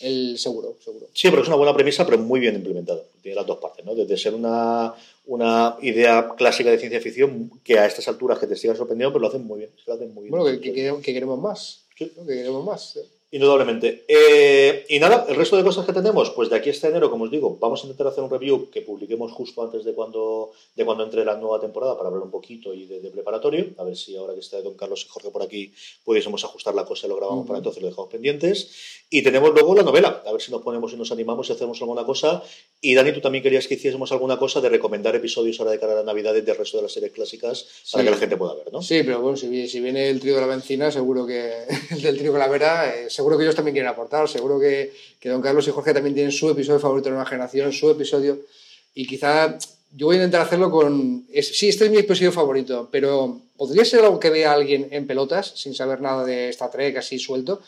El 0.00 0.38
seguro, 0.38 0.76
seguro. 0.84 1.06
Sí, 1.14 1.28
pero 1.30 1.42
es 1.42 1.48
una 1.48 1.56
buena 1.56 1.74
premisa, 1.74 2.04
pero 2.04 2.18
muy 2.18 2.38
bien 2.40 2.54
implementada. 2.54 3.00
Tiene 3.22 3.36
las 3.36 3.46
dos 3.46 3.58
partes, 3.58 3.84
¿no? 3.86 3.94
Desde 3.94 4.16
ser 4.18 4.34
una, 4.34 4.92
una 5.26 5.76
idea 5.80 6.32
clásica 6.36 6.70
de 6.70 6.78
ciencia 6.78 7.00
ficción 7.00 7.50
que 7.64 7.78
a 7.78 7.86
estas 7.86 8.06
alturas 8.08 8.38
que 8.38 8.46
te 8.46 8.56
siga 8.56 8.74
sorprendiendo, 8.76 9.12
pero 9.12 9.22
lo 9.22 9.28
hacen 9.28 9.44
muy 9.46 9.60
bien. 9.60 9.70
es 9.76 9.82
que 9.84 9.90
lo 9.90 9.94
hacen 9.96 10.12
muy 10.12 10.24
bien. 10.24 10.30
Bueno, 10.30 10.44
que, 10.44 10.60
que- 10.60 10.72
que- 10.74 10.94
que 11.02 11.12
queremos 11.14 11.38
más. 11.40 11.80
Sí. 11.96 12.12
¿no? 12.16 12.26
Que 12.26 12.34
queremos 12.34 12.64
más. 12.64 12.98
Indudablemente. 13.34 14.04
Eh, 14.06 14.86
y 14.88 15.00
nada, 15.00 15.26
el 15.28 15.34
resto 15.34 15.56
de 15.56 15.64
cosas 15.64 15.84
que 15.84 15.92
tenemos, 15.92 16.30
pues 16.30 16.48
de 16.50 16.54
aquí 16.54 16.70
hasta 16.70 16.86
enero, 16.86 17.10
como 17.10 17.24
os 17.24 17.32
digo, 17.32 17.58
vamos 17.60 17.80
a 17.80 17.86
intentar 17.86 18.06
hacer 18.06 18.22
un 18.22 18.30
review 18.30 18.70
que 18.70 18.80
publiquemos 18.80 19.32
justo 19.32 19.60
antes 19.60 19.84
de 19.84 19.92
cuando, 19.92 20.52
de 20.76 20.84
cuando 20.84 21.02
entre 21.02 21.24
la 21.24 21.36
nueva 21.36 21.58
temporada 21.58 21.96
para 21.96 22.10
hablar 22.10 22.22
un 22.22 22.30
poquito 22.30 22.72
y 22.72 22.86
de, 22.86 23.00
de 23.00 23.10
preparatorio. 23.10 23.70
A 23.78 23.82
ver 23.82 23.96
si 23.96 24.14
ahora 24.14 24.34
que 24.34 24.40
está 24.40 24.62
Don 24.62 24.76
Carlos 24.76 25.04
y 25.04 25.08
Jorge 25.08 25.32
por 25.32 25.42
aquí 25.42 25.72
pudiésemos 26.04 26.44
ajustar 26.44 26.76
la 26.76 26.84
cosa 26.84 27.08
y 27.08 27.10
lo 27.10 27.16
grabamos 27.16 27.44
para 27.44 27.58
entonces, 27.58 27.82
lo 27.82 27.88
dejamos 27.88 28.08
pendientes. 28.08 29.03
Y 29.10 29.22
tenemos 29.22 29.52
luego 29.52 29.74
la 29.76 29.82
novela, 29.84 30.22
a 30.26 30.32
ver 30.32 30.40
si 30.40 30.50
nos 30.50 30.62
ponemos 30.62 30.92
y 30.92 30.96
nos 30.96 31.12
animamos 31.12 31.48
y 31.48 31.52
hacemos 31.52 31.80
alguna 31.80 32.04
cosa. 32.04 32.42
Y 32.80 32.94
Dani, 32.94 33.12
tú 33.12 33.20
también 33.20 33.44
querías 33.44 33.68
que 33.68 33.74
hiciésemos 33.74 34.10
alguna 34.10 34.38
cosa 34.38 34.60
de 34.60 34.68
recomendar 34.68 35.14
episodios 35.14 35.60
ahora 35.60 35.70
de 35.72 35.78
cara 35.78 35.92
a 35.92 35.96
las 35.96 36.04
Navidades 36.04 36.44
del 36.44 36.56
resto 36.56 36.78
de 36.78 36.84
las 36.84 36.92
series 36.92 37.12
clásicas 37.12 37.64
para 37.92 38.02
Sí. 38.02 38.06
que 38.06 38.10
la 38.10 38.16
gente 38.16 38.36
pueda 38.36 38.54
ver, 38.54 38.72
¿no? 38.72 38.82
Sí, 38.82 39.02
pero 39.04 39.20
bueno, 39.20 39.36
si, 39.36 39.46
vi- 39.48 39.68
si 39.68 39.78
viene 39.80 40.08
el 40.10 40.18
trío 40.18 40.34
de 40.34 40.40
la 40.40 40.46
benzina, 40.48 40.90
seguro 40.90 41.26
que 41.26 41.52
el 41.90 42.02
del 42.02 42.18
trío 42.18 42.32
Calavera, 42.32 42.92
eh, 42.92 43.08
seguro 43.10 43.36
que 43.38 43.44
ellos 43.44 43.54
también 43.54 43.74
quieren 43.74 43.90
aportar. 43.90 44.28
Seguro 44.28 44.58
que, 44.58 44.92
que 45.20 45.28
Don 45.28 45.40
Carlos 45.42 45.68
y 45.68 45.70
Jorge 45.70 45.94
también 45.94 46.14
tienen 46.14 46.32
su 46.32 46.50
episodio 46.50 46.80
favorito 46.80 47.04
de 47.04 47.10
la 47.12 47.16
nueva 47.18 47.30
generación, 47.30 47.72
su 47.72 47.90
episodio. 47.90 48.40
Y 48.96 49.06
quizá 49.06 49.56
yo 49.96 50.06
voy 50.06 50.16
a 50.16 50.18
intentar 50.18 50.40
hacerlo 50.40 50.72
con. 50.72 51.24
sí, 51.40 51.68
este 51.68 51.84
es 51.84 51.90
mi 51.92 51.98
episodio 51.98 52.32
favorito, 52.32 52.88
pero 52.90 53.40
podría 53.56 53.84
ser 53.84 54.00
algo 54.00 54.18
que 54.18 54.30
vea 54.30 54.52
alguien 54.52 54.88
en 54.90 55.06
pelotas, 55.06 55.52
sin 55.54 55.72
saber 55.72 56.00
nada 56.00 56.24
de 56.24 56.48
Star 56.48 56.70
Trek, 56.72 56.96
así 56.96 57.18
suelto. 57.20 57.60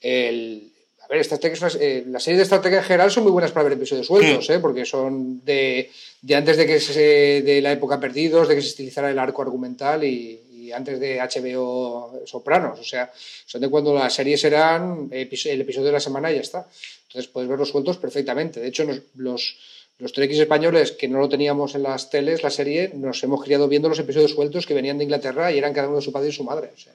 El, 0.00 0.70
a 1.04 1.08
ver, 1.08 1.20
Star 1.20 1.38
Trek 1.38 1.52
es 1.52 1.60
una- 1.62 1.72
eh, 1.80 2.04
las 2.08 2.22
series 2.22 2.48
de 2.48 2.58
Trek 2.58 2.74
en 2.74 2.82
general 2.82 3.10
son 3.10 3.22
muy 3.24 3.32
buenas 3.32 3.52
para 3.52 3.64
ver 3.64 3.74
episodios 3.74 4.06
sueltos, 4.06 4.48
¿eh? 4.50 4.58
porque 4.58 4.84
son 4.84 5.44
de, 5.44 5.90
de 6.22 6.34
antes 6.34 6.56
de 6.56 6.66
que 6.66 6.80
se, 6.80 7.42
de 7.42 7.60
la 7.60 7.72
época 7.72 8.00
Perdidos, 8.00 8.48
de 8.48 8.54
que 8.54 8.62
se 8.62 8.68
estilizara 8.68 9.10
el 9.10 9.18
arco 9.18 9.42
argumental 9.42 10.02
y, 10.04 10.40
y 10.52 10.72
antes 10.72 10.98
de 10.98 11.20
HBO 11.20 12.22
Sopranos. 12.26 12.80
O 12.80 12.84
sea, 12.84 13.10
son 13.46 13.60
de 13.60 13.68
cuando 13.68 13.94
las 13.94 14.14
series 14.14 14.42
eran 14.44 15.08
el 15.10 15.60
episodio 15.60 15.86
de 15.86 15.92
la 15.92 16.00
semana 16.00 16.32
y 16.32 16.36
ya 16.36 16.40
está. 16.40 16.66
Entonces 17.08 17.30
puedes 17.30 17.48
verlos 17.48 17.68
sueltos 17.68 17.98
perfectamente. 17.98 18.60
De 18.60 18.68
hecho, 18.68 18.84
nos- 18.84 19.02
los, 19.16 19.58
los 19.98 20.12
Trekkies 20.12 20.40
españoles 20.40 20.92
que 20.92 21.06
no 21.06 21.18
lo 21.20 21.28
teníamos 21.28 21.74
en 21.74 21.82
las 21.84 22.10
teles, 22.10 22.42
la 22.42 22.50
serie, 22.50 22.90
nos 22.94 23.22
hemos 23.22 23.42
criado 23.44 23.68
viendo 23.68 23.88
los 23.88 23.98
episodios 23.98 24.32
sueltos 24.32 24.66
que 24.66 24.74
venían 24.74 24.98
de 24.98 25.04
Inglaterra 25.04 25.52
y 25.52 25.58
eran 25.58 25.72
cada 25.74 25.86
uno 25.88 25.96
de 25.98 26.02
su 26.02 26.10
padre 26.12 26.30
y 26.30 26.32
su 26.32 26.42
madre. 26.44 26.70
O 26.74 26.78
sea, 26.80 26.92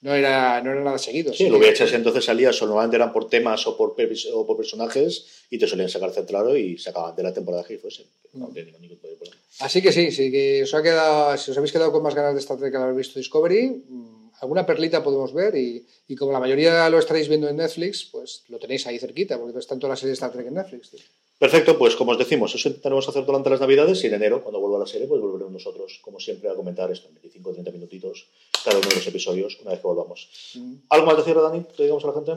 no 0.00 0.14
era, 0.14 0.62
no 0.62 0.70
era 0.70 0.80
nada 0.82 0.98
seguido. 0.98 1.32
Sí, 1.32 1.48
lo 1.48 1.58
VHS 1.58 1.94
entonces 1.94 2.24
salía, 2.24 2.52
solo 2.52 2.70
normalmente 2.70 2.96
eran 2.96 3.12
por 3.12 3.28
temas 3.28 3.66
o 3.66 3.76
por, 3.76 3.96
o 4.32 4.46
por 4.46 4.56
personajes 4.56 5.26
y 5.50 5.58
te 5.58 5.66
solían 5.66 5.88
sacar 5.88 6.12
centrado 6.12 6.56
y 6.56 6.78
se 6.78 6.90
acababan 6.90 7.16
de 7.16 7.22
la 7.24 7.34
temporada 7.34 7.64
que 7.64 7.78
fuese. 7.78 8.06
Mm. 8.32 8.38
No 8.40 8.48
tenía 8.48 8.78
ningún 8.78 8.98
problema. 8.98 9.36
Así 9.60 9.82
que 9.82 9.90
sí, 9.90 10.12
sí 10.12 10.30
que 10.30 10.62
os 10.62 10.72
ha 10.74 10.82
quedado, 10.82 11.36
si 11.36 11.50
os 11.50 11.56
habéis 11.56 11.72
quedado 11.72 11.90
con 11.90 12.02
más 12.02 12.14
ganas 12.14 12.34
de 12.34 12.40
Star 12.40 12.58
Trek 12.58 12.74
al 12.76 12.82
haber 12.82 12.94
visto 12.94 13.18
Discovery, 13.18 13.84
mm, 13.88 14.30
alguna 14.40 14.64
perlita 14.64 15.02
podemos 15.02 15.32
ver 15.34 15.56
y, 15.56 15.84
y 16.06 16.14
como 16.14 16.30
la 16.30 16.38
mayoría 16.38 16.88
lo 16.90 16.98
estaréis 17.00 17.28
viendo 17.28 17.48
en 17.48 17.56
Netflix, 17.56 18.04
pues 18.04 18.44
lo 18.48 18.58
tenéis 18.58 18.86
ahí 18.86 19.00
cerquita, 19.00 19.36
porque 19.36 19.58
están 19.58 19.80
todas 19.80 19.90
las 19.90 19.98
series 19.98 20.18
de 20.18 20.26
Star 20.26 20.32
Trek 20.32 20.46
en 20.46 20.54
Netflix. 20.54 20.90
tío. 20.90 21.00
Perfecto, 21.38 21.78
pues 21.78 21.94
como 21.94 22.10
os 22.12 22.18
decimos, 22.18 22.52
eso 22.54 22.68
intentaremos 22.68 23.08
hacer 23.08 23.24
durante 23.24 23.48
las 23.50 23.60
Navidades 23.60 24.02
y 24.02 24.08
en 24.08 24.14
enero, 24.14 24.42
cuando 24.42 24.58
vuelva 24.58 24.80
la 24.80 24.86
serie, 24.86 25.06
pues 25.06 25.20
volveremos 25.20 25.52
nosotros, 25.52 26.00
como 26.02 26.18
siempre, 26.18 26.50
a 26.50 26.54
comentar 26.54 26.90
esto 26.90 27.06
en 27.08 27.14
25 27.14 27.50
o 27.50 27.52
30 27.52 27.70
minutitos 27.70 28.26
cada 28.64 28.78
uno 28.78 28.88
de 28.88 28.96
los 28.96 29.06
episodios 29.06 29.56
una 29.62 29.70
vez 29.70 29.80
que 29.80 29.86
volvamos. 29.86 30.28
¿Algo 30.88 31.06
más 31.06 31.16
decir, 31.16 31.36
Dani, 31.36 31.64
que 31.76 31.82
digamos 31.84 32.02
a 32.04 32.08
la 32.08 32.12
gente? 32.14 32.32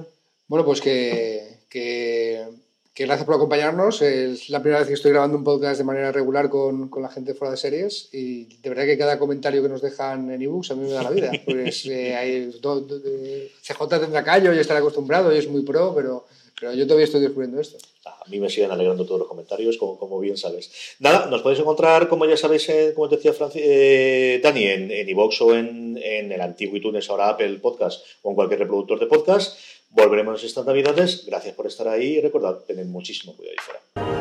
Bueno, 0.48 0.64
pues 0.66 0.82
que, 0.82 1.62
que, 1.68 2.46
que 2.94 3.06
gracias 3.06 3.26
por 3.26 3.36
acompañarnos. 3.36 4.04
Es 4.04 4.50
la 4.50 4.62
primera 4.62 4.80
vez 4.82 4.88
que 4.88 4.94
estoy 4.94 5.12
grabando 5.12 5.36
un 5.38 5.44
podcast 5.44 5.80
de 5.80 5.84
manera 5.84 6.12
regular 6.12 6.50
con, 6.50 6.90
con 6.90 7.02
la 7.02 7.10
gente 7.10 7.34
fuera 7.34 7.52
de 7.52 7.58
series 7.58 8.10
y 8.14 8.58
de 8.58 8.70
verdad 8.70 8.86
que 8.86 8.98
cada 9.00 9.18
comentario 9.18 9.64
que 9.64 9.70
nos 9.70 9.82
dejan 9.82 10.30
en 10.30 10.42
ebooks 10.44 10.72
a 10.72 10.76
mí 10.76 10.84
me 10.84 10.92
da 10.92 11.02
la 11.04 11.10
vida. 11.10 11.32
Pues 11.46 11.86
eh, 11.88 12.16
hay 12.16 12.52
do- 12.62 12.82
do- 12.82 13.00
CJ 13.02 13.88
tendrá 14.00 14.24
callo 14.24 14.54
y 14.54 14.60
estará 14.60 14.80
acostumbrado 14.80 15.34
y 15.34 15.38
es 15.40 15.48
muy 15.48 15.64
pro, 15.64 15.94
pero, 15.96 16.26
pero 16.62 16.74
yo 16.76 16.86
todavía 16.86 17.06
estoy 17.06 17.19
descubriendo 17.21 17.60
esto. 17.60 17.78
A 18.06 18.24
mí 18.30 18.39
me 18.39 18.50
siguen 18.50 18.69
alegrando 18.71 19.04
todos 19.06 19.19
los 19.19 19.28
comentarios, 19.28 19.78
como, 19.78 19.97
como 19.97 20.19
bien 20.19 20.38
sabes. 20.38 20.71
Nada, 21.00 21.26
nos 21.26 21.41
podéis 21.41 21.60
encontrar, 21.60 22.08
como 22.08 22.26
ya 22.28 22.38
sabéis, 22.38 22.69
como 22.93 23.06
os 23.06 23.12
decía 23.12 23.34
Franci- 23.34 23.60
eh, 23.62 24.39
Dani, 24.43 24.63
en, 24.63 24.91
en 24.91 25.10
iVoox 25.10 25.41
o 25.41 25.56
en, 25.56 25.97
en 26.02 26.32
el 26.32 26.39
antiguo 26.39 26.78
iTunes, 26.78 27.10
ahora 27.10 27.30
Apple 27.30 27.58
Podcast 27.60 28.06
o 28.21 28.30
en 28.30 28.36
cualquier 28.36 28.60
reproductor 28.60 29.00
de 29.00 29.08
podcast. 29.08 29.58
Volveremos 29.89 30.43
estas 30.43 30.65
navidades. 30.65 31.26
Gracias 31.26 31.56
por 31.56 31.65
estar 31.67 31.88
ahí 31.88 32.17
y 32.17 32.21
recordad, 32.21 32.60
tened 32.67 32.86
muchísimo 32.86 33.36
cuidado 33.36 33.56
ahí 33.58 33.65
fuera. 33.65 34.20